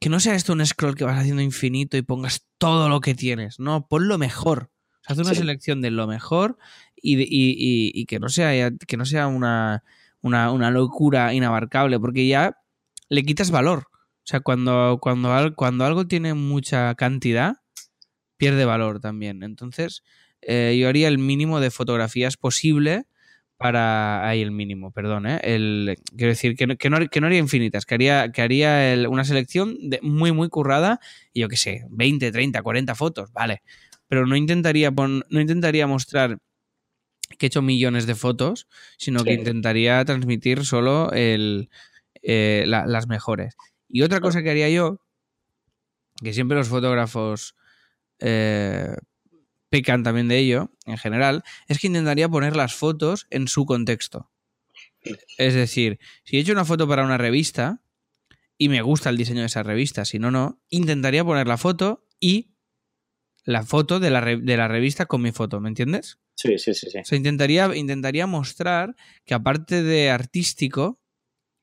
que 0.00 0.08
no 0.08 0.18
sea 0.20 0.34
esto 0.34 0.52
un 0.54 0.64
scroll 0.64 0.94
que 0.96 1.04
vas 1.04 1.18
haciendo 1.18 1.42
infinito 1.42 1.96
y 1.96 2.02
pongas 2.02 2.46
todo 2.58 2.88
lo 2.88 3.00
que 3.00 3.14
tienes. 3.14 3.58
No, 3.60 3.86
pon 3.86 4.08
lo 4.08 4.16
mejor. 4.18 4.70
Haz 5.08 5.18
una 5.18 5.30
Sí. 5.30 5.36
selección 5.40 5.80
de 5.80 5.90
lo 5.90 6.06
mejor 6.06 6.58
y, 6.96 7.16
de- 7.16 7.22
y- 7.28 7.52
y- 7.56 7.92
y 7.94 8.06
que 8.06 8.18
no 8.20 8.28
sea, 8.28 8.70
que 8.86 8.96
no 8.96 9.04
sea 9.06 9.26
una, 9.26 9.82
una, 10.20 10.52
una 10.52 10.70
locura 10.70 11.32
inabarcable, 11.34 11.98
porque 11.98 12.26
ya 12.26 12.56
le 13.08 13.22
quitas 13.22 13.50
valor. 13.50 13.84
O 13.90 14.30
sea, 14.30 14.40
cuando, 14.40 14.98
cuando, 15.00 15.54
cuando 15.56 15.84
algo 15.84 16.06
tiene 16.06 16.34
mucha 16.34 16.94
cantidad, 16.96 17.56
pierde 18.36 18.64
valor 18.66 19.00
también. 19.00 19.42
Entonces, 19.42 20.02
eh, 20.42 20.76
yo 20.78 20.88
haría 20.88 21.08
el 21.08 21.18
mínimo 21.18 21.60
de 21.60 21.70
fotografías 21.70 22.36
posible 22.36 23.06
para... 23.56 24.28
Ahí 24.28 24.40
el 24.42 24.50
mínimo, 24.52 24.92
perdón, 24.92 25.26
¿eh? 25.26 25.40
El, 25.42 25.96
quiero 26.16 26.30
decir 26.32 26.54
que 26.56 26.66
no, 26.66 26.76
que 26.76 26.90
no, 26.90 26.98
que 27.08 27.20
no 27.20 27.26
haría 27.26 27.38
infinitas, 27.40 27.86
que 27.86 27.94
haría, 27.94 28.30
que 28.30 28.42
haría 28.42 28.92
el- 28.92 29.08
una 29.08 29.24
selección 29.24 29.76
de, 29.88 29.98
muy, 30.02 30.30
muy 30.32 30.48
currada 30.48 31.00
y 31.32 31.40
yo 31.40 31.48
qué 31.48 31.56
sé, 31.56 31.84
20, 31.90 32.30
30, 32.30 32.62
40 32.62 32.94
fotos, 32.94 33.32
vale. 33.32 33.62
Pero 34.08 34.26
no 34.26 34.36
intentaría, 34.36 34.90
pon- 34.90 35.24
no 35.28 35.40
intentaría 35.40 35.86
mostrar 35.86 36.38
que 37.38 37.46
he 37.46 37.48
hecho 37.48 37.62
millones 37.62 38.06
de 38.06 38.14
fotos, 38.14 38.66
sino 38.96 39.22
que 39.24 39.32
intentaría 39.40 40.04
transmitir 40.04 40.64
solo 40.64 41.12
el, 41.12 41.68
eh, 42.22 42.64
la- 42.66 42.86
las 42.86 43.06
mejores. 43.06 43.54
Y 43.88 44.02
otra 44.02 44.20
cosa 44.20 44.42
que 44.42 44.50
haría 44.50 44.68
yo, 44.70 45.00
que 46.22 46.32
siempre 46.32 46.56
los 46.56 46.68
fotógrafos 46.68 47.54
eh, 48.20 48.94
pecan 49.68 50.02
también 50.02 50.28
de 50.28 50.38
ello, 50.38 50.70
en 50.86 50.96
general, 50.98 51.44
es 51.68 51.78
que 51.78 51.86
intentaría 51.86 52.28
poner 52.28 52.56
las 52.56 52.74
fotos 52.74 53.26
en 53.30 53.46
su 53.48 53.66
contexto. 53.66 54.30
Es 55.38 55.54
decir, 55.54 55.98
si 56.24 56.36
he 56.36 56.40
hecho 56.40 56.52
una 56.52 56.64
foto 56.64 56.88
para 56.88 57.04
una 57.04 57.18
revista 57.18 57.80
y 58.56 58.68
me 58.68 58.82
gusta 58.82 59.10
el 59.10 59.16
diseño 59.16 59.40
de 59.40 59.46
esa 59.46 59.62
revista, 59.62 60.04
si 60.04 60.18
no, 60.18 60.30
no, 60.30 60.60
intentaría 60.70 61.24
poner 61.24 61.46
la 61.46 61.56
foto 61.58 62.04
y 62.18 62.50
la 63.48 63.62
foto 63.62 63.98
de 63.98 64.10
la, 64.10 64.20
de 64.20 64.56
la 64.56 64.68
revista 64.68 65.06
con 65.06 65.22
mi 65.22 65.32
foto, 65.32 65.58
¿me 65.60 65.68
entiendes? 65.70 66.18
Sí, 66.36 66.58
sí, 66.58 66.74
sí. 66.74 66.90
sí. 66.90 66.98
O 66.98 67.04
sea, 67.04 67.16
intentaría, 67.16 67.74
intentaría 67.74 68.26
mostrar 68.26 68.94
que 69.24 69.34
aparte 69.34 69.82
de 69.82 70.10
artístico, 70.10 70.98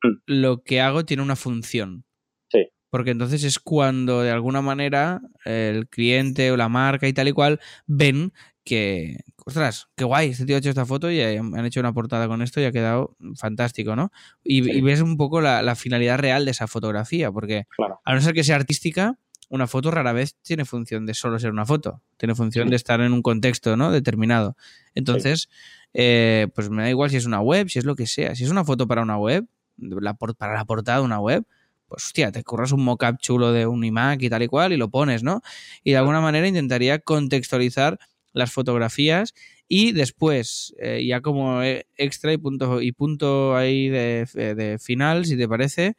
Mm. 0.04 0.18
lo 0.28 0.62
que 0.64 0.82
hago 0.82 1.06
tiene 1.06 1.24
una 1.24 1.36
función. 1.38 2.04
Sí. 2.52 2.68
Porque 2.92 3.12
entonces 3.12 3.44
es 3.44 3.60
cuando 3.60 4.22
de 4.22 4.30
alguna 4.32 4.62
manera 4.62 5.22
el 5.46 5.88
cliente 5.88 6.52
o 6.52 6.58
la 6.58 6.70
marca 6.70 7.08
y 7.08 7.14
tal 7.14 7.28
y 7.30 7.32
cual 7.32 7.60
ven 7.88 8.34
que, 8.66 9.18
ostras, 9.46 9.88
qué 9.96 10.04
guay, 10.04 10.30
este 10.32 10.46
tío 10.46 10.56
ha 10.56 10.60
hecho 10.60 10.70
esta 10.70 10.86
foto 10.86 11.10
y 11.12 11.22
han 11.22 11.66
hecho 11.66 11.80
una 11.80 11.94
portada 11.94 12.28
con 12.28 12.42
esto 12.42 12.60
y 12.60 12.66
ha 12.66 12.72
quedado 12.72 13.16
fantástico, 13.40 13.96
¿no? 13.96 14.12
Y, 14.44 14.64
Sí. 14.64 14.72
y 14.74 14.82
ves 14.82 15.02
un 15.02 15.18
poco 15.18 15.40
la, 15.40 15.62
la 15.62 15.76
finalidad 15.76 16.18
real 16.20 16.46
de 16.46 16.52
esa 16.52 16.68
fotografía, 16.68 17.32
porque 17.32 17.64
Claro. 17.78 18.00
a 18.04 18.14
no 18.14 18.22
ser 18.22 18.34
que 18.34 18.44
sea 18.44 18.56
artística, 18.58 19.18
una 19.50 19.68
foto 19.68 19.92
rara 19.92 20.14
vez 20.14 20.36
tiene 20.42 20.66
función 20.66 21.06
de 21.06 21.14
solo 21.14 21.40
ser 21.40 21.52
una 21.52 21.66
foto, 21.66 22.02
tiene 22.18 22.36
función 22.36 22.70
de 22.70 22.76
estar 22.76 23.02
en 23.02 23.14
un 23.14 23.22
contexto 23.22 23.78
¿no? 23.78 23.92
determinado. 23.92 24.56
Entonces, 24.94 25.50
eh, 25.94 26.48
pues 26.56 26.70
me 26.70 26.84
da 26.84 26.90
igual 26.90 27.10
si 27.10 27.18
es 27.18 27.26
una 27.26 27.42
web, 27.42 27.70
si 27.70 27.80
es 27.80 27.86
lo 27.86 27.96
que 27.96 28.08
sea. 28.08 28.36
Si 28.36 28.44
es 28.44 28.50
una 28.50 28.66
foto 28.66 28.88
para 28.88 29.02
una 29.02 29.18
web, 29.18 29.46
la 29.78 30.14
para 30.16 30.54
la 30.54 30.66
portada 30.66 31.00
de 31.00 31.06
una 31.06 31.20
web, 31.20 31.46
pues 31.88 32.06
hostia, 32.06 32.32
te 32.32 32.44
curras 32.44 32.72
un 32.72 32.84
mockup 32.84 33.20
chulo 33.20 33.52
de 33.52 33.68
un 33.68 33.84
iMac 33.84 34.22
y 34.22 34.30
tal 34.30 34.44
y 34.44 34.48
cual 34.48 34.74
y 34.74 34.78
lo 34.78 34.90
pones, 34.90 35.24
¿no? 35.24 35.42
Y 35.84 35.92
de 35.92 35.98
alguna 35.98 36.22
manera 36.22 36.48
intentaría 36.48 37.00
contextualizar 37.00 38.00
las 38.34 38.52
fotografías 38.52 39.34
y 39.68 39.94
después, 39.94 40.76
eh, 40.80 41.06
ya 41.06 41.22
como 41.22 41.64
eh, 41.64 41.88
extra 41.98 42.34
y 42.34 42.38
punto, 42.38 42.82
y 42.82 42.92
punto 42.92 43.56
ahí 43.56 43.90
de, 43.90 44.28
de 44.34 44.78
final, 44.80 45.26
si 45.26 45.38
te 45.38 45.48
parece, 45.48 45.96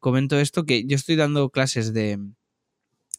comento 0.00 0.38
esto 0.38 0.64
que 0.64 0.84
yo 0.86 0.96
estoy 0.96 1.16
dando 1.16 1.50
clases 1.50 1.94
de, 1.94 2.18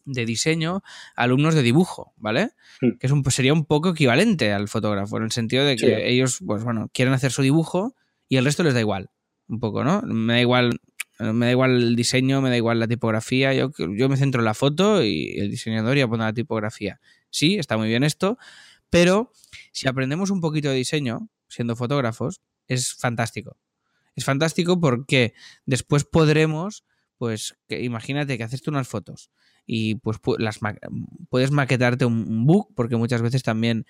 de 0.08 0.26
diseño 0.26 0.82
a 1.16 1.24
alumnos 1.24 1.54
de 1.54 1.62
dibujo, 1.62 2.14
¿vale? 2.18 2.52
Mm. 2.82 2.98
Que 2.98 3.08
es 3.08 3.12
un, 3.12 3.22
pues 3.24 3.36
sería 3.36 3.54
un 3.54 3.66
poco 3.66 3.90
equivalente 3.90 4.54
al 4.54 4.68
fotógrafo, 4.68 5.18
en 5.18 5.24
el 5.24 5.32
sentido 5.32 5.66
de 5.66 5.76
que 5.76 5.86
Sí. 5.86 5.94
ellos, 6.04 6.40
pues 6.46 6.64
bueno, 6.64 6.90
quieren 6.94 7.14
hacer 7.14 7.32
su 7.32 7.42
dibujo 7.42 7.96
y 8.30 8.38
el 8.38 8.46
resto 8.46 8.64
les 8.64 8.74
da 8.74 8.80
igual, 8.80 9.10
un 9.48 9.60
poco, 9.60 9.84
¿no? 9.84 10.02
Me 10.04 10.34
da 10.34 10.42
igual, 10.42 10.80
me 11.20 11.46
da 11.48 11.52
igual 11.52 11.72
el 11.72 11.96
diseño, 11.96 12.42
me 12.42 12.50
da 12.50 12.58
igual 12.58 12.80
la 12.80 12.88
tipografía, 12.88 13.54
yo, 13.54 13.72
yo 13.78 14.10
me 14.10 14.18
centro 14.18 14.42
en 14.42 14.46
la 14.46 14.54
foto 14.54 15.04
y 15.04 15.38
el 15.38 15.52
diseñador 15.52 15.98
ya 15.98 16.08
pone 16.08 16.24
la 16.24 16.34
tipografía. 16.34 17.00
Sí, 17.30 17.58
está 17.58 17.78
muy 17.78 17.90
bien 17.90 18.04
esto, 18.04 18.38
pero 18.90 19.32
si 19.74 19.88
aprendemos 19.88 20.30
un 20.32 20.40
poquito 20.42 20.70
de 20.70 20.76
diseño, 20.76 21.30
siendo 21.50 21.76
fotógrafos, 21.76 22.42
es 22.68 22.94
fantástico. 22.94 23.58
Es 24.16 24.26
fantástico 24.26 24.80
porque 24.80 25.34
después 25.66 26.04
podremos, 26.06 26.86
pues, 27.18 27.58
que, 27.68 27.84
imagínate 27.84 28.38
que 28.38 28.44
haces 28.44 28.62
tú 28.62 28.72
unas 28.72 28.88
fotos 28.88 29.30
y 29.68 29.96
pues 29.96 30.20
pu- 30.20 30.40
las 30.40 30.62
ma- 30.64 30.78
puedes 31.30 31.52
maquetarte 31.52 32.06
un, 32.06 32.48
book, 32.48 32.74
porque 32.76 32.96
muchas 32.96 33.22
veces 33.22 33.44
también 33.44 33.86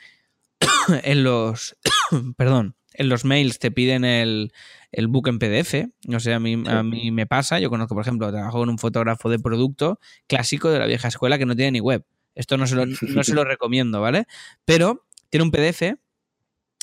en 1.04 1.24
los, 1.24 1.78
perdón, 2.36 2.76
en 2.94 3.10
los 3.10 3.24
mails 3.24 3.60
te 3.60 3.70
piden 3.72 4.04
el, 4.04 4.52
el 4.92 5.08
book 5.08 5.28
en 5.28 5.38
PDF. 5.40 5.88
O 6.14 6.20
sea, 6.20 6.38
a 6.38 6.40
mí, 6.40 6.62
a 6.68 6.82
mí 6.84 7.12
me 7.12 7.28
pasa, 7.28 7.60
yo 7.60 7.70
conozco, 7.70 7.94
por 7.94 8.02
ejemplo, 8.02 8.32
trabajo 8.32 8.58
con 8.58 8.70
un 8.70 8.80
fotógrafo 8.80 9.30
de 9.30 9.38
producto 9.40 10.00
clásico 10.28 10.70
de 10.72 10.80
la 10.80 10.88
vieja 10.88 11.08
escuela 11.08 11.38
que 11.38 11.46
no 11.46 11.56
tiene 11.56 11.74
ni 11.74 11.80
web. 11.80 12.04
Esto 12.34 12.58
no 12.58 12.66
se 12.66 12.76
lo, 12.76 12.86
no 13.02 13.24
se 13.24 13.34
lo 13.36 13.44
recomiendo, 13.44 14.02
¿vale? 14.02 14.26
Pero 14.66 15.06
tiene 15.30 15.44
un 15.44 15.52
PDF 15.52 15.98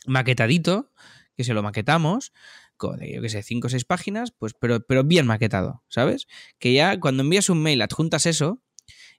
maquetadito, 0.07 0.91
que 1.37 1.45
se 1.45 1.55
lo 1.55 1.63
maquetamos, 1.63 2.33
con, 2.77 3.01
yo 3.01 3.23
que 3.23 3.29
sé, 3.29 3.43
5 3.43 3.67
o 3.67 3.71
6 3.71 3.85
páginas, 3.85 4.33
pues, 4.33 4.55
pero, 4.55 4.81
pero 4.87 5.05
bien 5.05 5.27
maquetado, 5.27 5.83
¿sabes? 5.89 6.27
Que 6.59 6.73
ya 6.75 6.99
cuando 7.01 7.23
envías 7.23 7.49
un 7.49 7.63
mail 7.63 7.83
adjuntas 7.83 8.27
eso, 8.27 8.61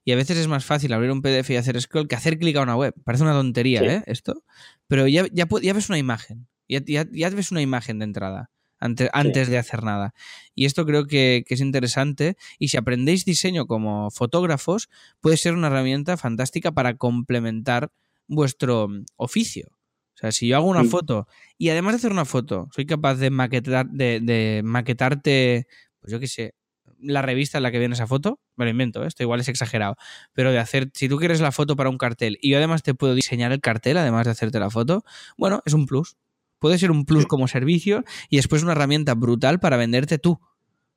y 0.06 0.12
a 0.12 0.16
veces 0.16 0.38
es 0.38 0.46
más 0.46 0.64
fácil 0.64 0.92
abrir 0.92 1.10
un 1.10 1.20
PDF 1.20 1.50
y 1.50 1.56
hacer 1.56 1.80
scroll 1.80 2.06
que 2.06 2.14
hacer 2.14 2.38
clic 2.38 2.56
a 2.56 2.62
una 2.62 2.76
web. 2.76 2.94
Parece 3.02 3.24
una 3.24 3.32
tontería, 3.32 3.80
Sí. 3.80 3.86
¿eh? 3.86 4.02
Esto. 4.06 4.44
Pero 4.86 5.08
ya, 5.08 5.26
ya, 5.32 5.46
ves 5.46 5.88
una 5.88 5.98
imagen. 5.98 6.46
Ya, 6.68 7.30
ves 7.30 7.50
una 7.50 7.60
imagen 7.60 7.98
de 7.98 8.04
entrada. 8.04 8.50
Antes, 8.78 9.10
antes 9.12 9.48
de 9.48 9.58
hacer 9.58 9.82
nada. 9.82 10.14
Y 10.54 10.64
esto 10.66 10.86
creo 10.86 11.08
que, 11.08 11.42
que 11.44 11.54
es 11.54 11.60
interesante. 11.60 12.36
Y 12.60 12.68
si 12.68 12.76
aprendéis 12.76 13.24
diseño 13.24 13.66
como 13.66 14.12
fotógrafos, 14.12 14.88
puede 15.20 15.36
ser 15.38 15.54
una 15.54 15.66
herramienta 15.66 16.16
fantástica 16.16 16.70
para 16.70 16.94
complementar 16.94 17.90
vuestro 18.28 18.86
mm, 18.86 19.06
oficio. 19.16 19.70
O 20.14 20.18
sea, 20.18 20.30
si 20.30 20.46
yo 20.46 20.56
hago 20.56 20.68
una 20.68 20.84
foto 20.84 21.26
y 21.58 21.70
además 21.70 21.94
de 21.94 21.96
hacer 21.96 22.12
una 22.12 22.24
foto, 22.24 22.68
soy 22.72 22.86
capaz 22.86 23.16
de 23.16 23.30
maquetar, 23.30 23.88
de, 23.90 24.20
de 24.20 24.62
maquetarte, 24.64 25.66
pues 25.98 26.12
yo 26.12 26.20
qué 26.20 26.28
sé, 26.28 26.54
la 27.00 27.22
revista 27.22 27.58
en 27.58 27.62
la 27.62 27.70
que 27.70 27.78
viene 27.78 27.94
esa 27.94 28.06
foto, 28.06 28.40
me 28.56 28.64
lo 28.64 28.70
invento, 28.70 29.04
¿eh? 29.04 29.06
esto 29.06 29.22
igual 29.22 29.40
es 29.40 29.48
exagerado, 29.48 29.96
pero 30.32 30.52
de 30.52 30.58
hacer, 30.58 30.90
si 30.94 31.08
tú 31.08 31.18
quieres 31.18 31.40
la 31.40 31.52
foto 31.52 31.76
para 31.76 31.90
un 31.90 31.98
cartel 31.98 32.38
y 32.40 32.50
yo 32.50 32.58
además 32.58 32.82
te 32.82 32.94
puedo 32.94 33.14
diseñar 33.14 33.52
el 33.52 33.60
cartel, 33.60 33.96
además 33.96 34.24
de 34.24 34.32
hacerte 34.32 34.58
la 34.58 34.70
foto, 34.70 35.04
bueno, 35.36 35.62
es 35.64 35.72
un 35.72 35.86
plus. 35.86 36.16
Puede 36.58 36.78
ser 36.78 36.90
un 36.90 37.04
plus 37.04 37.26
como 37.26 37.48
servicio 37.48 38.02
y 38.30 38.36
después 38.36 38.62
una 38.62 38.72
herramienta 38.72 39.14
brutal 39.14 39.60
para 39.60 39.76
venderte 39.76 40.18
tú, 40.18 40.40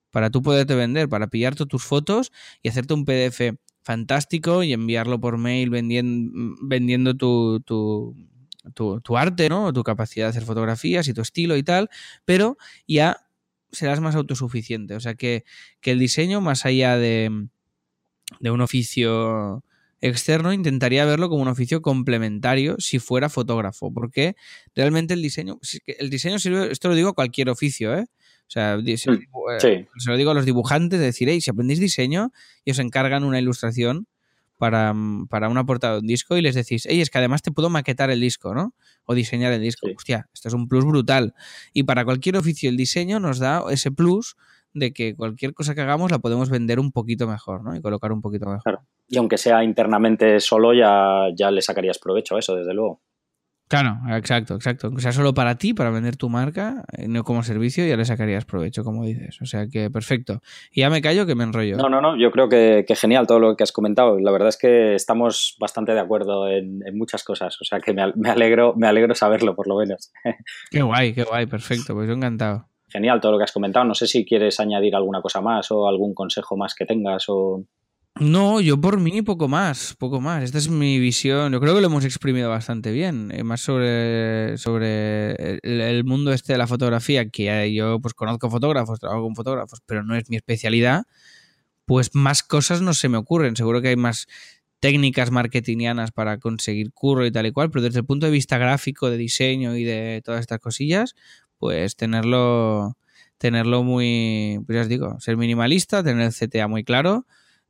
para 0.10 0.30
tú 0.30 0.42
poderte 0.42 0.74
vender, 0.74 1.10
para 1.10 1.28
pillarte 1.28 1.66
tus 1.66 1.84
fotos 1.84 2.32
y 2.64 2.70
hacerte 2.70 2.94
un 2.94 3.04
PDF 3.04 3.58
fantástico 3.84 4.64
y 4.64 4.74
enviarlo 4.74 5.20
por 5.20 5.38
mail 5.38 5.70
vendiendo, 5.70 6.56
vendiendo 6.62 7.16
tu, 7.16 7.60
tu, 7.62 8.16
tu, 8.74 9.02
tu 9.02 9.18
arte, 9.18 9.50
¿no? 9.50 9.74
Tu 9.74 9.84
capacidad 9.84 10.26
de 10.26 10.30
hacer 10.30 10.44
fotografías 10.44 11.08
y 11.08 11.14
tu 11.14 11.22
estilo 11.22 11.58
y 11.58 11.64
tal, 11.64 11.90
pero 12.26 12.58
ya 12.88 13.29
serás 13.72 14.00
más 14.02 14.16
autosuficiente. 14.16 14.96
O 14.96 15.00
sea 15.00 15.16
que, 15.16 15.44
que 15.82 15.92
el 15.92 16.00
diseño, 16.00 16.42
más 16.42 16.66
allá 16.66 16.98
de, 16.98 17.48
de 18.40 18.52
un 18.52 18.62
oficio 18.62 19.64
externo, 20.02 20.54
intentaría 20.54 21.04
verlo 21.06 21.30
como 21.30 21.42
un 21.42 21.48
oficio 21.50 21.82
complementario 21.82 22.76
si 22.80 23.00
fuera 23.00 23.28
fotógrafo, 23.30 23.92
porque 23.94 24.36
realmente 24.76 25.14
el 25.14 25.22
diseño, 25.22 25.60
el 25.86 26.10
diseño 26.10 26.40
sirve, 26.40 26.72
esto 26.72 26.88
lo 26.88 26.96
digo 26.96 27.10
a 27.10 27.14
cualquier 27.14 27.50
oficio, 27.50 27.96
¿eh? 27.98 28.06
O 28.48 28.52
sea, 28.52 28.80
se, 28.98 29.12
Mm, 29.12 29.14
eh, 29.16 29.60
sí. 29.60 29.88
se 29.98 30.10
lo 30.10 30.18
digo 30.18 30.32
a 30.32 30.34
los 30.34 30.46
dibujantes, 30.46 31.00
de 31.00 31.06
decir, 31.06 31.30
"Ey, 31.30 31.42
si 31.42 31.52
aprendéis 31.52 31.80
diseño 31.80 32.32
y 32.66 32.72
os 32.72 32.80
encargan 32.80 33.24
una 33.24 33.40
ilustración 33.40 34.08
para, 34.60 34.94
mm, 34.94 35.28
para 35.30 35.50
una 35.50 35.66
portada 35.66 35.94
de 35.94 36.00
un 36.02 36.08
disco 36.08 36.38
y 36.38 36.42
les 36.42 36.54
decís, 36.54 36.86
hey, 36.88 37.02
es 37.02 37.10
que 37.10 37.18
además 37.18 37.42
te 37.42 37.52
puedo 37.52 37.70
maquetar 37.70 38.12
el 38.12 38.20
disco, 38.20 38.54
¿no? 38.54 38.76
O 39.06 39.16
diseñar 39.16 39.54
el 39.54 39.62
disco. 39.62 39.88
Sí. 39.88 39.94
Hostia, 39.96 40.30
esto 40.34 40.50
es 40.50 40.54
un 40.54 40.68
plus 40.68 40.86
brutal. 40.86 41.34
Y 41.74 41.84
para 41.84 42.04
cualquier 42.04 42.36
oficio 42.36 42.70
el 42.70 42.78
diseño 42.78 43.20
nos 43.20 43.40
da 43.40 43.64
ese 43.72 43.90
plus 43.90 44.36
de 44.74 44.92
que 44.92 45.16
cualquier 45.16 45.54
cosa 45.54 45.74
que 45.74 45.82
hagamos 45.82 46.12
la 46.12 46.20
podemos 46.20 46.50
vender 46.50 46.80
un 46.80 46.92
poquito 46.92 47.26
mejor, 47.26 47.64
¿no? 47.64 47.74
Y 47.74 47.82
colocar 47.82 48.12
un 48.12 48.22
poquito 48.22 48.46
mejor. 48.46 48.64
Claro. 48.64 48.82
Y 49.08 49.18
aunque 49.18 49.38
sea 49.38 49.64
internamente 49.64 50.40
solo, 50.42 50.74
ya, 50.74 51.28
ya 51.34 51.50
le 51.50 51.62
sacarías 51.62 51.98
provecho 51.98 52.36
a 52.36 52.40
eso, 52.40 52.56
desde 52.56 52.74
luego. 52.74 53.02
Claro, 53.70 54.00
exacto, 54.18 54.56
exacto. 54.56 54.92
O 54.96 55.00
sea, 55.00 55.12
solo 55.12 55.36
para 55.36 55.54
ti, 55.60 55.76
para 55.76 55.92
vender 55.92 56.18
tu 56.18 56.28
marca, 56.28 56.84
eh, 56.98 57.08
no 57.08 57.24
como 57.24 57.44
servicio, 57.44 57.86
ya 57.86 57.96
le 57.98 58.04
sacarías 58.04 58.44
provecho, 58.44 58.84
como 58.84 59.06
dices. 59.06 59.40
O 59.44 59.46
sea 59.46 59.68
que 59.68 59.92
perfecto. 59.92 60.42
Y 60.72 60.82
ya 60.82 60.90
me 60.90 61.04
callo 61.04 61.28
que 61.28 61.36
me 61.36 61.44
enrollo. 61.44 61.78
No, 61.78 61.88
no, 61.88 62.02
no, 62.02 62.18
yo 62.18 62.32
creo 62.32 62.50
que, 62.50 62.84
que 62.88 62.96
genial 62.96 63.28
todo 63.28 63.40
lo 63.40 63.56
que 63.56 63.62
has 63.62 63.72
comentado. 63.72 64.18
La 64.20 64.32
verdad 64.32 64.50
es 64.50 64.58
que 64.58 64.96
estamos 64.96 65.56
bastante 65.60 65.92
de 65.94 66.00
acuerdo 66.00 66.50
en, 66.50 66.82
en 66.84 66.98
muchas 66.98 67.24
cosas, 67.24 67.62
o 67.62 67.64
sea 67.64 67.80
que 67.80 67.94
me, 67.94 68.02
al- 68.02 68.16
me 68.16 68.30
alegro, 68.32 68.74
me 68.76 68.88
alegro 68.88 69.14
saberlo, 69.14 69.56
por 69.56 69.68
lo 69.68 69.78
menos. 69.78 70.12
Qué 70.72 70.82
guay, 70.82 71.14
qué 71.14 71.24
guay, 71.24 71.46
perfecto. 71.46 71.94
Pues 71.94 72.08
yo 72.08 72.16
encantado. 72.16 72.66
Genial 72.88 73.22
todo 73.22 73.34
lo 73.34 73.38
que 73.38 73.44
has 73.44 73.52
comentado. 73.52 73.86
No 73.86 73.94
sé 73.94 74.08
si 74.08 74.26
quieres 74.26 74.60
añadir 74.60 74.96
alguna 74.96 75.22
cosa 75.22 75.42
más 75.42 75.70
o 75.70 75.88
algún 75.88 76.16
consejo 76.16 76.58
más 76.58 76.74
que 76.74 76.88
tengas 76.88 77.26
o... 77.28 77.64
No, 78.20 78.60
yo 78.60 78.82
por 78.82 79.00
mí 79.00 79.22
poco 79.22 79.48
más, 79.48 79.96
poco 79.98 80.20
más. 80.20 80.44
Esta 80.44 80.58
es 80.58 80.68
mi 80.68 81.00
visión. 81.00 81.54
Yo 81.54 81.62
creo 81.62 81.74
que 81.74 81.80
lo 81.80 81.88
hemos 81.88 82.04
exprimido 82.04 82.50
bastante 82.50 82.92
bien. 82.92 83.32
Eh, 83.34 83.44
más 83.44 83.62
sobre, 83.62 84.58
sobre 84.58 85.60
el, 85.64 86.04
mundo 86.04 86.34
este 86.34 86.52
de 86.52 86.58
la 86.58 86.68
fotografía, 86.68 87.30
que 87.30 87.74
yo 87.74 88.02
pues 88.02 88.14
conozco 88.14 88.50
fotógrafos, 88.50 89.00
trabajo 89.00 89.24
con 89.24 89.36
fotógrafos, 89.36 89.80
pero 89.86 90.04
no 90.04 90.18
es 90.18 90.30
mi 90.30 90.36
especialidad. 90.36 91.04
Pues 91.86 92.14
más 92.14 92.44
cosas 92.44 92.82
no 92.82 92.94
se 92.94 93.08
me 93.08 93.18
ocurren. 93.18 93.56
Seguro 93.56 93.82
que 93.82 93.90
hay 93.90 93.96
más 93.96 94.28
técnicas 94.82 95.32
marketingianas 95.32 96.12
para 96.12 96.40
conseguir 96.40 96.92
curro 96.92 97.26
y 97.26 97.32
tal 97.32 97.46
y 97.46 97.54
cual, 97.54 97.72
pero 97.72 97.84
desde 97.84 98.00
el 98.00 98.06
punto 98.06 98.26
de 98.26 98.34
vista 98.34 98.58
gráfico, 98.58 99.10
de 99.10 99.18
diseño 99.18 99.78
y 99.78 99.86
de 99.86 100.22
todas 100.26 100.42
estas 100.42 100.60
cosillas, 100.60 101.16
pues 101.58 101.96
tenerlo, 101.96 102.98
tenerlo 103.38 103.84
muy, 103.84 104.60
pues 104.66 104.76
ya 104.76 104.82
os 104.82 104.90
digo, 104.90 105.18
ser 105.22 105.38
minimalista, 105.38 106.04
tener 106.04 106.26
el 106.28 106.34
CTA 106.34 106.68
muy 106.68 106.84
claro 106.84 107.26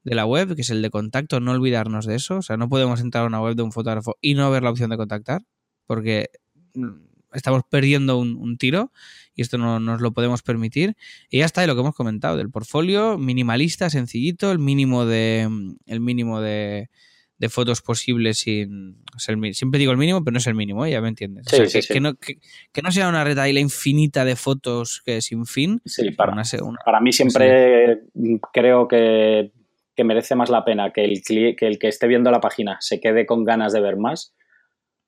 de 0.09 0.15
la 0.15 0.25
web, 0.25 0.55
que 0.55 0.61
es 0.63 0.69
el 0.71 0.81
de 0.81 0.89
contacto, 0.89 1.39
no 1.39 1.51
olvidarnos 1.51 2.05
de 2.07 2.15
eso. 2.15 2.37
O 2.37 2.41
sea, 2.41 2.57
no 2.57 2.67
podemos 2.67 2.99
entrar 2.99 3.23
a 3.23 3.27
una 3.27 3.41
web 3.41 3.55
de 3.55 3.61
un 3.61 3.71
fotógrafo 3.71 4.17
y 4.21 4.33
no 4.33 4.49
ver 4.49 4.63
la 4.63 4.71
opción 4.71 4.89
de 4.89 4.97
contactar, 4.97 5.43
porque 5.85 6.29
mm, 6.73 6.87
estamos 7.33 7.61
perdiendo 7.69 8.17
un, 8.17 8.35
un 8.35 8.57
tiro 8.57 8.91
y 9.35 9.43
esto 9.43 9.57
no 9.59 9.79
nos 9.79 10.01
lo 10.01 10.11
podemos 10.11 10.41
permitir. 10.41 10.95
Y 11.29 11.37
ya 11.39 11.45
está, 11.45 11.63
y 11.63 11.67
lo 11.67 11.75
que 11.75 11.81
hemos 11.81 11.95
comentado, 11.95 12.37
del 12.37 12.49
portfolio 12.49 13.17
minimalista, 13.19 13.89
sencillito, 13.89 14.51
el 14.51 14.57
mínimo 14.59 15.05
de 15.05 15.47
el 15.85 15.99
mínimo 15.99 16.41
de, 16.41 16.89
de 17.37 17.49
fotos 17.49 17.81
posibles 17.83 18.39
sin 18.39 19.03
o 19.15 19.19
sea, 19.19 19.33
el 19.33 19.37
mi- 19.37 19.53
siempre 19.53 19.77
digo 19.79 19.91
el 19.91 19.97
mínimo, 19.99 20.23
pero 20.23 20.33
no 20.33 20.39
es 20.39 20.47
el 20.47 20.55
mínimo, 20.55 20.85
¿eh? 20.85 20.91
ya 20.91 21.01
me 21.01 21.07
entiendes. 21.09 21.45
O 21.47 21.49
Sí, 21.51 21.55
sea, 21.57 21.65
sí, 21.67 21.71
que, 21.73 21.81
sí. 21.83 21.93
que 21.93 21.99
no, 22.01 22.15
que, 22.15 22.39
que 22.71 22.81
no 22.81 22.91
sea 22.91 23.07
una 23.09 23.23
retaila 23.23 23.59
infinita 23.59 24.25
de 24.25 24.35
fotos 24.35 25.01
que 25.05 25.21
sin 25.21 25.45
fin. 25.45 25.81
Sí, 25.85 26.09
para, 26.11 26.31
una 26.33 26.43
se- 26.45 26.61
una- 26.63 26.79
para 26.83 26.99
mí 26.99 27.13
siempre 27.13 28.01
mm, 28.15 28.35
creo 28.51 28.87
que, 28.87 29.51
que 29.99 30.05
merece 30.05 30.33
más 30.33 30.49
la 30.49 30.63
pena 30.63 30.93
que 30.93 31.03
el, 31.03 31.21
que 31.25 31.67
el 31.67 31.77
que 31.77 31.89
esté 31.89 32.07
viendo 32.07 32.31
la 32.31 32.39
página 32.39 32.77
se 32.79 33.01
quede 33.01 33.25
con 33.25 33.43
ganas 33.43 33.73
de 33.73 33.81
ver 33.81 33.97
más 33.97 34.33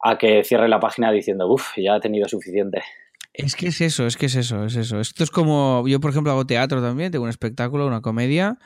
a 0.01 0.17
que 0.17 0.43
cierre 0.43 0.67
la 0.67 0.81
página 0.81 1.13
diciendo, 1.13 1.47
uff, 1.47 1.77
ya 1.77 1.93
ha 1.93 1.99
tenido 2.01 2.27
suficiente. 2.27 2.81
Es 3.31 3.55
que 3.55 3.67
es 3.67 3.79
eso, 3.79 4.05
es 4.05 4.17
que 4.17 4.25
es 4.25 4.35
eso, 4.35 4.65
es 4.65 4.75
eso. 4.75 4.99
Esto 4.99 5.23
es 5.23 5.31
como, 5.31 5.87
yo 5.87 6.01
por 6.01 6.11
ejemplo 6.11 6.33
hago 6.33 6.45
teatro 6.45 6.81
también, 6.81 7.09
tengo 7.09 7.23
un 7.23 7.29
espectáculo, 7.29 7.87
una 7.87 8.01
comedia. 8.01 8.57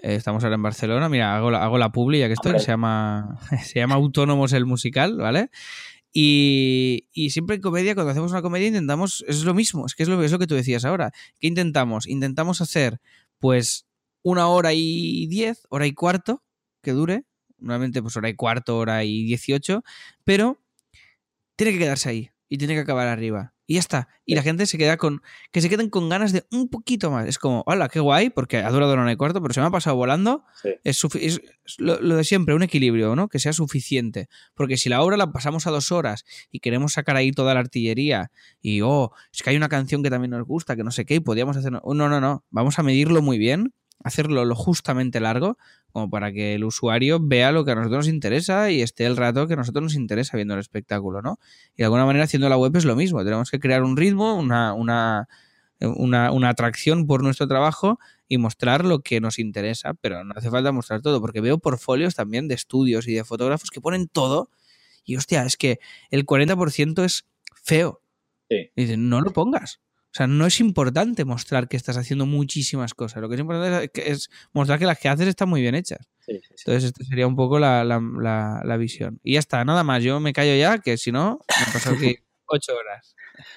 Eh, 0.00 0.14
estamos 0.14 0.42
ahora 0.42 0.54
en 0.54 0.62
Barcelona, 0.62 1.10
mira, 1.10 1.36
hago 1.36 1.50
la, 1.50 1.62
hago 1.62 1.76
la 1.76 1.92
publi 1.92 2.20
ya 2.20 2.28
que 2.28 2.32
estoy, 2.32 2.54
que 2.54 2.60
se 2.60 2.68
llama, 2.68 3.38
se 3.62 3.78
llama 3.78 3.96
Autónomos 3.96 4.54
el 4.54 4.64
Musical, 4.64 5.18
¿vale? 5.18 5.50
Y, 6.14 7.28
siempre 7.28 7.56
en 7.56 7.60
comedia, 7.60 7.94
cuando 7.94 8.12
hacemos 8.12 8.32
una 8.32 8.40
comedia, 8.40 8.68
intentamos, 8.68 9.22
es 9.28 9.44
lo 9.44 9.52
mismo, 9.52 9.84
es 9.84 9.94
que 9.94 10.04
es 10.04 10.08
lo, 10.08 10.22
es 10.22 10.32
lo 10.32 10.38
que 10.38 10.46
tú 10.46 10.54
decías 10.54 10.86
ahora. 10.86 11.12
¿Qué 11.38 11.46
intentamos? 11.46 12.06
Intentamos 12.06 12.62
hacer, 12.62 13.02
pues, 13.38 13.87
una 14.30 14.48
hora 14.48 14.72
y 14.72 15.26
diez, 15.26 15.66
hora 15.70 15.86
y 15.86 15.92
cuarto, 15.92 16.42
que 16.82 16.92
dure, 16.92 17.24
normalmente 17.58 18.02
pues 18.02 18.16
hora 18.16 18.28
y 18.28 18.34
cuarto, 18.34 18.78
hora 18.78 19.04
y 19.04 19.24
dieciocho, 19.24 19.82
pero 20.24 20.58
tiene 21.56 21.72
que 21.72 21.78
quedarse 21.78 22.08
ahí 22.08 22.30
y 22.48 22.58
tiene 22.58 22.74
que 22.74 22.80
acabar 22.80 23.08
arriba. 23.08 23.54
Y 23.70 23.74
ya 23.74 23.80
está. 23.80 24.08
Y 24.24 24.34
la 24.34 24.42
gente 24.42 24.64
se 24.64 24.78
queda 24.78 24.96
con. 24.96 25.20
Que 25.52 25.60
se 25.60 25.68
queden 25.68 25.90
con 25.90 26.08
ganas 26.08 26.32
de 26.32 26.46
un 26.50 26.70
poquito 26.70 27.10
más. 27.10 27.28
Es 27.28 27.38
como, 27.38 27.64
hola, 27.66 27.90
qué 27.90 28.00
guay, 28.00 28.30
porque 28.30 28.56
ha 28.56 28.70
durado 28.70 28.94
una 28.94 29.02
hora 29.02 29.12
y 29.12 29.16
cuarto, 29.16 29.42
pero 29.42 29.52
se 29.52 29.60
me 29.60 29.66
ha 29.66 29.70
pasado 29.70 29.94
volando. 29.94 30.42
Es, 30.84 31.02
lo, 31.76 31.98
de 31.98 32.24
siempre, 32.24 32.54
un 32.54 32.62
equilibrio, 32.62 33.14
¿no? 33.14 33.28
Que 33.28 33.38
sea 33.38 33.52
suficiente. 33.52 34.28
Porque 34.54 34.78
si 34.78 34.88
la 34.88 35.02
obra 35.02 35.18
la 35.18 35.32
pasamos 35.32 35.66
a 35.66 35.70
dos 35.70 35.92
horas 35.92 36.24
y 36.50 36.60
queremos 36.60 36.94
sacar 36.94 37.16
ahí 37.16 37.30
toda 37.30 37.52
la 37.52 37.60
artillería 37.60 38.30
y, 38.62 38.80
oh, 38.80 39.12
es 39.30 39.42
que 39.42 39.50
hay 39.50 39.56
una 39.58 39.68
canción 39.68 40.02
que 40.02 40.08
también 40.08 40.30
nos 40.30 40.46
gusta, 40.46 40.74
que 40.74 40.82
no 40.82 40.90
sé 40.90 41.04
qué, 41.04 41.16
y 41.16 41.20
podríamos 41.20 41.54
hacer. 41.58 41.70
No, 41.70 41.82
no, 41.84 42.20
no. 42.22 42.46
Vamos 42.48 42.78
a 42.78 42.82
medirlo 42.82 43.20
muy 43.20 43.36
bien, 43.36 43.74
hacerlo 44.02 44.44
lo 44.44 44.54
justamente 44.54 45.20
largo, 45.20 45.58
como 45.92 46.10
para 46.10 46.32
que 46.32 46.54
el 46.54 46.64
usuario 46.64 47.18
vea 47.20 47.52
lo 47.52 47.64
que 47.64 47.72
a 47.72 47.74
nosotros 47.74 48.06
nos 48.06 48.14
interesa 48.14 48.70
y 48.70 48.82
esté 48.82 49.06
el 49.06 49.16
rato 49.16 49.46
que 49.46 49.54
a 49.54 49.56
nosotros 49.56 49.82
nos 49.82 49.94
interesa 49.94 50.36
viendo 50.36 50.54
el 50.54 50.60
espectáculo, 50.60 51.22
¿no? 51.22 51.38
Y 51.74 51.78
de 51.78 51.84
alguna 51.84 52.06
manera 52.06 52.24
haciendo 52.24 52.48
la 52.48 52.56
web 52.56 52.76
es 52.76 52.84
lo 52.84 52.96
mismo, 52.96 53.24
tenemos 53.24 53.50
que 53.50 53.58
crear 53.58 53.82
un 53.82 53.96
ritmo, 53.96 54.34
una, 54.34 54.72
una, 54.74 55.28
una, 55.80 56.30
una 56.30 56.48
atracción 56.48 57.06
por 57.06 57.22
nuestro 57.22 57.48
trabajo 57.48 57.98
y 58.28 58.38
mostrar 58.38 58.84
lo 58.84 59.00
que 59.00 59.20
nos 59.20 59.38
interesa, 59.38 59.94
pero 59.94 60.24
no 60.24 60.34
hace 60.36 60.50
falta 60.50 60.70
mostrar 60.72 61.00
todo, 61.00 61.20
porque 61.20 61.40
veo 61.40 61.58
portfolios 61.58 62.14
también 62.14 62.46
de 62.48 62.54
estudios 62.54 63.08
y 63.08 63.14
de 63.14 63.24
fotógrafos 63.24 63.70
que 63.70 63.80
ponen 63.80 64.08
todo 64.08 64.50
y 65.08 65.16
hostia, 65.16 65.42
es 65.44 65.56
que 65.56 65.80
el 66.10 66.26
40% 66.26 67.02
es 67.02 67.26
feo. 67.62 68.02
Y 68.50 68.82
dicen, 68.82 69.08
no 69.08 69.22
lo 69.22 69.32
pongas. 69.32 69.80
O 70.18 70.20
sea, 70.20 70.26
no 70.26 70.46
es 70.46 70.58
importante 70.58 71.24
mostrar 71.24 71.68
que 71.68 71.76
estás 71.76 71.96
haciendo 71.96 72.26
muchísimas 72.26 72.92
cosas. 72.92 73.22
Lo 73.22 73.28
que 73.28 73.36
es 73.36 73.40
importante 73.40 74.10
es, 74.10 74.28
mostrar 74.52 74.80
que 74.80 74.84
las 74.84 74.98
que 74.98 75.08
haces 75.08 75.28
están 75.28 75.48
muy 75.48 75.60
bien 75.60 75.76
hechas. 75.76 76.08
Entonces, 76.26 76.82
esta 76.82 77.04
sería 77.04 77.28
un 77.28 77.36
poco 77.36 77.60
la, 77.60 78.76
visión. 78.80 79.20
Y 79.22 79.34
ya 79.34 79.38
está, 79.38 79.64
nada 79.64 79.84
más. 79.84 80.02
Yo 80.02 80.18
me 80.18 80.32
callo 80.32 80.56
ya, 80.56 80.78
que 80.78 80.96
si 80.96 81.12
no, 81.12 81.38
me 81.48 81.72
paso 81.72 81.90
aquí 81.90 82.16
ocho 82.46 82.72
horas. 82.74 83.14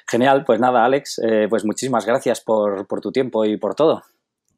Genial, 0.08 0.44
pues 0.46 0.60
nada, 0.60 0.86
Alex, 0.86 1.20
eh, 1.28 1.48
pues 1.50 1.66
muchísimas 1.66 2.06
gracias 2.06 2.42
por, 2.42 2.86
tu 3.02 3.12
tiempo 3.12 3.44
y 3.44 3.58
por 3.58 3.74
todo. 3.74 4.04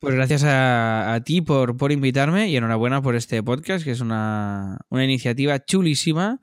Pues 0.01 0.13
gracias 0.13 0.43
a, 0.45 1.17
ti 1.23 1.41
por, 1.41 1.77
por, 1.77 1.93
invitarme 1.93 2.49
y 2.49 2.57
enhorabuena 2.57 3.01
por 3.01 3.15
este 3.15 3.41
podcast, 3.41 3.85
que 3.85 3.91
es 3.91 4.01
una, 4.01 4.77
una 4.89 5.05
iniciativa 5.05 5.63
chulísima 5.63 6.41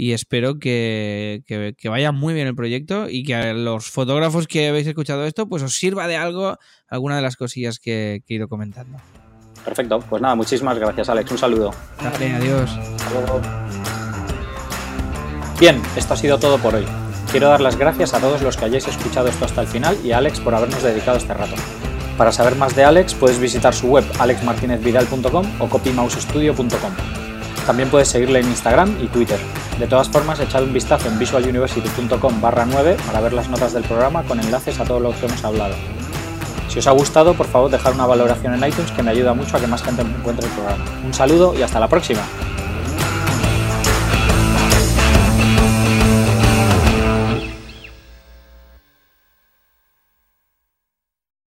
y 0.00 0.14
espero 0.14 0.58
que, 0.58 1.42
vaya 1.84 2.10
muy 2.10 2.32
bien 2.32 2.46
el 2.46 2.54
proyecto 2.54 3.10
y 3.10 3.22
que 3.22 3.34
a 3.34 3.52
los 3.52 3.90
fotógrafos 3.90 4.46
que 4.46 4.66
habéis 4.66 4.86
escuchado 4.86 5.26
esto 5.26 5.46
pues 5.46 5.62
os 5.62 5.74
sirva 5.74 6.08
de 6.08 6.16
algo 6.16 6.56
alguna 6.88 7.16
de 7.16 7.22
las 7.22 7.36
cosillas 7.36 7.78
que, 7.78 8.22
he 8.26 8.34
ido 8.34 8.48
comentando. 8.48 8.96
Perfecto, 9.62 10.00
pues 10.08 10.22
nada, 10.22 10.34
muchísimas 10.34 10.78
gracias 10.78 11.10
Alex, 11.10 11.30
un 11.32 11.36
saludo. 11.36 11.74
Dale, 12.02 12.32
adiós. 12.32 12.70
Bien, 15.60 15.82
esto 15.94 16.14
ha 16.14 16.16
sido 16.16 16.38
todo 16.38 16.56
por 16.56 16.76
hoy. 16.76 16.86
Quiero 17.30 17.50
dar 17.50 17.60
las 17.60 17.76
gracias 17.76 18.14
a 18.14 18.20
todos 18.20 18.40
los 18.40 18.56
que 18.56 18.64
hayáis 18.64 18.88
escuchado 18.88 19.28
esto 19.28 19.44
hasta 19.44 19.60
el 19.60 19.66
final 19.66 19.98
y 20.02 20.12
a 20.12 20.18
Alex 20.18 20.40
por 20.40 20.54
habernos 20.54 20.82
dedicado 20.82 21.18
este 21.18 21.34
rato. 21.34 21.56
Para 22.16 22.32
saber 22.32 22.56
más 22.56 22.74
de 22.74 22.84
Alex 22.84 23.12
puedes 23.12 23.38
visitar 23.38 23.74
su 23.74 23.88
web 23.88 24.04
alexmartinezvidal.com 24.18 25.60
o 25.60 25.68
copymousestudio.com. 25.68 27.29
También 27.66 27.90
puedes 27.90 28.08
seguirle 28.08 28.40
en 28.40 28.48
Instagram 28.48 28.96
y 29.02 29.06
Twitter. 29.06 29.38
De 29.78 29.86
todas 29.86 30.08
formas, 30.08 30.40
echad 30.40 30.62
un 30.62 30.72
vistazo 30.72 31.08
en 31.08 31.18
visualuniversity.com 31.18 32.40
barra 32.40 32.66
9 32.66 32.96
para 33.06 33.20
ver 33.20 33.32
las 33.32 33.48
notas 33.48 33.72
del 33.72 33.84
programa 33.84 34.22
con 34.24 34.40
enlaces 34.40 34.80
a 34.80 34.84
todo 34.84 35.00
lo 35.00 35.12
que 35.12 35.26
hemos 35.26 35.44
hablado. 35.44 35.74
Si 36.68 36.78
os 36.78 36.86
ha 36.86 36.92
gustado, 36.92 37.34
por 37.34 37.46
favor, 37.46 37.70
dejar 37.70 37.94
una 37.94 38.06
valoración 38.06 38.54
en 38.54 38.68
iTunes 38.68 38.92
que 38.92 39.02
me 39.02 39.10
ayuda 39.10 39.34
mucho 39.34 39.56
a 39.56 39.60
que 39.60 39.66
más 39.66 39.82
gente 39.82 40.02
encuentre 40.02 40.46
el 40.46 40.52
programa. 40.52 40.84
Un 41.04 41.12
saludo 41.12 41.54
y 41.58 41.62
hasta 41.62 41.80
la 41.80 41.88
próxima. 41.88 42.22